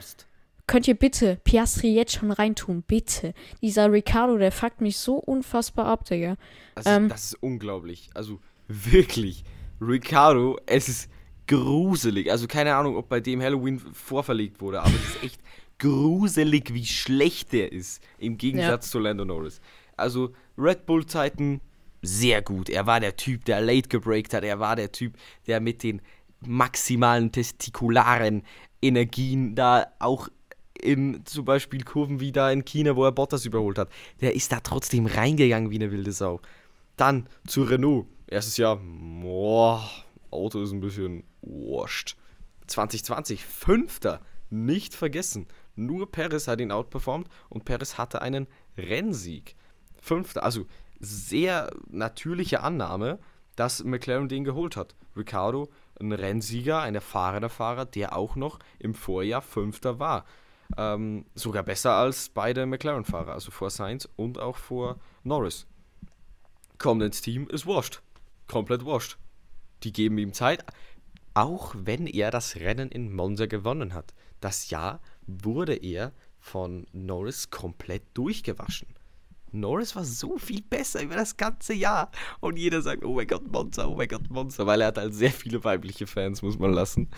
könnt 0.67 0.87
ihr 0.87 0.95
bitte 0.97 1.41
Piastri 1.45 1.95
jetzt 1.95 2.13
schon 2.13 2.31
reintun, 2.31 2.83
bitte. 2.83 3.33
Dieser 3.63 3.91
Ricardo, 3.91 4.37
der 4.37 4.53
fuckt 4.53 4.83
mich 4.83 4.99
so 4.99 5.15
unfassbar 5.15 5.87
ab, 5.87 6.05
Digga. 6.05 6.37
Also, 6.75 6.91
ähm, 6.91 7.09
das 7.09 7.25
ist 7.25 7.43
unglaublich. 7.43 8.11
Also 8.13 8.41
wirklich, 8.69 9.45
Ricardo, 9.81 10.59
es 10.67 10.91
ist 10.91 11.11
gruselig. 11.47 12.31
Also 12.31 12.47
keine 12.47 12.75
Ahnung, 12.75 12.97
ob 12.97 13.09
bei 13.09 13.21
dem 13.21 13.41
Halloween 13.41 13.79
vorverlegt 13.79 14.61
wurde, 14.61 14.83
aber 14.83 14.91
es 14.91 15.17
ist 15.17 15.23
echt 15.25 15.41
gruselig, 15.79 16.75
wie 16.75 16.87
schlecht 16.87 17.53
der 17.53 17.73
ist. 17.73 18.03
Im 18.19 18.37
Gegensatz 18.37 18.87
ja. 18.87 18.91
zu 18.93 18.99
Lando 18.99 19.25
Norris. 19.25 19.61
Also 19.97 20.33
Red 20.57 20.87
Bull-Zeiten 20.87 21.61
sehr 22.03 22.43
gut. 22.43 22.69
Er 22.69 22.87
war 22.87 23.01
der 23.01 23.17
Typ, 23.17 23.45
der 23.45 23.61
late 23.61 23.89
gebreakt 23.89 24.35
hat. 24.35 24.45
Er 24.45 24.61
war 24.61 24.77
der 24.77 24.93
Typ, 24.93 25.17
der 25.47 25.61
mit 25.61 25.83
den 25.83 26.01
maximalen 26.41 27.33
testikularen 27.33 28.43
Energien 28.81 29.55
da 29.55 29.87
auch 29.99 30.29
in 30.81 31.25
zum 31.25 31.45
Beispiel 31.45 31.83
Kurven 31.83 32.21
wie 32.21 32.31
da 32.31 32.51
in 32.53 32.65
China, 32.65 32.95
wo 32.95 33.05
er 33.05 33.13
Bottas 33.13 33.45
überholt 33.45 33.79
hat. 33.79 33.89
Der 34.21 34.35
ist 34.35 34.53
da 34.53 34.61
trotzdem 34.61 35.07
reingegangen 35.07 35.71
wie 35.71 35.77
eine 35.77 35.91
wilde 35.91 36.13
Sau. 36.13 36.41
Dann 36.97 37.29
zu 37.47 37.63
Renault. 37.63 38.07
Erstes 38.29 38.59
Jahr, 38.59 38.79
boah, 38.81 39.89
Auto 40.31 40.63
ist 40.63 40.73
ein 40.73 40.81
bisschen 40.81 41.25
wurscht. 41.41 42.17
2020, 42.67 43.45
Fünfter, 43.45 44.21
nicht 44.51 44.95
vergessen. 44.95 45.47
Nur 45.79 46.11
Perez 46.11 46.49
hat 46.49 46.61
ihn 46.61 46.73
outperformt 46.73 47.29
und 47.49 47.65
Perez 47.65 47.99
hatte 47.99 48.21
einen 48.21 48.49
Rennsieg. 48.77 49.55
Fünfter, 50.01 50.43
also 50.43 50.67
sehr 51.01 51.71
natürliche 51.89 52.63
Annahme, 52.63 53.19
dass 53.57 53.85
McLaren 53.85 54.29
den 54.29 54.45
geholt 54.45 54.77
hat. 54.77 54.95
Ricardo, 55.17 55.69
ein 56.01 56.13
Rennsieger, 56.13 56.81
ein 56.81 56.95
erfahrener 56.95 57.49
Fahrer, 57.49 57.85
der 57.85 58.17
auch 58.17 58.37
noch 58.37 58.59
im 58.79 58.95
Vorjahr 58.95 59.43
Fünfter 59.43 59.99
war. 59.99 60.25
Ähm, 60.77 61.25
sogar 61.35 61.63
besser 61.63 61.93
als 61.95 62.29
beide 62.29 62.67
McLaren-Fahrer, 62.67 63.33
also 63.33 63.51
vor 63.51 63.71
Sainz 63.71 64.09
und 64.17 64.39
auch 64.39 64.57
vor 64.57 64.99
Norris. 65.23 65.67
Kommt 66.79 67.03
ins 67.03 67.23
Team, 67.23 67.49
ist 67.49 67.67
washed. 67.67 68.03
Komplett 68.47 68.85
washed. 68.85 69.19
Die 69.83 69.93
geben 69.93 70.19
ihm 70.19 70.33
Zeit, 70.33 70.65
auch 71.35 71.75
wenn 71.77 72.07
er 72.07 72.31
das 72.31 72.57
Rennen 72.57 72.91
in 72.91 73.13
Monza 73.13 73.47
gewonnen 73.47 73.95
hat. 73.95 74.15
Das 74.41 74.71
Jahr 74.71 75.01
wurde 75.29 75.75
er 75.75 76.13
von 76.41 76.87
Norris 76.93 77.51
komplett 77.51 78.03
durchgewaschen. 78.15 78.89
Norris 79.53 79.97
war 79.97 80.05
so 80.05 80.39
viel 80.39 80.63
besser 80.63 81.03
über 81.03 81.15
das 81.15 81.37
ganze 81.37 81.75
Jahr. 81.75 82.11
Und 82.41 82.59
jeder 82.59 82.83
sagt, 82.83 83.05
oh 83.05 83.15
mein 83.15 83.27
Gott, 83.27 83.51
Monster, 83.51 83.89
oh 83.89 83.97
mein 83.97 84.09
Gott, 84.09 84.29
Monster. 84.31 84.67
Weil 84.67 84.81
er 84.81 84.89
hat 84.89 84.99
halt 84.99 85.15
sehr 85.15 85.31
viele 85.31 85.63
weibliche 85.65 86.07
Fans, 86.07 86.43
muss 86.43 86.59
man 86.59 86.73
lassen. 86.73 87.09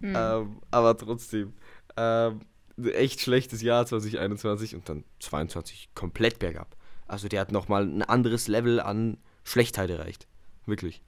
Mhm. 0.00 0.14
Ähm, 0.16 0.60
aber 0.70 0.96
trotzdem, 0.96 1.52
ähm, 1.96 2.40
echt 2.76 3.20
schlechtes 3.20 3.62
Jahr 3.62 3.86
2021 3.86 4.74
und 4.74 4.88
dann 4.88 5.04
22 5.20 5.90
komplett 5.94 6.38
bergab. 6.38 6.76
Also 7.06 7.28
der 7.28 7.40
hat 7.40 7.52
nochmal 7.52 7.84
ein 7.84 8.02
anderes 8.02 8.48
Level 8.48 8.80
an 8.80 9.18
Schlechtheit 9.44 9.90
erreicht. 9.90 10.26
Wirklich. 10.66 11.02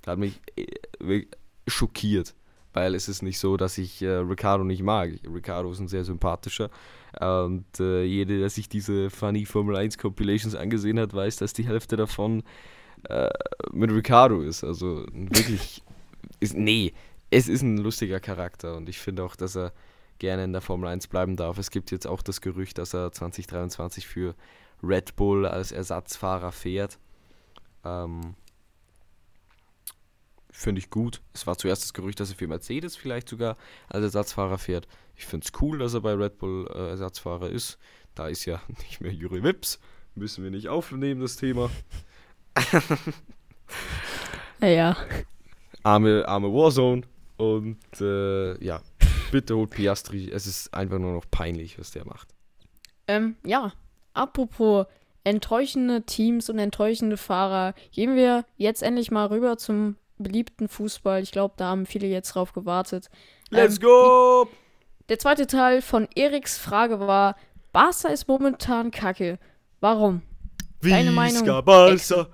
Da 0.00 0.12
hat 0.12 0.18
mich 0.18 0.40
äh, 0.56 1.26
schockiert. 1.68 2.34
Weil 2.72 2.94
es 2.94 3.08
ist 3.08 3.22
nicht 3.22 3.38
so, 3.38 3.56
dass 3.56 3.76
ich 3.78 4.02
äh, 4.02 4.08
Ricardo 4.08 4.64
nicht 4.64 4.82
mag. 4.82 5.12
Ricardo 5.32 5.70
ist 5.70 5.80
ein 5.80 5.88
sehr 5.88 6.04
sympathischer. 6.04 6.70
Und 7.20 7.66
äh, 7.78 8.04
jeder, 8.04 8.38
der 8.38 8.50
sich 8.50 8.68
diese 8.68 9.10
Funny 9.10 9.44
Formel 9.44 9.76
1 9.76 9.98
Compilations 9.98 10.54
angesehen 10.54 10.98
hat, 10.98 11.12
weiß, 11.12 11.36
dass 11.36 11.52
die 11.52 11.66
Hälfte 11.66 11.96
davon 11.96 12.42
äh, 13.08 13.28
mit 13.72 13.90
Ricardo 13.90 14.40
ist. 14.40 14.64
Also 14.64 15.04
wirklich, 15.12 15.82
ist, 16.40 16.56
nee, 16.56 16.94
es 17.30 17.48
ist 17.48 17.62
ein 17.62 17.78
lustiger 17.78 18.20
Charakter 18.20 18.76
und 18.76 18.88
ich 18.88 18.98
finde 18.98 19.24
auch, 19.24 19.36
dass 19.36 19.56
er 19.56 19.72
gerne 20.18 20.44
in 20.44 20.52
der 20.52 20.62
Formel 20.62 20.88
1 20.88 21.08
bleiben 21.08 21.36
darf. 21.36 21.58
Es 21.58 21.70
gibt 21.70 21.90
jetzt 21.90 22.06
auch 22.06 22.22
das 22.22 22.40
Gerücht, 22.40 22.78
dass 22.78 22.94
er 22.94 23.12
2023 23.12 24.06
für 24.06 24.34
Red 24.82 25.16
Bull 25.16 25.46
als 25.46 25.72
Ersatzfahrer 25.72 26.52
fährt. 26.52 26.98
Ähm, 27.84 28.34
finde 30.52 30.80
ich 30.80 30.90
gut. 30.90 31.22
Es 31.32 31.46
war 31.46 31.56
zuerst 31.56 31.82
das 31.82 31.94
Gerücht, 31.94 32.20
dass 32.20 32.30
er 32.30 32.36
für 32.36 32.46
Mercedes 32.46 32.94
vielleicht 32.94 33.28
sogar 33.28 33.56
als 33.88 34.04
Ersatzfahrer 34.04 34.58
fährt. 34.58 34.86
Ich 35.16 35.24
finde 35.24 35.46
es 35.46 35.60
cool, 35.60 35.78
dass 35.78 35.94
er 35.94 36.02
bei 36.02 36.14
Red 36.14 36.38
Bull 36.38 36.68
äh, 36.72 36.90
Ersatzfahrer 36.90 37.50
ist. 37.50 37.78
Da 38.14 38.28
ist 38.28 38.44
ja 38.44 38.60
nicht 38.78 39.00
mehr 39.00 39.12
Juri 39.12 39.42
Wips. 39.42 39.80
Müssen 40.14 40.44
wir 40.44 40.50
nicht 40.50 40.68
aufnehmen, 40.68 41.22
das 41.22 41.36
Thema. 41.36 41.70
ja. 44.60 44.96
Arme, 45.82 46.28
arme 46.28 46.52
Warzone. 46.52 47.02
Und 47.38 47.78
äh, 48.00 48.62
ja, 48.62 48.82
bitte 49.30 49.56
holt 49.56 49.70
Piastri. 49.70 50.30
Es 50.30 50.46
ist 50.46 50.72
einfach 50.74 50.98
nur 50.98 51.14
noch 51.14 51.24
peinlich, 51.30 51.78
was 51.78 51.90
der 51.90 52.04
macht. 52.04 52.28
Ähm, 53.08 53.36
ja. 53.44 53.72
Apropos 54.12 54.86
enttäuschende 55.24 56.02
Teams 56.02 56.50
und 56.50 56.58
enttäuschende 56.58 57.16
Fahrer, 57.16 57.74
gehen 57.92 58.16
wir 58.16 58.44
jetzt 58.56 58.82
endlich 58.82 59.10
mal 59.10 59.26
rüber 59.26 59.56
zum 59.56 59.96
beliebten 60.22 60.68
Fußball. 60.68 61.22
Ich 61.22 61.32
glaube, 61.32 61.54
da 61.56 61.66
haben 61.66 61.86
viele 61.86 62.06
jetzt 62.06 62.34
drauf 62.34 62.52
gewartet. 62.52 63.08
Let's 63.50 63.76
ähm, 63.76 63.82
go! 63.82 64.48
Der 65.08 65.18
zweite 65.18 65.46
Teil 65.46 65.82
von 65.82 66.08
Eriks 66.14 66.58
Frage 66.58 67.00
war: 67.00 67.36
Barca 67.72 68.08
ist 68.08 68.28
momentan 68.28 68.90
kacke. 68.90 69.38
Warum? 69.80 70.22
Deine 70.80 71.12
Meinung? 71.12 71.44
Barca. 71.64 72.28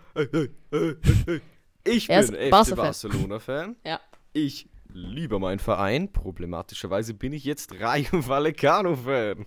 Ich 1.85 2.09
bin 2.09 2.51
FC 2.51 2.51
Barcelona-Fan. 2.77 3.77
Ja. 3.85 4.01
Ich 4.33 4.69
liebe 4.89 5.39
meinen 5.39 5.59
Verein. 5.59 6.13
Problematischerweise 6.13 7.15
bin 7.15 7.33
ich 7.33 7.45
jetzt 7.45 7.81
Rayo 7.81 8.07
Vallecano-Fan. 8.13 9.47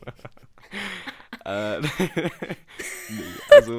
äh, 1.46 1.80
nee, 1.82 1.88
also 3.50 3.78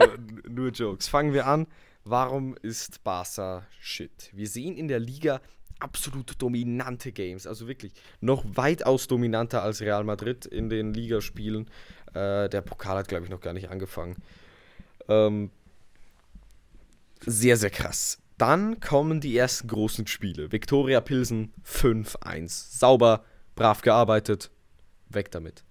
nur 0.48 0.70
Jokes. 0.70 1.08
Fangen 1.08 1.32
wir 1.32 1.46
an. 1.46 1.66
Warum 2.05 2.57
ist 2.62 3.05
Barca 3.05 3.66
shit? 3.80 4.30
Wir 4.32 4.48
sehen 4.48 4.76
in 4.76 4.88
der 4.88 4.98
Liga 4.98 5.40
absolut 5.78 6.40
dominante 6.40 7.12
Games, 7.12 7.46
also 7.46 7.68
wirklich 7.68 7.92
noch 8.20 8.44
weitaus 8.44 9.07
dominanter 9.07 9.62
als 9.62 9.80
Real 9.80 10.05
Madrid 10.05 10.46
in 10.46 10.68
den 10.68 10.94
Ligaspielen. 10.94 11.68
Äh, 12.14 12.48
der 12.48 12.61
Pokal 12.62 12.98
hat, 12.98 13.09
glaube 13.09 13.24
ich, 13.24 13.30
noch 13.30 13.40
gar 13.40 13.53
nicht 13.53 13.70
angefangen. 13.70 14.16
Ähm, 15.09 15.50
sehr, 17.20 17.57
sehr 17.57 17.70
krass. 17.70 18.18
Dann 18.36 18.80
kommen 18.80 19.20
die 19.20 19.36
ersten 19.36 19.68
großen 19.68 20.07
Spiele. 20.09 20.50
Viktoria 20.50 21.00
Pilsen 21.00 21.53
5-1. 21.64 22.78
Sauber, 22.78 23.24
brav 23.55 23.82
gearbeitet, 23.82 24.50
weg 25.09 25.30
damit. 25.30 25.62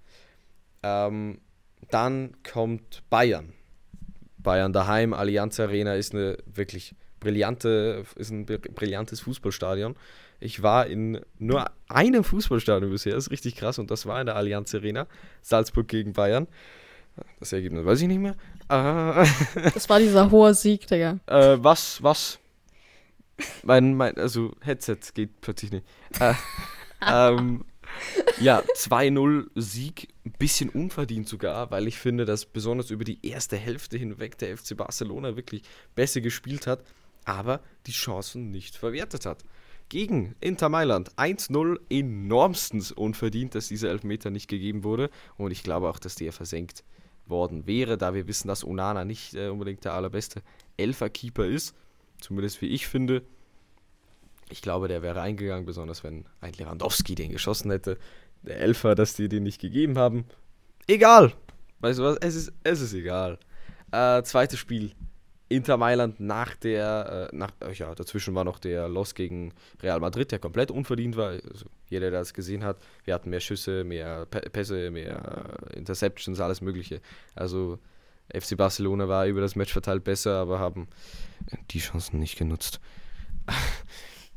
Ähm, 0.83 1.41
dann 1.89 2.37
kommt 2.43 3.03
Bayern 3.09 3.53
Bayern 4.43 4.73
daheim, 4.73 5.13
Allianz 5.13 5.59
Arena 5.59 5.95
ist 5.95 6.13
eine 6.13 6.37
wirklich 6.45 6.95
brillante, 7.19 8.03
ist 8.15 8.31
ein 8.31 8.45
brillantes 8.45 9.21
Fußballstadion. 9.21 9.95
Ich 10.39 10.63
war 10.63 10.87
in 10.87 11.21
nur 11.37 11.65
einem 11.87 12.23
Fußballstadion 12.23 12.91
bisher, 12.91 13.13
das 13.13 13.25
ist 13.25 13.31
richtig 13.31 13.55
krass, 13.55 13.77
und 13.79 13.91
das 13.91 14.05
war 14.05 14.19
in 14.19 14.25
der 14.25 14.35
Allianz 14.35 14.73
Arena, 14.73 15.07
Salzburg 15.41 15.87
gegen 15.87 16.13
Bayern. 16.13 16.47
Das 17.39 17.53
Ergebnis 17.53 17.85
weiß 17.85 18.01
ich 18.01 18.07
nicht 18.07 18.19
mehr. 18.19 18.35
Äh, 18.69 19.25
das 19.73 19.87
war 19.89 19.99
dieser 19.99 20.31
hohe 20.31 20.53
Sieg, 20.53 20.87
Digga. 20.87 21.19
Äh, 21.27 21.57
was, 21.59 22.01
was? 22.01 22.39
Mein, 23.63 23.95
mein, 23.95 24.17
also 24.17 24.53
Headset 24.61 24.97
geht 25.13 25.41
plötzlich 25.41 25.71
nicht. 25.71 25.85
Äh, 26.19 26.33
ähm, 27.07 27.65
ja, 28.39 28.61
2-0 28.75 29.47
Sieg, 29.55 30.09
ein 30.25 30.33
bisschen 30.33 30.69
unverdient 30.69 31.27
sogar, 31.27 31.71
weil 31.71 31.87
ich 31.87 31.97
finde, 31.97 32.25
dass 32.25 32.45
besonders 32.45 32.91
über 32.91 33.03
die 33.03 33.25
erste 33.25 33.57
Hälfte 33.57 33.97
hinweg 33.97 34.37
der 34.37 34.57
FC 34.57 34.75
Barcelona 34.75 35.35
wirklich 35.35 35.63
besser 35.95 36.21
gespielt 36.21 36.67
hat, 36.67 36.83
aber 37.25 37.61
die 37.87 37.91
Chancen 37.91 38.51
nicht 38.51 38.75
verwertet 38.75 39.25
hat. 39.25 39.43
Gegen 39.89 40.35
Inter 40.39 40.69
Mailand 40.69 41.11
1-0 41.15 41.77
enormstens 41.89 42.91
unverdient, 42.91 43.55
dass 43.55 43.67
dieser 43.67 43.89
Elfmeter 43.89 44.29
nicht 44.29 44.47
gegeben 44.47 44.83
wurde 44.83 45.09
und 45.37 45.51
ich 45.51 45.63
glaube 45.63 45.89
auch, 45.89 45.99
dass 45.99 46.15
der 46.15 46.31
versenkt 46.31 46.83
worden 47.27 47.67
wäre, 47.67 47.97
da 47.97 48.13
wir 48.13 48.27
wissen, 48.27 48.47
dass 48.47 48.63
Onana 48.63 49.05
nicht 49.05 49.33
äh, 49.33 49.49
unbedingt 49.49 49.83
der 49.83 49.93
allerbeste 49.93 50.41
Elferkeeper 50.77 51.45
ist, 51.45 51.75
zumindest 52.19 52.61
wie 52.61 52.67
ich 52.67 52.87
finde. 52.87 53.23
Ich 54.51 54.61
glaube, 54.61 54.87
der 54.87 55.01
wäre 55.01 55.21
eingegangen, 55.21 55.65
besonders 55.65 56.03
wenn 56.03 56.25
ein 56.41 56.53
Lewandowski 56.53 57.15
den 57.15 57.31
geschossen 57.31 57.71
hätte. 57.71 57.97
Der 58.43 58.59
Elfer, 58.59 58.95
dass 58.95 59.13
die 59.13 59.29
den 59.29 59.43
nicht 59.43 59.61
gegeben 59.61 59.97
haben. 59.97 60.25
Egal. 60.87 61.33
Weißt 61.79 61.99
du 61.99 62.03
was? 62.03 62.17
Es 62.17 62.35
ist, 62.35 62.53
es 62.63 62.81
ist 62.81 62.93
egal. 62.93 63.39
Äh, 63.91 64.23
zweites 64.23 64.59
Spiel. 64.59 64.91
Inter 65.49 65.75
Mailand 65.75 66.19
nach 66.19 66.55
der, 66.55 67.29
äh, 67.31 67.35
nach, 67.35 67.51
äh, 67.59 67.73
ja, 67.73 67.93
dazwischen 67.93 68.33
war 68.35 68.45
noch 68.45 68.57
der 68.57 68.87
Loss 68.87 69.15
gegen 69.15 69.53
Real 69.81 69.99
Madrid, 69.99 70.31
der 70.31 70.39
komplett 70.39 70.71
unverdient 70.71 71.17
war. 71.17 71.29
Also 71.29 71.65
jeder, 71.89 72.09
der 72.09 72.19
das 72.19 72.33
gesehen 72.33 72.63
hat, 72.63 72.77
wir 73.03 73.13
hatten 73.13 73.29
mehr 73.29 73.41
Schüsse, 73.41 73.83
mehr 73.83 74.25
Pässe, 74.27 74.91
mehr 74.91 75.57
Interceptions, 75.75 76.39
alles 76.39 76.61
Mögliche. 76.61 77.01
Also 77.35 77.79
FC 78.33 78.55
Barcelona 78.55 79.09
war 79.09 79.27
über 79.27 79.41
das 79.41 79.55
Match 79.55 79.73
verteilt 79.73 80.05
besser, 80.05 80.37
aber 80.37 80.59
haben 80.59 80.87
die 81.71 81.79
Chancen 81.79 82.19
nicht 82.19 82.37
genutzt. 82.37 82.79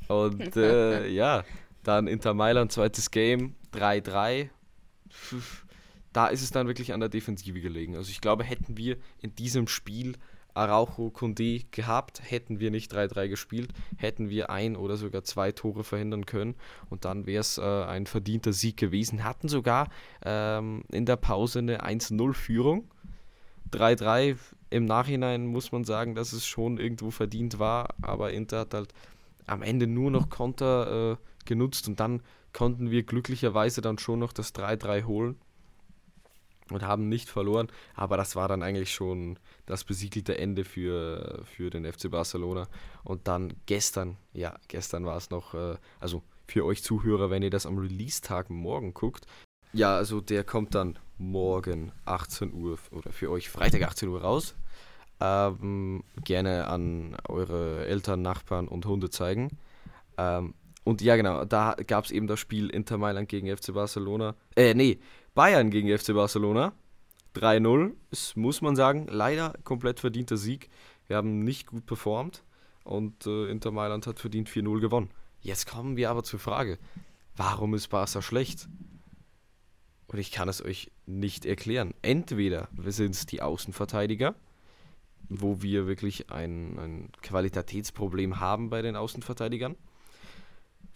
Und 0.08 0.56
äh, 0.56 1.08
ja, 1.08 1.44
dann 1.82 2.06
Inter 2.06 2.34
Mailand, 2.34 2.72
zweites 2.72 3.10
Game, 3.10 3.54
3-3. 3.72 4.48
Da 6.12 6.26
ist 6.28 6.42
es 6.42 6.50
dann 6.50 6.66
wirklich 6.66 6.92
an 6.92 7.00
der 7.00 7.08
Defensive 7.08 7.60
gelegen. 7.60 7.96
Also 7.96 8.10
ich 8.10 8.20
glaube, 8.20 8.44
hätten 8.44 8.76
wir 8.76 8.96
in 9.20 9.34
diesem 9.34 9.68
Spiel 9.68 10.16
Araujo 10.54 11.08
Condé 11.08 11.66
gehabt, 11.72 12.22
hätten 12.24 12.60
wir 12.60 12.70
nicht 12.70 12.94
3-3 12.94 13.28
gespielt, 13.28 13.72
hätten 13.96 14.30
wir 14.30 14.50
ein 14.50 14.76
oder 14.76 14.96
sogar 14.96 15.24
zwei 15.24 15.50
Tore 15.52 15.82
verhindern 15.82 16.26
können 16.26 16.54
und 16.88 17.04
dann 17.04 17.26
wäre 17.26 17.40
es 17.40 17.58
äh, 17.58 17.62
ein 17.62 18.06
verdienter 18.06 18.52
Sieg 18.52 18.76
gewesen. 18.76 19.24
Hatten 19.24 19.48
sogar 19.48 19.88
ähm, 20.24 20.84
in 20.92 21.06
der 21.06 21.16
Pause 21.16 21.58
eine 21.58 21.84
1-0-Führung. 21.84 22.88
3-3 23.72 24.36
im 24.70 24.84
Nachhinein 24.84 25.46
muss 25.46 25.72
man 25.72 25.84
sagen, 25.84 26.14
dass 26.14 26.32
es 26.32 26.46
schon 26.46 26.78
irgendwo 26.78 27.10
verdient 27.10 27.58
war, 27.58 27.88
aber 28.00 28.32
Inter 28.32 28.60
hat 28.60 28.74
halt 28.74 28.94
am 29.46 29.62
Ende 29.62 29.86
nur 29.86 30.10
noch 30.10 30.30
Konter 30.30 31.12
äh, 31.12 31.16
genutzt 31.44 31.88
und 31.88 32.00
dann 32.00 32.22
konnten 32.52 32.90
wir 32.90 33.02
glücklicherweise 33.02 33.80
dann 33.80 33.98
schon 33.98 34.20
noch 34.20 34.32
das 34.32 34.54
3-3 34.54 35.04
holen 35.04 35.36
und 36.70 36.82
haben 36.82 37.08
nicht 37.08 37.28
verloren. 37.28 37.68
Aber 37.94 38.16
das 38.16 38.36
war 38.36 38.48
dann 38.48 38.62
eigentlich 38.62 38.92
schon 38.92 39.38
das 39.66 39.84
besiegelte 39.84 40.38
Ende 40.38 40.64
für, 40.64 41.42
für 41.44 41.70
den 41.70 41.90
FC 41.90 42.10
Barcelona. 42.10 42.68
Und 43.02 43.28
dann 43.28 43.54
gestern, 43.66 44.16
ja, 44.32 44.56
gestern 44.68 45.04
war 45.04 45.16
es 45.16 45.30
noch, 45.30 45.54
äh, 45.54 45.76
also 46.00 46.22
für 46.46 46.64
euch 46.64 46.82
Zuhörer, 46.82 47.30
wenn 47.30 47.42
ihr 47.42 47.50
das 47.50 47.66
am 47.66 47.78
Release-Tag 47.78 48.50
morgen 48.50 48.94
guckt, 48.94 49.26
Ja, 49.72 49.96
also 49.96 50.20
der 50.20 50.44
kommt 50.44 50.74
dann 50.74 50.98
morgen 51.18 51.92
18 52.04 52.52
Uhr 52.52 52.78
oder 52.90 53.12
für 53.12 53.30
euch 53.30 53.48
Freitag 53.48 53.82
18 53.82 54.08
Uhr 54.08 54.22
raus. 54.22 54.54
Ähm, 55.20 56.02
gerne 56.24 56.66
an 56.66 57.16
eure 57.28 57.86
Eltern, 57.86 58.22
Nachbarn 58.22 58.68
und 58.68 58.86
Hunde 58.86 59.10
zeigen. 59.10 59.58
Ähm, 60.18 60.54
und 60.84 61.00
ja, 61.00 61.16
genau, 61.16 61.44
da 61.44 61.76
gab 61.86 62.04
es 62.04 62.10
eben 62.10 62.26
das 62.26 62.40
Spiel 62.40 62.68
Inter 62.68 62.98
Mailand 62.98 63.28
gegen 63.28 63.54
FC 63.54 63.72
Barcelona. 63.72 64.34
Äh, 64.54 64.74
nee, 64.74 64.98
Bayern 65.34 65.70
gegen 65.70 65.96
FC 65.96 66.12
Barcelona. 66.14 66.72
3-0, 67.34 67.92
muss 68.36 68.60
man 68.60 68.76
sagen, 68.76 69.06
leider 69.10 69.54
komplett 69.64 69.98
verdienter 69.98 70.36
Sieg. 70.36 70.70
Wir 71.06 71.16
haben 71.16 71.40
nicht 71.40 71.66
gut 71.66 71.84
performt 71.86 72.44
und 72.84 73.26
äh, 73.26 73.50
Inter 73.50 73.72
Mailand 73.72 74.06
hat 74.06 74.20
verdient 74.20 74.48
4-0 74.48 74.80
gewonnen. 74.80 75.10
Jetzt 75.40 75.66
kommen 75.66 75.96
wir 75.96 76.10
aber 76.10 76.22
zur 76.22 76.38
Frage, 76.38 76.78
warum 77.36 77.74
ist 77.74 77.88
Barca 77.88 78.22
schlecht? 78.22 78.68
Und 80.06 80.18
ich 80.18 80.30
kann 80.30 80.48
es 80.48 80.64
euch 80.64 80.92
nicht 81.06 81.44
erklären. 81.44 81.92
Entweder 82.02 82.68
sind 82.86 83.14
es 83.14 83.26
die 83.26 83.42
Außenverteidiger, 83.42 84.34
wo 85.28 85.62
wir 85.62 85.86
wirklich 85.86 86.30
ein, 86.30 86.78
ein 86.78 87.08
Qualitätsproblem 87.22 88.40
haben 88.40 88.70
bei 88.70 88.82
den 88.82 88.96
Außenverteidigern. 88.96 89.76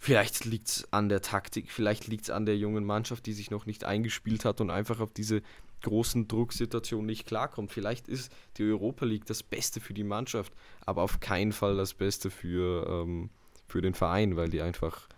Vielleicht 0.01 0.45
liegt 0.45 0.69
es 0.69 0.93
an 0.93 1.09
der 1.09 1.21
Taktik, 1.21 1.71
vielleicht 1.71 2.07
liegt 2.07 2.23
es 2.23 2.29
an 2.29 2.45
der 2.45 2.57
jungen 2.57 2.85
Mannschaft, 2.85 3.25
die 3.25 3.33
sich 3.33 3.51
noch 3.51 3.65
nicht 3.65 3.83
eingespielt 3.83 4.45
hat 4.45 4.61
und 4.61 4.69
einfach 4.69 5.01
auf 5.01 5.11
diese 5.11 5.41
großen 5.81 6.29
Drucksituationen 6.29 7.05
nicht 7.05 7.27
klarkommt. 7.27 7.73
Vielleicht 7.73 8.07
ist 8.07 8.31
die 8.55 8.63
Europa 8.63 9.05
League 9.05 9.25
das 9.25 9.43
Beste 9.43 9.81
für 9.81 9.93
die 9.93 10.05
Mannschaft, 10.05 10.53
aber 10.85 11.01
auf 11.01 11.19
keinen 11.19 11.51
Fall 11.51 11.75
das 11.75 11.93
Beste 11.93 12.29
für, 12.29 12.87
ähm, 12.87 13.29
für 13.67 13.81
den 13.81 13.93
Verein, 13.93 14.37
weil 14.37 14.49
die 14.49 14.61
einfach, 14.61 15.08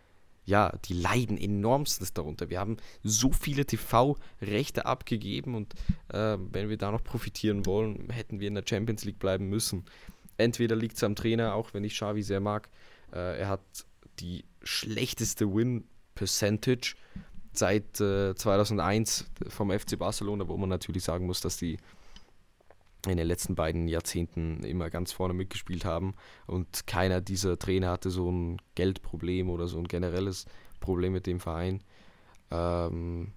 ja, 0.45 0.73
die 0.85 0.93
leiden 0.93 1.37
enormstens 1.37 2.13
darunter. 2.13 2.49
Wir 2.49 2.59
haben 2.59 2.77
so 3.03 3.31
viele 3.31 3.65
TV-Rechte 3.65 4.85
abgegeben 4.85 5.55
und 5.55 5.73
äh, 6.09 6.37
wenn 6.39 6.69
wir 6.69 6.77
da 6.77 6.91
noch 6.91 7.03
profitieren 7.03 7.65
wollen, 7.65 8.09
hätten 8.09 8.39
wir 8.39 8.47
in 8.47 8.55
der 8.55 8.63
Champions 8.67 9.05
League 9.05 9.19
bleiben 9.19 9.47
müssen. 9.49 9.85
Entweder 10.37 10.75
liegt 10.75 10.97
es 10.97 11.03
am 11.03 11.15
Trainer, 11.15 11.53
auch 11.53 11.73
wenn 11.73 11.83
ich 11.83 11.93
Xavi 11.93 12.23
sehr 12.23 12.39
mag. 12.39 12.69
Äh, 13.13 13.39
er 13.39 13.49
hat 13.49 13.61
die 14.19 14.43
schlechteste 14.63 15.53
Win-Percentage 15.53 16.95
seit 17.53 17.99
äh, 17.99 18.33
2001 18.33 19.25
vom 19.49 19.71
FC 19.71 19.99
Barcelona, 19.99 20.47
wo 20.47 20.57
man 20.57 20.69
natürlich 20.69 21.03
sagen 21.03 21.25
muss, 21.25 21.41
dass 21.41 21.57
die 21.57 21.77
in 23.07 23.17
den 23.17 23.27
letzten 23.27 23.55
beiden 23.55 23.87
Jahrzehnten 23.87 24.63
immer 24.63 24.89
ganz 24.89 25.11
vorne 25.11 25.33
mitgespielt 25.33 25.85
haben 25.85 26.13
und 26.47 26.85
keiner 26.87 27.21
dieser 27.21 27.57
Trainer 27.57 27.91
hatte 27.91 28.09
so 28.09 28.31
ein 28.31 28.61
Geldproblem 28.75 29.49
oder 29.49 29.67
so 29.67 29.77
ein 29.77 29.87
generelles 29.87 30.45
Problem 30.79 31.13
mit 31.13 31.27
dem 31.27 31.39
Verein. 31.39 31.83
Ähm, 32.51 33.33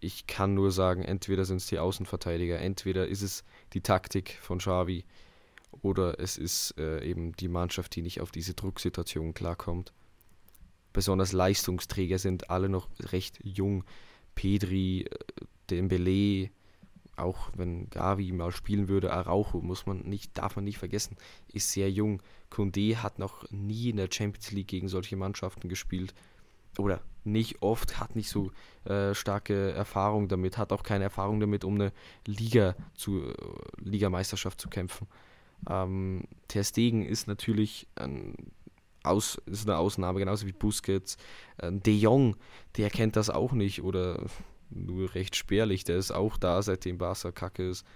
ich 0.00 0.26
kann 0.26 0.54
nur 0.54 0.70
sagen, 0.70 1.02
entweder 1.02 1.44
sind 1.44 1.58
es 1.58 1.66
die 1.66 1.78
Außenverteidiger, 1.78 2.58
entweder 2.60 3.06
ist 3.06 3.22
es 3.22 3.44
die 3.72 3.80
Taktik 3.80 4.38
von 4.40 4.58
Xavi 4.58 5.04
oder 5.82 6.20
es 6.20 6.36
ist 6.36 6.74
äh, 6.78 7.04
eben 7.04 7.32
die 7.32 7.48
Mannschaft, 7.48 7.94
die 7.96 8.02
nicht 8.02 8.20
auf 8.20 8.30
diese 8.30 8.54
Drucksituation 8.54 9.34
klarkommt 9.34 9.92
besonders 10.94 11.32
Leistungsträger 11.32 12.18
sind 12.18 12.48
alle 12.48 12.70
noch 12.70 12.88
recht 13.12 13.38
jung. 13.42 13.84
Pedri, 14.34 15.02
äh, 15.02 15.18
Dembele, 15.68 16.50
auch 17.16 17.50
wenn 17.56 17.88
Gavi 17.90 18.32
mal 18.32 18.52
spielen 18.52 18.88
würde, 18.88 19.12
Araujo, 19.12 19.60
muss 19.60 19.86
man 19.86 20.00
nicht, 20.00 20.36
darf 20.36 20.56
man 20.56 20.64
nicht 20.64 20.78
vergessen, 20.78 21.16
ist 21.52 21.70
sehr 21.70 21.90
jung. 21.90 22.22
Kunde 22.50 23.02
hat 23.02 23.18
noch 23.18 23.50
nie 23.50 23.90
in 23.90 23.96
der 23.96 24.08
Champions 24.10 24.52
League 24.52 24.68
gegen 24.68 24.88
solche 24.88 25.16
Mannschaften 25.16 25.68
gespielt. 25.68 26.14
Oder 26.78 27.00
nicht 27.22 27.62
oft, 27.62 28.00
hat 28.00 28.16
nicht 28.16 28.28
so 28.28 28.50
äh, 28.84 29.14
starke 29.14 29.72
Erfahrung 29.72 30.28
damit, 30.28 30.58
hat 30.58 30.72
auch 30.72 30.82
keine 30.82 31.04
Erfahrung 31.04 31.40
damit, 31.40 31.64
um 31.64 31.74
eine 31.74 31.92
Liga 32.26 32.74
zu, 32.94 33.22
äh, 33.22 33.34
Ligameisterschaft 33.78 34.60
zu 34.60 34.68
kämpfen. 34.68 35.06
Ähm, 35.68 36.24
Ter 36.48 36.64
Stegen 36.64 37.04
ist 37.06 37.28
natürlich 37.28 37.86
ein 37.94 38.34
aus, 39.04 39.40
ist 39.46 39.68
eine 39.68 39.78
Ausnahme, 39.78 40.18
genauso 40.18 40.46
wie 40.46 40.52
Busquets. 40.52 41.16
Äh, 41.58 41.72
De 41.72 41.94
Jong, 41.94 42.36
der 42.76 42.90
kennt 42.90 43.16
das 43.16 43.30
auch 43.30 43.52
nicht 43.52 43.82
oder 43.82 44.24
nur 44.74 45.14
recht 45.14 45.36
spärlich, 45.36 45.84
der 45.84 45.96
ist 45.96 46.10
auch 46.10 46.36
da, 46.36 46.62
seitdem 46.62 46.98
Barca 46.98 47.32
kacke 47.32 47.68
ist. 47.68 47.86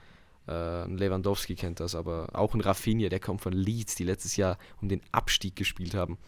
Äh, 0.47 0.87
Lewandowski 0.87 1.55
kennt 1.55 1.81
das, 1.81 1.95
aber 1.95 2.31
auch 2.33 2.55
ein 2.55 2.61
Rafinha, 2.61 3.09
der 3.09 3.21
kommt 3.21 3.43
von 3.43 3.53
Leeds, 3.53 3.97
die 3.97 4.05
letztes 4.05 4.37
Jahr 4.37 4.59
um 4.81 4.89
den 4.89 5.03
Abstieg 5.13 5.57
gespielt 5.57 5.95
haben. 5.95 6.19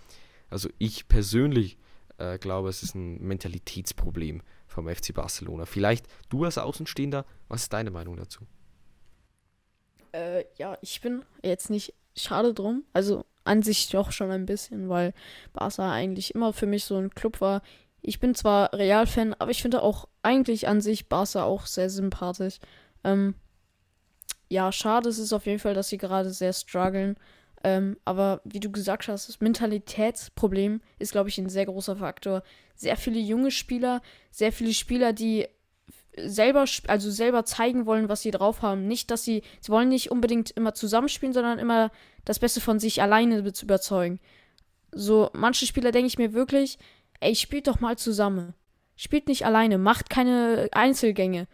Also 0.50 0.68
ich 0.78 1.08
persönlich 1.08 1.78
äh, 2.18 2.38
glaube, 2.38 2.68
es 2.68 2.82
ist 2.82 2.94
ein 2.94 3.20
Mentalitätsproblem 3.20 4.42
vom 4.66 4.88
FC 4.88 5.14
Barcelona. 5.14 5.64
Vielleicht 5.64 6.06
du 6.28 6.44
als 6.44 6.58
Außenstehender, 6.58 7.24
was 7.48 7.62
ist 7.62 7.72
deine 7.72 7.90
Meinung 7.90 8.16
dazu? 8.16 8.46
Äh, 10.12 10.44
ja, 10.56 10.76
ich 10.82 11.00
bin 11.00 11.24
jetzt 11.42 11.70
nicht 11.70 11.94
schade 12.14 12.52
drum. 12.52 12.84
Also 12.92 13.24
an 13.44 13.62
sich 13.62 13.88
doch 13.88 14.12
schon 14.12 14.30
ein 14.30 14.44
bisschen, 14.44 14.88
weil 14.88 15.14
Barca 15.52 15.90
eigentlich 15.90 16.34
immer 16.34 16.52
für 16.52 16.66
mich 16.66 16.84
so 16.84 16.96
ein 16.96 17.10
Club 17.10 17.40
war. 17.40 17.62
Ich 18.02 18.20
bin 18.20 18.34
zwar 18.34 18.72
Real-Fan, 18.72 19.34
aber 19.38 19.50
ich 19.50 19.62
finde 19.62 19.82
auch 19.82 20.08
eigentlich 20.22 20.68
an 20.68 20.80
sich 20.80 21.08
Barca 21.08 21.44
auch 21.44 21.66
sehr 21.66 21.90
sympathisch. 21.90 22.58
Ähm, 23.04 23.34
ja, 24.48 24.72
schade 24.72 25.08
ist 25.08 25.18
es 25.18 25.32
auf 25.32 25.46
jeden 25.46 25.60
Fall, 25.60 25.74
dass 25.74 25.88
sie 25.88 25.98
gerade 25.98 26.30
sehr 26.30 26.52
strugglen. 26.52 27.16
Ähm, 27.62 27.98
aber 28.04 28.40
wie 28.44 28.60
du 28.60 28.70
gesagt 28.70 29.08
hast, 29.08 29.28
das 29.28 29.40
Mentalitätsproblem 29.40 30.80
ist, 30.98 31.12
glaube 31.12 31.28
ich, 31.28 31.38
ein 31.38 31.48
sehr 31.48 31.66
großer 31.66 31.96
Faktor. 31.96 32.42
Sehr 32.74 32.96
viele 32.96 33.20
junge 33.20 33.50
Spieler, 33.50 34.00
sehr 34.30 34.52
viele 34.52 34.72
Spieler, 34.72 35.12
die 35.12 35.46
selber, 36.16 36.64
also 36.86 37.10
selber 37.10 37.44
zeigen 37.44 37.86
wollen, 37.86 38.08
was 38.08 38.22
sie 38.22 38.30
drauf 38.30 38.62
haben. 38.62 38.86
Nicht, 38.86 39.10
dass 39.10 39.24
sie, 39.24 39.42
sie 39.60 39.70
wollen 39.70 39.90
nicht 39.90 40.10
unbedingt 40.10 40.50
immer 40.50 40.74
zusammenspielen, 40.74 41.34
sondern 41.34 41.58
immer 41.58 41.90
das 42.24 42.38
Beste 42.38 42.60
von 42.60 42.78
sich 42.78 43.02
alleine 43.02 43.52
zu 43.52 43.64
überzeugen. 43.64 44.20
So, 44.92 45.30
manche 45.34 45.66
Spieler 45.66 45.92
denke 45.92 46.08
ich 46.08 46.18
mir 46.18 46.32
wirklich, 46.32 46.78
ey, 47.20 47.34
spielt 47.34 47.68
doch 47.68 47.80
mal 47.80 47.96
zusammen. 47.96 48.54
Spielt 49.02 49.28
nicht 49.28 49.46
alleine, 49.46 49.78
macht 49.78 50.10
keine 50.10 50.68
Einzelgänge. 50.72 51.48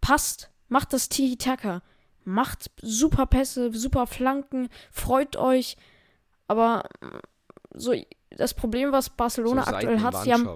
Passt, 0.00 0.50
macht 0.68 0.94
das 0.94 1.10
Tiki-Taka. 1.10 1.82
Macht 2.24 2.70
super 2.80 3.26
Pässe, 3.26 3.70
super 3.74 4.06
Flanken, 4.06 4.70
freut 4.90 5.36
euch. 5.36 5.76
Aber 6.48 6.88
so, 7.74 7.92
das 8.30 8.54
Problem, 8.54 8.92
was 8.92 9.10
Barcelona 9.10 9.64
so 9.64 9.72
aktuell 9.74 10.00
hat, 10.00 10.22
sie 10.22 10.32
haben 10.32 10.48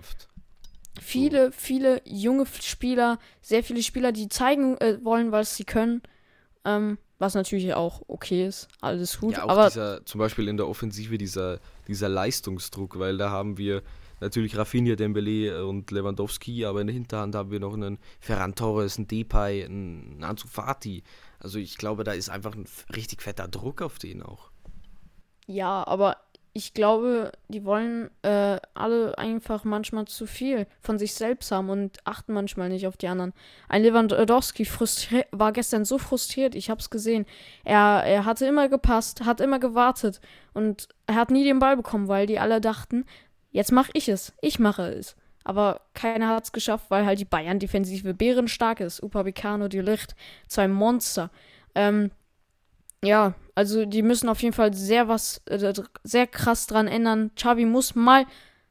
viele, 0.98 1.52
viele 1.52 2.00
junge 2.06 2.46
Spieler, 2.46 3.18
sehr 3.42 3.62
viele 3.62 3.82
Spieler, 3.82 4.10
die 4.10 4.30
zeigen 4.30 4.78
äh, 4.78 5.04
wollen, 5.04 5.30
was 5.30 5.56
sie 5.56 5.64
können. 5.64 6.00
Ähm, 6.64 6.96
was 7.18 7.34
natürlich 7.34 7.74
auch 7.74 8.00
okay 8.08 8.46
ist, 8.46 8.68
alles 8.80 9.20
gut. 9.20 9.34
Ja, 9.34 9.44
auch 9.44 9.50
aber 9.50 9.66
dieser, 9.68 10.06
zum 10.06 10.20
Beispiel 10.20 10.48
in 10.48 10.56
der 10.56 10.68
Offensive 10.68 11.18
dieser, 11.18 11.60
dieser 11.86 12.08
Leistungsdruck, 12.08 12.98
weil 12.98 13.18
da 13.18 13.28
haben 13.28 13.58
wir 13.58 13.82
natürlich 14.20 14.56
Rafinha, 14.56 14.96
Dembele 14.96 15.66
und 15.66 15.90
Lewandowski, 15.90 16.64
aber 16.64 16.80
in 16.80 16.86
der 16.88 16.94
Hinterhand 16.94 17.34
haben 17.34 17.50
wir 17.50 17.60
noch 17.60 17.74
einen 17.74 17.98
Ferran 18.20 18.54
Torres, 18.54 18.98
einen 18.98 19.08
Depay, 19.08 19.64
einen 19.64 20.22
Ansu 20.22 20.48
Fati. 20.48 21.02
Also 21.40 21.58
ich 21.58 21.78
glaube, 21.78 22.04
da 22.04 22.12
ist 22.12 22.28
einfach 22.28 22.54
ein 22.54 22.66
richtig 22.94 23.22
fetter 23.22 23.48
Druck 23.48 23.82
auf 23.82 23.98
den 23.98 24.22
auch. 24.22 24.50
Ja, 25.46 25.86
aber 25.86 26.16
ich 26.58 26.74
glaube, 26.74 27.30
die 27.46 27.64
wollen 27.64 28.10
äh, 28.22 28.58
alle 28.74 29.16
einfach 29.16 29.62
manchmal 29.62 30.06
zu 30.06 30.26
viel 30.26 30.66
von 30.80 30.98
sich 30.98 31.14
selbst 31.14 31.52
haben 31.52 31.70
und 31.70 31.98
achten 32.04 32.32
manchmal 32.32 32.68
nicht 32.68 32.86
auf 32.88 32.96
die 32.96 33.06
anderen. 33.06 33.32
Ein 33.68 33.82
Lewandowski 33.82 34.66
war 35.30 35.52
gestern 35.52 35.84
so 35.84 35.98
frustriert, 35.98 36.56
ich 36.56 36.68
habe 36.68 36.80
es 36.80 36.90
gesehen. 36.90 37.26
Er, 37.64 38.02
er 38.04 38.24
hatte 38.24 38.46
immer 38.46 38.68
gepasst, 38.68 39.24
hat 39.24 39.40
immer 39.40 39.60
gewartet 39.60 40.20
und 40.52 40.88
er 41.06 41.14
hat 41.14 41.30
nie 41.30 41.44
den 41.44 41.60
Ball 41.60 41.76
bekommen, 41.76 42.08
weil 42.08 42.26
die 42.26 42.40
alle 42.40 42.60
dachten, 42.60 43.04
jetzt 43.50 43.72
mache 43.72 43.90
ich 43.94 44.08
es, 44.08 44.32
ich 44.40 44.58
mache 44.58 44.88
es. 44.92 45.16
Aber 45.44 45.80
keiner 45.94 46.28
hat 46.28 46.44
es 46.44 46.52
geschafft, 46.52 46.86
weil 46.90 47.06
halt 47.06 47.20
die 47.20 47.24
Bayern-Defensive 47.24 48.12
bärenstark 48.12 48.80
ist. 48.80 49.02
Upamecano, 49.02 49.68
die 49.68 49.80
Licht, 49.80 50.14
zwei 50.46 50.68
Monster. 50.68 51.30
Ähm, 51.74 52.10
ja, 53.02 53.34
also 53.54 53.86
die 53.86 54.02
müssen 54.02 54.28
auf 54.28 54.42
jeden 54.42 54.54
Fall 54.54 54.74
sehr 54.74 55.08
was, 55.08 55.40
äh, 55.46 55.72
sehr 56.02 56.26
krass 56.26 56.66
dran 56.66 56.86
ändern. 56.86 57.30
Xavi 57.34 57.64
muss 57.64 57.94
mal 57.94 58.26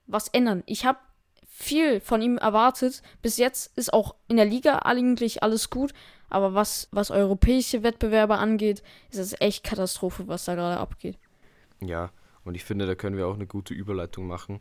was 0.06 0.28
ändern. 0.28 0.64
Ich 0.66 0.86
habe 0.86 1.00
viel 1.48 2.00
von 2.00 2.22
ihm 2.22 2.38
erwartet. 2.38 3.02
Bis 3.22 3.38
jetzt 3.38 3.76
ist 3.78 3.92
auch 3.92 4.16
in 4.28 4.38
der 4.38 4.46
Liga 4.46 4.80
eigentlich 4.80 5.42
alles 5.42 5.70
gut. 5.70 5.94
Aber 6.30 6.54
was, 6.54 6.90
was 6.92 7.10
europäische 7.10 7.84
Wettbewerbe 7.84 8.38
angeht, 8.38 8.84
ist 9.10 9.18
es 9.20 9.40
echt 9.40 9.64
Katastrophe, 9.64 10.28
was 10.28 10.46
da 10.46 10.56
gerade 10.56 10.80
abgeht. 10.80 11.18
Ja, 11.80 12.12
und 12.48 12.56
ich 12.56 12.64
finde, 12.64 12.88
da 12.88 12.96
können 12.96 13.18
wir 13.18 13.28
auch 13.28 13.36
eine 13.36 13.46
gute 13.46 13.74
Überleitung 13.74 14.26
machen 14.26 14.60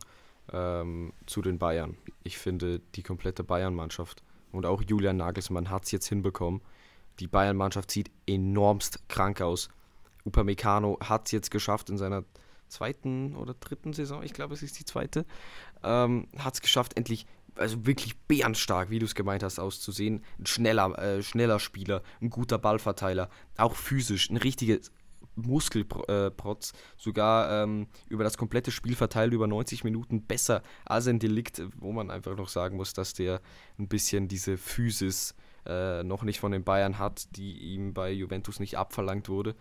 ähm, 0.51 1.13
zu 1.25 1.41
den 1.41 1.57
Bayern. 1.57 1.97
Ich 2.23 2.37
finde, 2.37 2.81
die 2.95 3.03
komplette 3.03 3.43
Bayern-Mannschaft 3.43 4.23
und 4.51 4.65
auch 4.65 4.81
Julian 4.81 5.17
Nagelsmann 5.17 5.69
hat 5.69 5.85
es 5.85 5.91
jetzt 5.91 6.07
hinbekommen, 6.07 6.61
die 7.19 7.27
Bayern-Mannschaft 7.27 7.89
sieht 7.89 8.11
enormst 8.27 9.07
krank 9.07 9.41
aus. 9.41 9.69
Upamecano 10.25 10.99
hat 11.01 11.27
es 11.27 11.31
jetzt 11.31 11.49
geschafft 11.49 11.89
in 11.89 11.97
seiner 11.97 12.25
zweiten 12.67 13.35
oder 13.37 13.53
dritten 13.53 13.93
Saison, 13.93 14.21
ich 14.21 14.33
glaube 14.33 14.53
es 14.53 14.61
ist 14.61 14.77
die 14.77 14.85
zweite, 14.85 15.25
ähm, 15.81 16.27
hat 16.37 16.55
es 16.55 16.61
geschafft, 16.61 16.97
endlich 16.97 17.25
also 17.55 17.85
wirklich 17.85 18.17
bärenstark, 18.17 18.89
wie 18.89 18.99
du 18.99 19.05
es 19.05 19.15
gemeint 19.15 19.41
hast, 19.41 19.57
auszusehen. 19.57 20.23
Ein 20.37 20.45
schneller, 20.45 20.97
äh, 20.99 21.23
schneller 21.23 21.59
Spieler, 21.59 22.03
ein 22.21 22.29
guter 22.29 22.57
Ballverteiler, 22.57 23.29
auch 23.55 23.75
physisch, 23.75 24.29
ein 24.29 24.37
richtiges 24.37 24.91
Muskelprotz, 25.37 26.73
sogar 26.97 27.63
ähm, 27.63 27.87
über 28.09 28.23
das 28.23 28.37
komplette 28.37 28.71
Spiel 28.71 28.95
verteilt, 28.95 29.33
über 29.33 29.47
90 29.47 29.83
Minuten 29.83 30.23
besser 30.23 30.61
als 30.85 31.07
ein 31.07 31.19
Delikt, 31.19 31.61
wo 31.77 31.91
man 31.91 32.11
einfach 32.11 32.35
noch 32.35 32.49
sagen 32.49 32.77
muss, 32.77 32.93
dass 32.93 33.13
der 33.13 33.41
ein 33.79 33.87
bisschen 33.87 34.27
diese 34.27 34.57
Physis 34.57 35.35
äh, 35.65 36.03
noch 36.03 36.23
nicht 36.23 36.39
von 36.39 36.51
den 36.51 36.63
Bayern 36.63 36.99
hat, 36.99 37.35
die 37.35 37.57
ihm 37.73 37.93
bei 37.93 38.11
Juventus 38.11 38.59
nicht 38.59 38.77
abverlangt 38.77 39.29
wurde. 39.29 39.55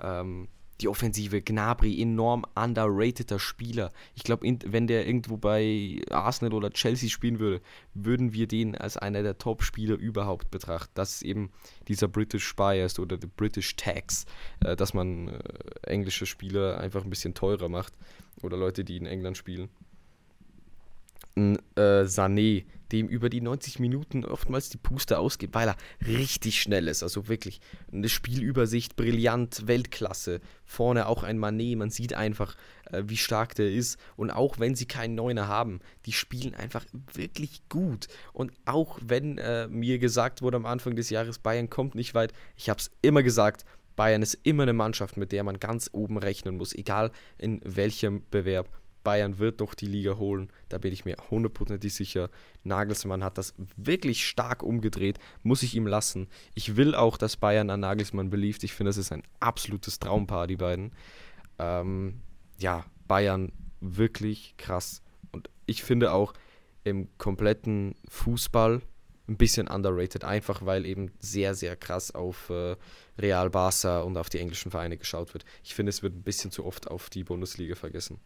Ähm, 0.00 0.48
die 0.80 0.88
Offensive, 0.88 1.42
Gnabry, 1.42 2.00
enorm 2.00 2.44
underrateder 2.54 3.38
Spieler. 3.38 3.92
Ich 4.14 4.24
glaube, 4.24 4.46
wenn 4.66 4.86
der 4.86 5.06
irgendwo 5.06 5.36
bei 5.36 6.00
Arsenal 6.10 6.54
oder 6.54 6.70
Chelsea 6.70 7.08
spielen 7.08 7.38
würde, 7.38 7.60
würden 7.94 8.32
wir 8.32 8.46
den 8.46 8.74
als 8.76 8.96
einer 8.96 9.22
der 9.22 9.38
Top-Spieler 9.38 9.96
überhaupt 9.96 10.50
betrachten. 10.50 10.90
Das 10.94 11.16
ist 11.16 11.22
eben 11.22 11.50
dieser 11.88 12.08
British 12.08 12.54
Bias 12.56 12.98
oder 12.98 13.16
der 13.16 13.28
British 13.28 13.76
Tax, 13.76 14.24
äh, 14.64 14.76
dass 14.76 14.94
man 14.94 15.28
äh, 15.28 15.40
englische 15.82 16.26
Spieler 16.26 16.78
einfach 16.78 17.04
ein 17.04 17.10
bisschen 17.10 17.34
teurer 17.34 17.68
macht 17.68 17.92
oder 18.42 18.56
Leute, 18.56 18.84
die 18.84 18.96
in 18.96 19.06
England 19.06 19.36
spielen. 19.36 19.68
Ein 21.36 21.58
äh, 21.76 22.04
Sané, 22.04 22.64
dem 22.92 23.08
über 23.08 23.30
die 23.30 23.40
90 23.40 23.78
Minuten 23.78 24.24
oftmals 24.24 24.68
die 24.68 24.78
Puste 24.78 25.18
ausgeht, 25.18 25.50
weil 25.52 25.68
er 25.68 25.76
richtig 26.06 26.60
schnell 26.60 26.88
ist. 26.88 27.02
Also 27.02 27.28
wirklich 27.28 27.60
eine 27.92 28.08
Spielübersicht, 28.08 28.96
brillant, 28.96 29.66
Weltklasse. 29.66 30.40
Vorne 30.64 31.06
auch 31.06 31.22
ein 31.22 31.38
Manet, 31.38 31.78
man 31.78 31.90
sieht 31.90 32.14
einfach, 32.14 32.56
äh, 32.90 33.02
wie 33.06 33.16
stark 33.16 33.54
der 33.54 33.70
ist. 33.70 33.98
Und 34.16 34.30
auch 34.30 34.58
wenn 34.58 34.74
sie 34.74 34.86
keinen 34.86 35.14
Neuner 35.14 35.48
haben, 35.48 35.80
die 36.06 36.12
spielen 36.12 36.54
einfach 36.54 36.84
wirklich 37.14 37.62
gut. 37.68 38.08
Und 38.32 38.52
auch 38.64 38.98
wenn 39.02 39.38
äh, 39.38 39.68
mir 39.68 39.98
gesagt 39.98 40.42
wurde 40.42 40.56
am 40.56 40.66
Anfang 40.66 40.96
des 40.96 41.10
Jahres, 41.10 41.38
Bayern 41.38 41.70
kommt 41.70 41.94
nicht 41.94 42.14
weit, 42.14 42.32
ich 42.56 42.68
habe 42.68 42.80
es 42.80 42.90
immer 43.02 43.22
gesagt, 43.22 43.64
Bayern 43.96 44.22
ist 44.22 44.38
immer 44.44 44.62
eine 44.62 44.72
Mannschaft, 44.72 45.16
mit 45.16 45.32
der 45.32 45.44
man 45.44 45.58
ganz 45.60 45.90
oben 45.92 46.16
rechnen 46.16 46.56
muss, 46.56 46.74
egal 46.74 47.10
in 47.38 47.60
welchem 47.64 48.22
Bewerb. 48.30 48.79
Bayern 49.10 49.40
wird 49.40 49.60
doch 49.60 49.74
die 49.74 49.88
Liga 49.88 50.18
holen. 50.18 50.52
Da 50.68 50.78
bin 50.78 50.92
ich 50.92 51.04
mir 51.04 51.16
hundertprozentig 51.32 51.92
sicher. 51.92 52.30
Nagelsmann 52.62 53.24
hat 53.24 53.38
das 53.38 53.54
wirklich 53.76 54.24
stark 54.24 54.62
umgedreht. 54.62 55.18
Muss 55.42 55.64
ich 55.64 55.74
ihm 55.74 55.88
lassen. 55.88 56.28
Ich 56.54 56.76
will 56.76 56.94
auch, 56.94 57.16
dass 57.16 57.36
Bayern 57.36 57.70
an 57.70 57.80
Nagelsmann 57.80 58.30
beliebt. 58.30 58.62
Ich 58.62 58.72
finde, 58.72 58.90
das 58.90 58.98
ist 58.98 59.10
ein 59.10 59.24
absolutes 59.40 59.98
Traumpaar, 59.98 60.46
die 60.46 60.54
beiden. 60.54 60.92
Ähm, 61.58 62.20
ja, 62.60 62.84
Bayern 63.08 63.50
wirklich 63.80 64.54
krass. 64.58 65.02
Und 65.32 65.50
ich 65.66 65.82
finde 65.82 66.12
auch 66.12 66.32
im 66.84 67.08
kompletten 67.18 67.96
Fußball 68.10 68.80
ein 69.26 69.36
bisschen 69.36 69.66
underrated. 69.66 70.22
Einfach 70.22 70.64
weil 70.64 70.86
eben 70.86 71.10
sehr, 71.18 71.56
sehr 71.56 71.74
krass 71.74 72.14
auf 72.14 72.48
äh, 72.50 72.76
Real 73.18 73.50
Barca 73.50 74.02
und 74.02 74.16
auf 74.16 74.28
die 74.28 74.38
englischen 74.38 74.70
Vereine 74.70 74.98
geschaut 74.98 75.34
wird. 75.34 75.44
Ich 75.64 75.74
finde, 75.74 75.90
es 75.90 76.00
wird 76.04 76.14
ein 76.14 76.22
bisschen 76.22 76.52
zu 76.52 76.64
oft 76.64 76.88
auf 76.88 77.10
die 77.10 77.24
Bundesliga 77.24 77.74
vergessen. 77.74 78.20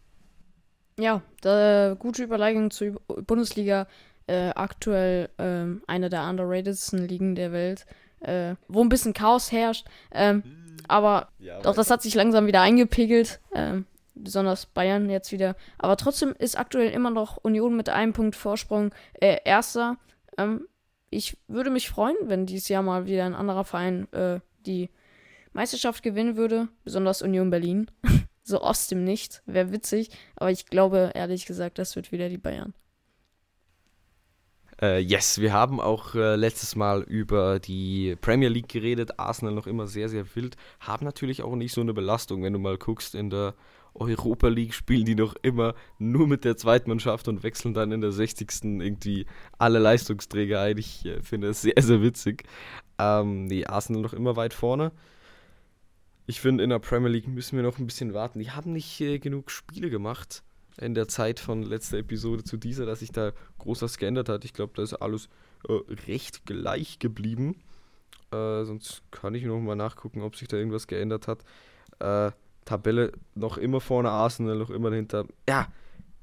Ja, 0.99 1.22
da, 1.40 1.97
gute 1.99 2.22
Überleitung 2.22 2.70
zur 2.70 3.01
Bundesliga. 3.26 3.86
Äh, 4.26 4.51
aktuell 4.55 5.28
äh, 5.36 5.66
eine 5.86 6.09
der 6.09 6.26
underratedsten 6.28 7.07
Ligen 7.07 7.34
der 7.34 7.53
Welt, 7.53 7.84
äh, 8.20 8.55
wo 8.68 8.80
ein 8.80 8.88
bisschen 8.88 9.12
Chaos 9.12 9.53
herrscht. 9.53 9.86
Ähm, 10.12 10.42
aber 10.88 11.28
ja, 11.38 11.61
doch, 11.61 11.74
das 11.74 11.90
hat 11.90 12.01
sich 12.01 12.14
langsam 12.14 12.47
wieder 12.47 12.62
eingepegelt. 12.62 13.40
Ähm, 13.55 13.84
besonders 14.14 14.66
Bayern 14.66 15.11
jetzt 15.11 15.32
wieder. 15.32 15.57
Aber 15.78 15.97
trotzdem 15.97 16.34
ist 16.38 16.59
aktuell 16.59 16.90
immer 16.90 17.11
noch 17.11 17.36
Union 17.38 17.76
mit 17.76 17.88
einem 17.88 18.12
Punkt 18.12 18.36
Vorsprung 18.36 18.95
äh, 19.20 19.38
Erster. 19.45 19.99
Ähm, 20.38 20.66
ich 21.11 21.36
würde 21.47 21.70
mich 21.70 21.90
freuen, 21.90 22.16
wenn 22.22 22.47
dieses 22.47 22.68
Jahr 22.68 22.82
mal 22.82 23.07
wieder 23.07 23.24
ein 23.24 23.34
anderer 23.34 23.64
Verein 23.64 24.11
äh, 24.12 24.40
die 24.66 24.90
Meisterschaft 25.53 26.03
gewinnen 26.03 26.36
würde, 26.36 26.68
besonders 26.82 27.22
Union 27.22 27.51
Berlin. 27.51 27.90
so 28.45 28.61
aus 28.61 28.86
dem 28.86 29.05
Nichts. 29.05 29.42
Wäre 29.47 29.72
witzig, 29.72 30.11
aber 30.36 30.51
ich 30.51 30.66
glaube 30.66 31.11
ehrlich 31.14 31.47
gesagt, 31.47 31.78
das 31.78 31.97
wird 31.97 32.12
wieder 32.12 32.28
die 32.28 32.38
Bayern. 32.38 32.74
Uh, 34.82 34.97
yes, 34.97 35.40
wir 35.40 35.53
haben 35.53 35.80
auch 35.80 36.14
uh, 36.14 36.34
letztes 36.34 36.74
Mal 36.74 37.03
über 37.03 37.61
die 37.61 38.16
Premier 38.20 38.49
League 38.49 38.68
geredet. 38.68 39.18
Arsenal 39.20 39.55
noch 39.55 39.68
immer 39.68 39.86
sehr, 39.86 40.09
sehr 40.09 40.26
wild. 40.34 40.57
Haben 40.80 41.05
natürlich 41.05 41.42
auch 41.42 41.55
nicht 41.55 41.72
so 41.72 41.80
eine 41.80 41.95
Belastung, 41.95 42.42
wenn 42.42 42.53
du 42.53 42.59
mal 42.59 42.76
guckst, 42.76 43.14
in 43.14 43.30
der 43.30 43.55
Europa 43.95 44.49
League 44.49 44.74
spielen 44.74 45.05
die 45.05 45.14
noch 45.14 45.36
immer 45.42 45.74
nur 45.99 46.26
mit 46.26 46.45
der 46.45 46.57
Zweitmannschaft 46.57 47.28
und 47.28 47.45
wechseln 47.45 47.74
dann 47.74 47.92
in 47.92 48.01
der 48.01 48.11
60. 48.11 48.64
irgendwie 48.80 49.26
alle 49.59 49.78
Leistungsträger 49.78 50.61
ein. 50.61 50.78
Ich 50.78 51.07
äh, 51.07 51.22
finde 51.22 51.49
es 51.49 51.62
sehr, 51.62 51.74
sehr 51.78 52.03
witzig. 52.03 52.45
Ähm, 52.99 53.49
die 53.49 53.68
Arsenal 53.68 54.03
noch 54.03 54.12
immer 54.12 54.36
weit 54.36 54.55
vorne. 54.55 54.92
Ich 56.27 56.41
finde, 56.41 56.64
in 56.64 56.70
der 56.70 56.79
Premier 56.79 57.11
League 57.11 57.29
müssen 57.29 57.57
wir 57.57 57.62
noch 57.62 57.79
ein 57.79 57.87
bisschen 57.87 58.14
warten. 58.14 58.39
Die 58.39 58.51
haben 58.51 58.72
nicht 58.72 59.01
äh, 59.01 59.18
genug 59.18 59.51
Spiele 59.51 59.91
gemacht 59.91 60.43
in 60.79 60.95
der 60.95 61.07
Zeit 61.07 61.39
von 61.39 61.62
letzter 61.62 61.99
Episode 61.99 62.45
zu 62.45 62.57
dieser, 62.57 62.87
dass 62.87 63.01
sich 63.01 63.12
da 63.12 63.33
groß 63.59 63.83
was 63.83 63.99
geändert 63.99 64.29
hat. 64.29 64.45
Ich 64.45 64.55
glaube, 64.55 64.72
da 64.75 64.83
ist 64.83 64.95
alles 64.95 65.29
äh, 65.68 65.72
recht 66.07 66.47
gleich 66.47 66.99
geblieben. 66.99 67.62
Äh, 68.33 68.64
sonst 68.64 69.03
kann 69.11 69.35
ich 69.35 69.45
noch 69.45 69.61
mal 69.61 69.77
nachgucken, 69.77 70.22
ob 70.22 70.37
sich 70.37 70.49
da 70.49 70.57
irgendwas 70.57 70.87
geändert 70.87 71.29
hat. 71.29 71.45
Äh, 72.01 72.33
Tabelle 72.64 73.12
noch 73.35 73.59
immer 73.59 73.81
vorne 73.81 74.11
Arsenal, 74.11 74.57
noch 74.57 74.70
immer 74.70 74.91
dahinter. 74.91 75.27
Ja, 75.47 75.68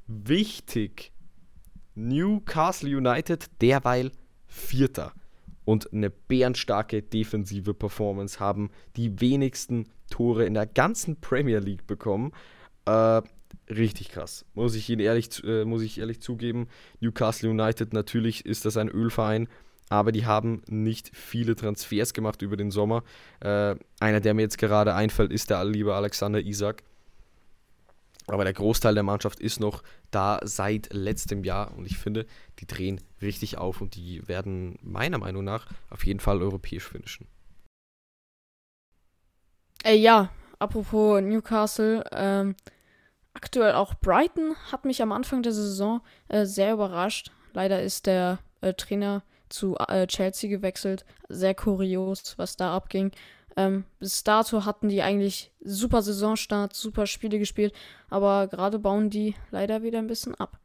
wichtig. 0.08 1.12
Newcastle 1.94 2.98
United 2.98 3.50
derweil 3.62 4.12
Vierter 4.48 5.14
und 5.72 5.94
eine 5.94 6.10
bärenstarke 6.10 7.02
defensive 7.02 7.74
Performance 7.74 8.42
haben, 8.42 8.72
die 8.98 9.22
wenigsten 9.22 9.86
Tore 10.10 10.44
in 10.44 10.54
der 10.54 10.66
ganzen 10.66 11.22
Premier 11.22 11.60
League 11.60 11.88
bekommen. 11.88 12.34
Äh, 12.86 13.22
richtig 13.70 14.10
krass, 14.10 14.44
muss 14.54 14.76
ich 14.76 14.90
Ihnen 14.90 15.00
ehrlich, 15.00 15.42
äh, 15.46 15.64
muss 15.64 15.82
ich 15.82 15.98
ehrlich 15.98 16.22
zugeben. 16.22 16.68
Newcastle 17.00 17.50
United, 17.50 17.94
natürlich 17.94 18.46
ist 18.46 18.66
das 18.66 18.76
ein 18.76 18.90
Ölverein, 18.90 19.48
aber 19.88 20.12
die 20.12 20.26
haben 20.26 20.62
nicht 20.68 21.10
viele 21.16 21.56
Transfers 21.56 22.14
gemacht 22.14 22.42
über 22.42 22.58
den 22.58 22.72
Sommer. 22.72 23.06
Äh, 23.40 23.76
einer, 24.02 24.20
der 24.20 24.34
mir 24.34 24.42
jetzt 24.42 24.58
gerade 24.58 24.94
einfällt, 24.94 25.32
ist 25.32 25.52
der 25.52 25.64
liebe 25.64 25.96
Alexander 25.96 26.42
Isak. 26.42 26.84
Aber 28.28 28.44
der 28.44 28.54
Großteil 28.54 28.94
der 28.94 29.04
Mannschaft 29.04 29.40
ist 29.40 29.60
noch 29.60 29.84
da 30.12 30.40
seit 30.44 30.94
letztem 30.94 31.44
Jahr 31.44 31.76
und 31.76 31.86
ich 31.86 31.98
finde, 31.98 32.26
die 32.60 32.68
drehen 32.68 33.02
richtig 33.22 33.58
auf 33.58 33.82
und 33.82 33.96
die 33.96 34.28
werden 34.28 34.78
meiner 34.82 35.18
Meinung 35.18 35.44
nach 35.44 35.68
auf 35.90 36.06
jeden 36.06 36.20
Fall 36.20 36.42
europäisch 36.42 36.88
finishen. 36.88 37.28
Äh, 39.84 39.96
ja, 39.96 40.30
apropos 40.60 41.22
Newcastle, 41.22 42.04
ähm, 42.12 42.56
aktuell 43.34 43.74
auch 43.74 43.96
Brighton 43.96 44.56
hat 44.72 44.86
mich 44.86 45.02
am 45.02 45.12
Anfang 45.12 45.42
der 45.44 45.54
Saison 45.54 46.02
äh, 46.28 46.46
sehr 46.46 46.74
überrascht. 46.74 47.32
Leider 47.54 47.82
ist 47.82 48.06
der 48.06 48.40
äh, 48.62 48.74
Trainer 48.74 49.24
zu 49.50 49.78
äh, 49.78 50.08
Chelsea 50.08 50.50
gewechselt. 50.50 51.06
Sehr 51.30 51.56
kurios, 51.56 52.38
was 52.38 52.56
da 52.56 52.76
abging. 52.76 53.12
Ähm, 53.58 53.84
bis 54.00 54.24
dato 54.24 54.66
hatten 54.66 54.90
die 54.90 55.02
eigentlich 55.02 55.52
super 55.60 56.02
Saisonstart, 56.02 56.74
super 56.74 57.06
Spiele 57.06 57.38
gespielt, 57.40 57.74
aber 58.10 58.48
gerade 58.48 58.80
bauen 58.80 59.10
die 59.10 59.36
leider 59.52 59.84
wieder 59.84 60.00
ein 60.00 60.08
bisschen 60.08 60.36
ab. 60.36 60.60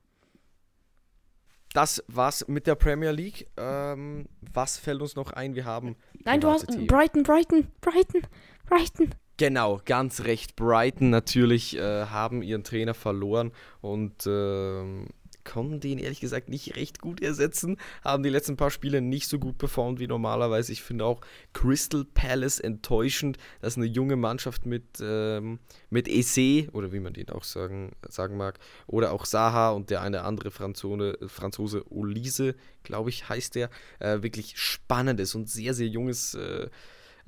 Das 1.72 2.02
war's 2.08 2.46
mit 2.48 2.66
der 2.66 2.74
Premier 2.74 3.10
League. 3.10 3.48
Ähm, 3.56 4.26
was 4.40 4.78
fällt 4.78 5.02
uns 5.02 5.14
noch 5.14 5.32
ein? 5.32 5.54
Wir 5.54 5.66
haben. 5.66 5.96
Nein, 6.24 6.40
du 6.40 6.48
hast 6.48 6.68
Themen. 6.68 6.86
Brighton, 6.86 7.22
Brighton, 7.22 7.66
Brighton, 7.80 8.22
Brighton. 8.66 9.10
Genau, 9.36 9.80
ganz 9.84 10.24
recht. 10.24 10.56
Brighton 10.56 11.10
natürlich 11.10 11.76
äh, 11.76 12.06
haben 12.06 12.40
ihren 12.40 12.64
Trainer 12.64 12.94
verloren 12.94 13.52
und 13.82 14.26
äh, 14.26 15.04
konnten 15.46 15.80
den 15.80 15.98
ehrlich 15.98 16.20
gesagt 16.20 16.50
nicht 16.50 16.76
recht 16.76 17.00
gut 17.00 17.22
ersetzen, 17.22 17.78
haben 18.04 18.22
die 18.22 18.28
letzten 18.28 18.56
paar 18.56 18.70
Spiele 18.70 19.00
nicht 19.00 19.28
so 19.28 19.38
gut 19.38 19.56
performt 19.56 19.98
wie 19.98 20.06
normalerweise. 20.06 20.72
Ich 20.72 20.82
finde 20.82 21.06
auch 21.06 21.22
Crystal 21.54 22.04
Palace 22.04 22.60
enttäuschend, 22.60 23.38
dass 23.62 23.78
eine 23.78 23.86
junge 23.86 24.16
Mannschaft 24.16 24.66
mit, 24.66 24.84
ähm, 25.00 25.60
mit 25.88 26.08
Esse, 26.08 26.68
oder 26.72 26.92
wie 26.92 27.00
man 27.00 27.14
den 27.14 27.30
auch 27.30 27.44
sagen, 27.44 27.92
sagen 28.08 28.36
mag, 28.36 28.58
oder 28.86 29.12
auch 29.12 29.24
Saha 29.24 29.70
und 29.70 29.88
der 29.88 30.02
eine 30.02 30.22
andere 30.22 30.50
Franzone, 30.50 31.16
Franzose 31.26 31.90
Olise, 31.90 32.54
glaube 32.82 33.08
ich, 33.08 33.28
heißt 33.28 33.54
der, 33.54 33.70
äh, 34.00 34.22
wirklich 34.22 34.58
spannend 34.58 35.20
ist 35.20 35.34
und 35.34 35.48
sehr, 35.48 35.72
sehr 35.72 35.88
junges 35.88 36.34
äh, 36.34 36.68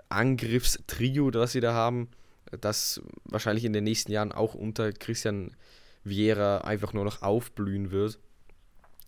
Angriffstrio, 0.08 1.30
das 1.30 1.52
sie 1.52 1.60
da 1.60 1.72
haben, 1.72 2.08
das 2.60 3.00
wahrscheinlich 3.24 3.64
in 3.64 3.72
den 3.72 3.84
nächsten 3.84 4.12
Jahren 4.12 4.32
auch 4.32 4.54
unter 4.54 4.92
Christian 4.92 5.54
Vieira 6.08 6.58
einfach 6.58 6.92
nur 6.92 7.04
noch 7.04 7.22
aufblühen 7.22 7.90
wird. 7.90 8.18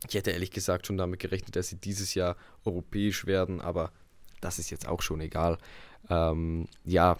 Ich 0.08 0.14
hätte 0.14 0.30
ehrlich 0.30 0.50
gesagt 0.50 0.86
schon 0.86 0.96
damit 0.96 1.20
gerechnet, 1.20 1.56
dass 1.56 1.68
sie 1.68 1.76
dieses 1.76 2.14
Jahr 2.14 2.36
europäisch 2.64 3.26
werden, 3.26 3.60
aber 3.60 3.92
das 4.40 4.58
ist 4.58 4.70
jetzt 4.70 4.88
auch 4.88 5.02
schon 5.02 5.20
egal. 5.20 5.58
Ähm, 6.08 6.66
ja, 6.84 7.18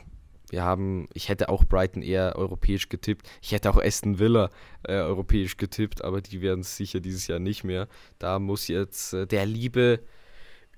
wir 0.51 0.64
haben, 0.64 1.09
ich 1.14 1.28
hätte 1.28 1.49
auch 1.49 1.64
Brighton 1.64 2.03
eher 2.03 2.37
europäisch 2.37 2.89
getippt. 2.89 3.28
Ich 3.41 3.53
hätte 3.53 3.70
auch 3.70 3.81
Aston 3.81 4.18
Villa 4.18 4.51
äh, 4.83 4.95
europäisch 4.95 5.57
getippt, 5.57 6.03
aber 6.03 6.20
die 6.20 6.41
werden 6.41 6.61
es 6.61 6.76
sicher 6.76 7.01
dieses 7.01 7.26
Jahr 7.26 7.39
nicht 7.39 7.62
mehr. 7.62 7.87
Da 8.18 8.39
muss 8.39 8.66
jetzt 8.68 9.12
äh, 9.12 9.26
der 9.26 9.47
liebe 9.47 10.01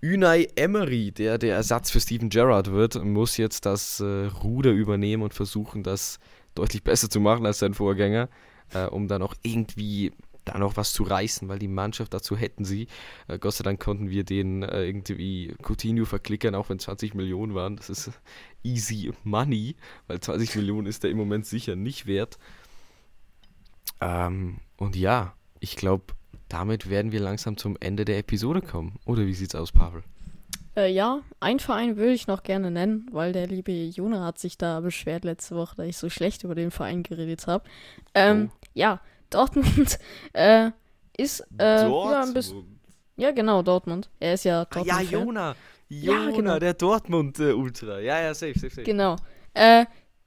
Unai 0.03 0.49
Emery, 0.57 1.13
der 1.13 1.39
der 1.39 1.55
Ersatz 1.55 1.91
für 1.91 2.01
Steven 2.01 2.29
Gerrard 2.29 2.73
wird, 2.73 3.03
muss 3.03 3.37
jetzt 3.37 3.65
das 3.65 4.01
äh, 4.01 4.27
Ruder 4.43 4.73
übernehmen 4.73 5.23
und 5.23 5.33
versuchen, 5.33 5.83
das 5.83 6.19
deutlich 6.55 6.83
besser 6.83 7.09
zu 7.09 7.21
machen 7.21 7.47
als 7.47 7.61
sein 7.61 7.73
Vorgänger, 7.73 8.29
äh, 8.75 8.87
um 8.87 9.09
dann 9.09 9.23
auch 9.23 9.35
irgendwie 9.43 10.13
da 10.45 10.59
noch 10.59 10.77
was 10.77 10.93
zu 10.93 11.05
reißen, 11.05 11.49
weil 11.49 11.59
die 11.59 11.69
Mannschaft 11.69 12.13
dazu 12.15 12.37
hätten 12.37 12.65
sie. 12.65 12.89
Äh, 13.29 13.39
Gott 13.39 13.55
sei 13.55 13.65
Dank 13.65 13.81
konnten 13.81 14.11
wir 14.11 14.25
den 14.25 14.63
äh, 14.63 14.85
irgendwie 14.85 15.55
Coutinho 15.63 16.05
verklickern, 16.05 16.55
auch 16.55 16.69
wenn 16.69 16.79
20 16.79 17.15
Millionen 17.15 17.55
waren. 17.55 17.77
Das 17.77 17.91
ist 17.91 18.11
easy 18.63 19.13
money, 19.25 19.77
weil 20.07 20.21
20 20.21 20.57
Millionen 20.57 20.87
ist 20.87 21.05
er 21.05 21.11
im 21.11 21.17
Moment 21.17 21.47
sicher 21.47 21.77
nicht 21.77 22.07
wert. 22.07 22.39
Ähm, 24.01 24.59
und 24.77 24.97
ja, 24.97 25.35
ich 25.61 25.77
glaube, 25.77 26.15
damit 26.49 26.91
werden 26.91 27.13
wir 27.13 27.21
langsam 27.21 27.57
zum 27.57 27.77
Ende 27.81 28.05
der 28.05 28.19
Episode 28.19 28.61
kommen. 28.61 28.99
Oder 29.07 29.27
wie 29.27 29.35
sieht's 29.35 29.55
aus, 29.55 29.73
Pavel? 29.73 30.03
Äh, 30.75 30.91
ja, 30.91 31.21
ein 31.39 31.61
Verein 31.61 31.97
würde 31.97 32.13
ich 32.13 32.27
noch 32.27 32.43
gerne 32.43 32.71
nennen, 32.71 33.07
weil 33.13 33.33
der 33.33 33.47
liebe 33.47 33.73
Jona 33.73 34.25
hat 34.25 34.39
sich 34.39 34.57
da 34.57 34.81
beschwert 34.81 35.25
letzte 35.25 35.55
Woche, 35.55 35.77
dass 35.77 35.87
ich 35.87 35.99
so 35.99 36.09
schlecht 36.09 36.45
über 36.45 36.55
den 36.55 36.71
Verein 36.71 37.03
geredet 37.03 37.47
habe. 37.47 37.65
Ähm, 38.15 38.51
oh. 38.51 38.62
Ja, 38.75 39.01
Dortmund 39.31 39.99
äh, 40.33 40.71
ist 41.17 41.41
äh, 41.59 41.89
ja, 41.89 42.23
ein 42.23 42.35
bisschen. 42.35 42.81
Ja, 43.17 43.31
genau, 43.31 43.63
Dortmund. 43.63 44.11
Er 44.21 44.35
ist 44.35 44.45
ja 44.45 44.65
Dortmund. 44.65 44.93
Ah, 44.93 45.01
ja, 45.01 45.11
Jona. 45.19 45.55
Jona, 45.89 46.31
ja, 46.31 46.37
genau. 46.37 46.59
der 46.59 46.75
Dortmund-Ultra. 46.75 48.01
Ja, 48.01 48.21
ja, 48.23 48.35
safe, 48.35 48.55
safe, 48.55 48.71
safe. 48.71 48.83
Genau. 48.83 49.17
Äh, 49.53 49.85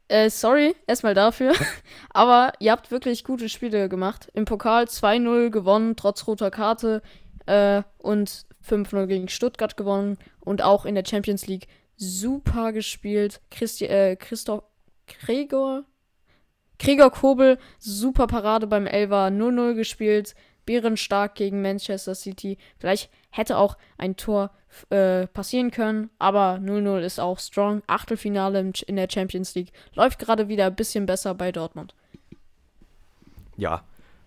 äh, 0.07 0.29
sorry, 0.29 0.75
erstmal 0.85 1.15
dafür. 1.15 1.53
Aber 2.11 2.53
ihr 2.59 2.71
habt 2.71 2.91
wirklich 2.91 3.23
gute 3.23 3.49
Spiele 3.49 3.89
gemacht. 3.89 4.29
Im 4.33 4.45
Pokal 4.45 4.85
2-0 4.85 5.49
gewonnen, 5.49 5.95
trotz 5.95 6.27
roter 6.27 6.51
Karte. 6.51 7.01
Äh, 7.47 7.81
und 7.97 8.45
5-0 8.67 9.07
gegen 9.07 9.27
Stuttgart 9.27 9.75
gewonnen. 9.75 10.17
Und 10.39 10.61
auch 10.61 10.85
in 10.85 10.93
der 10.93 11.05
Champions 11.05 11.47
League 11.47 11.67
super 11.97 12.71
gespielt. 12.71 13.41
Christi 13.49 13.85
äh, 13.85 14.15
Christoph 14.15 14.63
Gregor 15.07 15.85
Gregor 16.80 17.11
Kobel, 17.11 17.57
super 17.80 18.28
Parade 18.28 18.67
beim 18.67 18.88
Elver, 18.88 19.28
0-0 19.28 19.76
gespielt. 19.76 20.36
Bärenstark 20.65 21.36
gegen 21.36 21.61
Manchester 21.61 22.15
City. 22.15 22.57
Vielleicht 22.80 23.09
hätte 23.30 23.57
auch 23.57 23.78
ein 23.97 24.15
Tor 24.15 24.51
äh, 24.89 25.28
passieren 25.28 25.71
können, 25.71 26.09
aber 26.19 26.59
0-0 26.61 26.99
ist 26.99 27.19
auch 27.19 27.39
strong. 27.39 27.82
Achtelfinale 27.88 28.71
in 28.88 28.95
der 28.95 29.07
Champions 29.09 29.55
League. 29.55 29.71
Läuft 29.93 30.19
gerade 30.19 30.47
wieder 30.47 30.65
ein 30.65 30.76
bisschen 30.76 31.05
besser 31.05 31.36
bei 31.36 31.51
Dortmund. 31.51 31.93
Ja, 33.57 33.84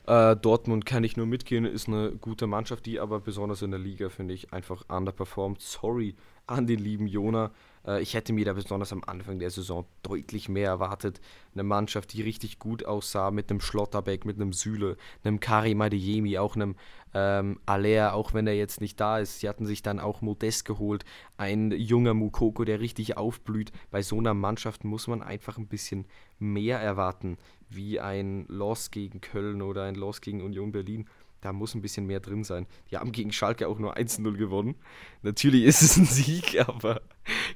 äh, 0.07 0.37
Dortmund 0.37 0.87
kann 0.87 1.05
ich 1.05 1.17
nur 1.17 1.27
mitgehen, 1.27 1.65
ist 1.67 1.89
eine 1.89 2.13
gute 2.13 2.47
Mannschaft, 2.47 2.87
die 2.87 2.99
aber 2.99 3.21
besonders 3.21 3.61
in 3.63 3.71
der 3.71 3.81
Liga, 3.81 4.09
finde 4.09 4.33
ich, 4.33 4.53
einfach 4.53 4.85
underperformt. 4.89 5.61
Sorry 5.61 6.15
an 6.49 6.67
den 6.67 6.79
lieben 6.79 7.07
Jona. 7.07 7.53
Äh, 7.87 8.03
ich 8.03 8.15
hätte 8.15 8.33
mir 8.33 8.45
da 8.45 8.53
besonders 8.53 8.93
am 8.93 9.03
Anfang 9.07 9.39
der 9.39 9.51
Saison 9.51 9.87
deutlich 10.03 10.49
mehr 10.49 10.69
erwartet. 10.69 11.21
Eine 11.55 11.63
Mannschaft, 11.63 12.13
die 12.13 12.23
richtig 12.23 12.59
gut 12.59 12.85
aussah, 12.85 13.31
mit 13.31 13.51
einem 13.51 13.61
Schlotterbeck, 13.61 14.25
mit 14.25 14.37
einem 14.37 14.53
Süle, 14.53 14.97
einem 15.25 15.41
Karim 15.41 15.81
Adeyemi, 15.81 16.39
auch 16.39 16.57
einem 16.57 16.77
ähm, 17.15 17.61
Aller, 17.67 18.15
auch 18.15 18.35
wenn 18.35 18.47
er 18.47 18.55
jetzt 18.55 18.81
nicht 18.81 19.01
da 19.01 19.19
ist. 19.19 19.41
Sie 19.41 19.49
hatten 19.49 19.67
sich 19.67 19.83
dann 19.83 20.01
auch 20.01 20.21
Modest 20.21 20.65
geholt, 20.65 21.05
ein 21.37 21.71
junger 21.71 22.15
Mukoko, 22.15 22.65
der 22.65 22.81
richtig 22.81 23.17
aufblüht. 23.17 23.73
Bei 23.91 24.03
so 24.03 24.19
einer 24.19 24.35
Mannschaft 24.35 24.85
muss 24.85 25.07
man 25.07 25.23
einfach 25.23 25.59
ein 25.59 25.69
bisschen 25.69 26.07
mehr 26.39 26.79
erwarten, 26.81 27.39
wie 27.71 28.01
ein 28.01 28.47
Loss 28.49 28.91
gegen 28.91 29.21
Köln 29.21 29.63
oder 29.63 29.85
ein 29.85 29.95
Loss 29.95 30.21
gegen 30.21 30.43
Union 30.43 30.73
Berlin 30.73 31.07
da 31.41 31.53
muss 31.53 31.75
ein 31.75 31.83
bisschen 31.83 32.07
mehr 32.07 32.21
drin 32.21 32.45
sein. 32.45 32.67
Die 32.91 32.97
haben 32.97 33.13
gegen 33.13 33.33
Schalke 33.33 33.69
auch 33.69 33.79
nur 33.79 33.97
1-0 33.97 34.37
gewonnen. 34.37 34.75
Natürlich 35.23 35.65
ist 35.65 35.83
es 35.83 35.97
ein 35.97 36.07
Sieg, 36.07 36.61
aber 36.69 37.03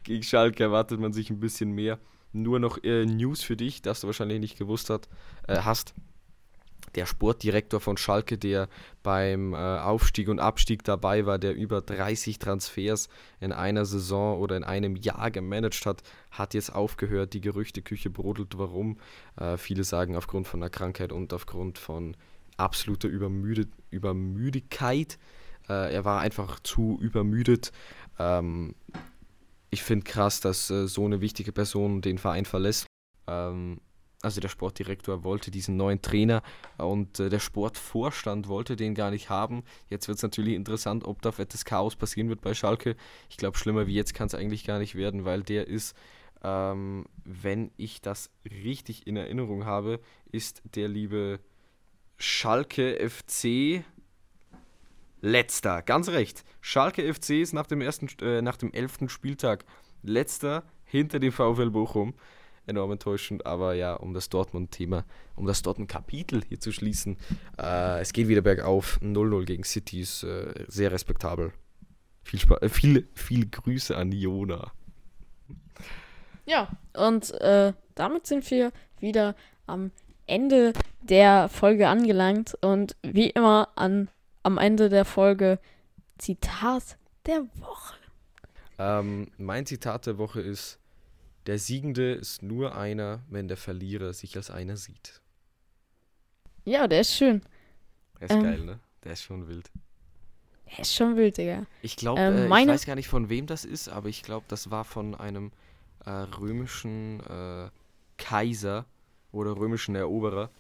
gegen 0.05 0.23
Schalke 0.23 0.63
erwartet 0.63 1.01
man 1.01 1.13
sich 1.13 1.31
ein 1.31 1.41
bisschen 1.41 1.73
mehr. 1.73 1.99
Nur 2.33 2.61
noch 2.61 2.83
äh, 2.83 3.05
News 3.05 3.43
für 3.43 3.57
dich, 3.57 3.83
das 3.83 4.01
du 4.01 4.07
wahrscheinlich 4.07 4.41
nicht 4.41 4.59
gewusst 4.59 4.89
hat, 4.91 5.09
äh, 5.49 5.59
hast. 5.59 5.95
Der 6.95 7.07
Sportdirektor 7.07 7.81
von 7.81 7.97
Schalke, 7.97 8.37
der 8.37 8.69
beim 9.03 9.55
äh, 9.55 9.57
Aufstieg 9.57 10.29
und 10.29 10.41
Abstieg 10.41 10.85
dabei 10.85 11.25
war, 11.25 11.39
der 11.39 11.55
über 11.55 11.81
30 11.81 12.39
Transfers 12.39 13.09
in 13.41 13.53
einer 13.53 13.87
Saison 13.87 14.39
oder 14.39 14.59
in 14.59 14.65
einem 14.65 14.97
Jahr 14.97 15.31
gemanagt 15.31 15.87
hat, 15.87 16.03
hat 16.31 16.53
jetzt 16.53 16.75
aufgehört. 16.75 17.33
Die 17.33 17.41
Gerüchteküche 17.41 18.11
brodelt. 18.11 18.59
Warum? 18.59 18.99
Äh, 19.37 19.57
viele 19.57 19.85
sagen 19.85 20.17
aufgrund 20.17 20.47
von 20.47 20.63
einer 20.63 20.71
Krankheit 20.71 21.13
und 21.13 21.33
aufgrund 21.33 21.79
von 21.79 22.15
absolute 22.63 23.09
Übermüdet, 23.09 23.71
Übermüdigkeit. 23.91 25.19
Äh, 25.69 25.95
er 25.95 26.05
war 26.05 26.21
einfach 26.21 26.61
zu 26.61 26.99
übermüdet. 27.01 27.73
Ähm, 28.19 28.75
ich 29.71 29.83
finde 29.83 30.05
krass, 30.05 30.41
dass 30.41 30.71
äh, 30.71 30.87
so 30.87 31.05
eine 31.05 31.21
wichtige 31.21 31.53
Person 31.53 32.01
den 32.01 32.19
Verein 32.19 32.45
verlässt. 32.45 32.87
Ähm, 33.27 33.81
also 34.23 34.41
der 34.41 34.49
Sportdirektor 34.49 35.25
wollte 35.25 35.51
diesen 35.51 35.77
neuen 35.77 36.01
Trainer 36.01 36.43
und 36.79 37.19
äh, 37.19 37.29
der 37.29 37.41
Sportvorstand 37.41 38.47
wollte 38.49 38.77
den 38.77 38.95
gar 38.95 39.11
nicht 39.11 39.31
haben. 39.31 39.65
Jetzt 39.91 40.07
wird 40.07 40.17
es 40.17 40.23
natürlich 40.23 40.55
interessant, 40.55 41.05
ob 41.05 41.21
da 41.23 41.33
fettes 41.33 41.65
Chaos 41.65 41.97
passieren 41.97 42.29
wird 42.29 42.41
bei 42.41 42.55
Schalke. 42.55 42.97
Ich 43.29 43.37
glaube, 43.37 43.59
schlimmer 43.59 43.87
wie 43.89 43.95
jetzt 43.95 44.15
kann 44.15 44.29
es 44.29 44.35
eigentlich 44.35 44.65
gar 44.65 44.79
nicht 44.79 44.95
werden, 44.95 45.25
weil 45.25 45.43
der 45.43 45.67
ist, 45.67 45.97
ähm, 46.45 47.07
wenn 47.25 47.73
ich 47.77 48.01
das 48.01 48.31
richtig 48.45 49.07
in 49.09 49.17
Erinnerung 49.17 49.65
habe, 49.65 50.01
ist 50.31 50.63
der 50.77 50.89
liebe 50.89 51.41
Schalke 52.23 53.11
FC 53.11 53.85
letzter. 55.23 55.83
Ganz 55.83 56.09
recht. 56.09 56.45
Schalke 56.61 57.13
FC 57.13 57.31
ist 57.31 57.53
nach 57.53 57.67
dem 57.67 57.81
ersten, 57.81 58.09
äh, 58.21 58.41
nach 58.43 58.57
dem 58.57 58.73
elften 58.73 59.09
Spieltag 59.09 59.65
letzter 60.05 60.63
hinter 60.85 61.19
dem 61.19 61.33
VfL 61.33 61.71
Bochum. 61.71 62.15
Enorm 62.65 62.93
enttäuschend, 62.93 63.45
aber 63.45 63.75
ja, 63.75 63.95
um 63.95 64.15
das 64.15 64.29
Dortmund-Thema, 64.29 65.05
um 65.35 65.47
das 65.47 65.63
Dortmund-Kapitel 65.63 66.45
hier 66.49 66.61
zu 66.61 66.71
schließen, 66.71 67.17
äh, 67.59 68.01
es 68.01 68.13
geht 68.13 68.29
wieder 68.29 68.43
bergauf. 68.43 69.01
0-0 69.03 69.45
gegen 69.45 69.65
City 69.65 70.03
ist 70.03 70.23
äh, 70.23 70.65
sehr 70.69 70.93
respektabel. 70.93 71.53
Viel, 72.23 72.39
Sp 72.39 72.55
äh, 72.63 72.69
viel, 72.69 73.09
viel 73.15 73.51
Grüße 73.51 73.97
an 73.97 74.13
Jona. 74.13 74.71
Ja, 76.47 76.69
und 76.95 77.33
äh, 77.41 77.73
damit 77.97 78.29
sind 78.29 78.49
wir 78.49 78.71
wieder 79.01 79.35
am 79.67 79.91
Ende 80.27 80.73
der 81.01 81.49
Folge 81.49 81.89
angelangt 81.89 82.57
und 82.61 82.97
wie 83.03 83.31
immer 83.31 83.69
an, 83.77 84.09
am 84.43 84.59
Ende 84.59 84.89
der 84.89 85.05
Folge 85.05 85.59
Zitat 86.19 86.97
der 87.27 87.47
Woche. 87.55 87.97
Ähm, 88.79 89.29
mein 89.39 89.67
Zitat 89.67 90.07
der 90.07 90.19
Woche 90.19 90.41
ist: 90.41 90.79
Der 91.47 91.59
Siegende 91.59 92.13
ist 92.13 92.43
nur 92.43 92.77
einer, 92.77 93.21
wenn 93.29 93.49
der 93.49 93.57
Verlierer 93.57 94.13
sich 94.13 94.37
als 94.37 94.51
einer 94.51 94.77
sieht. 94.77 95.21
Ja, 96.65 96.87
der 96.87 97.01
ist 97.01 97.15
schön. 97.15 97.43
Der 98.21 98.31
ist 98.31 98.35
ähm, 98.35 98.43
geil, 98.43 98.61
ne? 98.61 98.81
Der 99.05 99.13
ist 99.13 99.23
schon 99.23 99.49
wild. 99.49 99.71
Der 100.71 100.79
ist 100.81 100.95
schon 100.95 101.17
wild, 101.17 101.37
Digga. 101.37 101.67
Ich 101.83 101.97
glaube, 101.97 102.21
ähm, 102.21 102.53
äh, 102.53 102.63
ich 102.63 102.69
weiß 102.69 102.87
gar 102.87 102.95
nicht 102.95 103.09
von 103.09 103.29
wem 103.29 103.47
das 103.47 103.65
ist, 103.65 103.89
aber 103.89 104.09
ich 104.09 104.23
glaube, 104.23 104.47
das 104.49 104.71
war 104.71 104.85
von 104.85 105.15
einem 105.15 105.51
äh, 106.07 106.11
römischen 106.11 107.21
äh, 107.21 107.69
Kaiser 108.17 108.87
oder 109.33 109.57
römischen 109.57 109.95
Eroberer. 109.95 110.51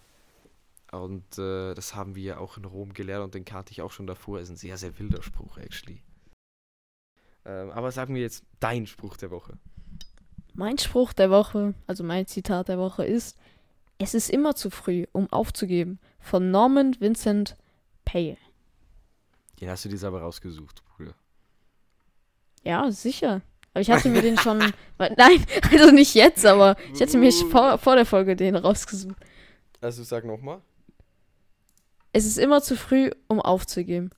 Und 0.90 1.38
äh, 1.38 1.74
das 1.74 1.94
haben 1.94 2.14
wir 2.14 2.40
auch 2.40 2.58
in 2.58 2.64
Rom 2.64 2.92
gelernt 2.92 3.24
und 3.24 3.34
den 3.34 3.44
kannte 3.44 3.72
ich 3.72 3.80
auch 3.80 3.92
schon 3.92 4.06
davor. 4.06 4.40
Ist 4.40 4.50
ein 4.50 4.56
sehr, 4.56 4.76
sehr 4.76 4.98
wilder 4.98 5.22
Spruch, 5.22 5.56
actually. 5.56 6.02
Ähm, 7.44 7.70
aber 7.70 7.92
sagen 7.92 8.14
wir 8.14 8.22
jetzt 8.22 8.44
dein 8.60 8.86
Spruch 8.86 9.16
der 9.16 9.30
Woche. 9.30 9.56
Mein 10.54 10.76
Spruch 10.76 11.14
der 11.14 11.30
Woche, 11.30 11.74
also 11.86 12.04
mein 12.04 12.26
Zitat 12.26 12.68
der 12.68 12.78
Woche 12.78 13.04
ist: 13.06 13.38
Es 13.98 14.12
ist 14.12 14.28
immer 14.28 14.54
zu 14.54 14.68
früh, 14.68 15.06
um 15.12 15.32
aufzugeben. 15.32 15.98
Von 16.20 16.50
Norman 16.50 16.94
Vincent 17.00 17.56
Pale. 18.04 18.36
Den 19.60 19.70
hast 19.70 19.84
du 19.84 19.88
dir 19.88 20.06
aber 20.06 20.20
rausgesucht, 20.20 20.82
Bruder. 20.84 21.14
Ja, 22.64 22.90
sicher. 22.90 23.40
Aber 23.72 23.80
ich 23.80 23.90
hatte 23.90 24.08
mir 24.08 24.22
den 24.22 24.38
schon. 24.38 24.58
Nein, 24.98 25.46
also 25.70 25.90
nicht 25.90 26.14
jetzt, 26.14 26.44
aber 26.44 26.76
ich 26.94 27.00
hatte 27.00 27.18
mir 27.18 27.32
vor, 27.32 27.78
vor 27.78 27.96
der 27.96 28.06
Folge 28.06 28.36
den 28.36 28.56
rausgesucht. 28.56 29.16
Also 29.80 30.02
sag 30.04 30.24
nochmal. 30.24 30.60
Es 32.12 32.26
ist 32.26 32.38
immer 32.38 32.62
zu 32.62 32.76
früh, 32.76 33.10
um 33.28 33.40
aufzugeben. 33.40 34.10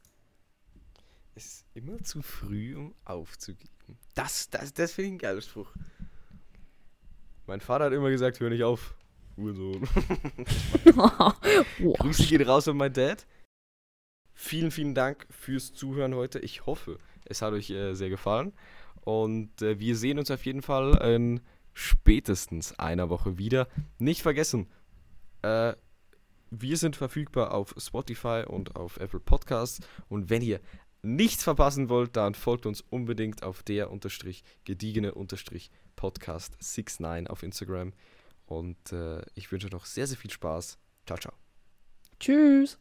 Es 1.37 1.47
ist 1.47 1.67
immer 1.75 2.03
zu 2.03 2.23
früh, 2.23 2.77
um 2.77 2.95
aufzugeben. 3.05 3.71
Das, 4.15 4.51
das, 4.51 4.73
das 4.73 4.93
finde 4.93 5.09
ich 5.09 5.15
ein 5.15 5.19
geiler 5.19 5.41
Spruch. 5.41 5.71
Mein 7.47 7.61
Vater 7.61 7.85
hat 7.85 7.93
immer 7.93 8.11
gesagt, 8.11 8.41
hör 8.41 8.51
nicht 8.51 8.65
auf. 8.65 8.95
Ursohn. 9.37 9.87
Grüße 11.99 12.27
gehen 12.27 12.43
raus 12.43 12.69
an 12.69 12.77
meinen 12.77 12.95
Dad. 12.95 13.27
Vielen, 14.33 14.71
vielen 14.71 14.95
Dank 14.95 15.27
fürs 15.31 15.73
Zuhören 15.73 16.15
heute. 16.15 16.39
Ich 16.39 16.67
hoffe, 16.67 16.99
es 17.25 17.43
hat 17.43 17.53
euch 17.53 17.71
äh, 17.71 17.95
sehr 17.95 18.11
gefallen. 18.11 18.53
Und 19.05 19.63
äh, 19.63 19.79
wir 19.79 19.97
sehen 19.97 20.19
uns 20.19 20.31
auf 20.31 20.45
jeden 20.47 20.63
Fall 20.63 20.97
in 21.15 21.41
spätestens 21.75 22.79
einer 22.79 23.11
Woche 23.11 23.39
wieder. 23.39 23.69
Nicht 23.99 24.23
vergessen, 24.23 24.69
äh, 25.43 25.75
wir 26.51 26.77
sind 26.77 26.97
verfügbar 26.97 27.53
auf 27.53 27.75
Spotify 27.77 28.45
und 28.47 28.77
auf 28.77 28.99
Apple 28.99 29.21
Podcasts. 29.21 29.81
Und 30.09 30.31
wenn 30.31 30.43
ihr 30.43 30.61
nichts 31.03 31.43
verpassen 31.43 31.89
wollt, 31.89 32.17
dann 32.17 32.35
folgt 32.35 32.67
uns 32.67 32.81
unbedingt 32.81 33.43
auf 33.43 33.63
der 33.63 33.91
unterstrich 33.91 34.45
gediegene 34.65 35.15
unterstrich 35.15 35.71
Podcast 35.97 36.57
69 36.61 37.29
auf 37.29 37.43
Instagram. 37.43 37.93
Und 38.47 38.93
äh, 38.93 39.23
ich 39.35 39.51
wünsche 39.53 39.69
noch 39.69 39.87
sehr, 39.87 40.07
sehr 40.07 40.17
viel 40.17 40.31
Spaß. 40.31 40.79
Ciao, 41.07 41.19
ciao. 41.19 41.35
Tschüss. 42.21 42.79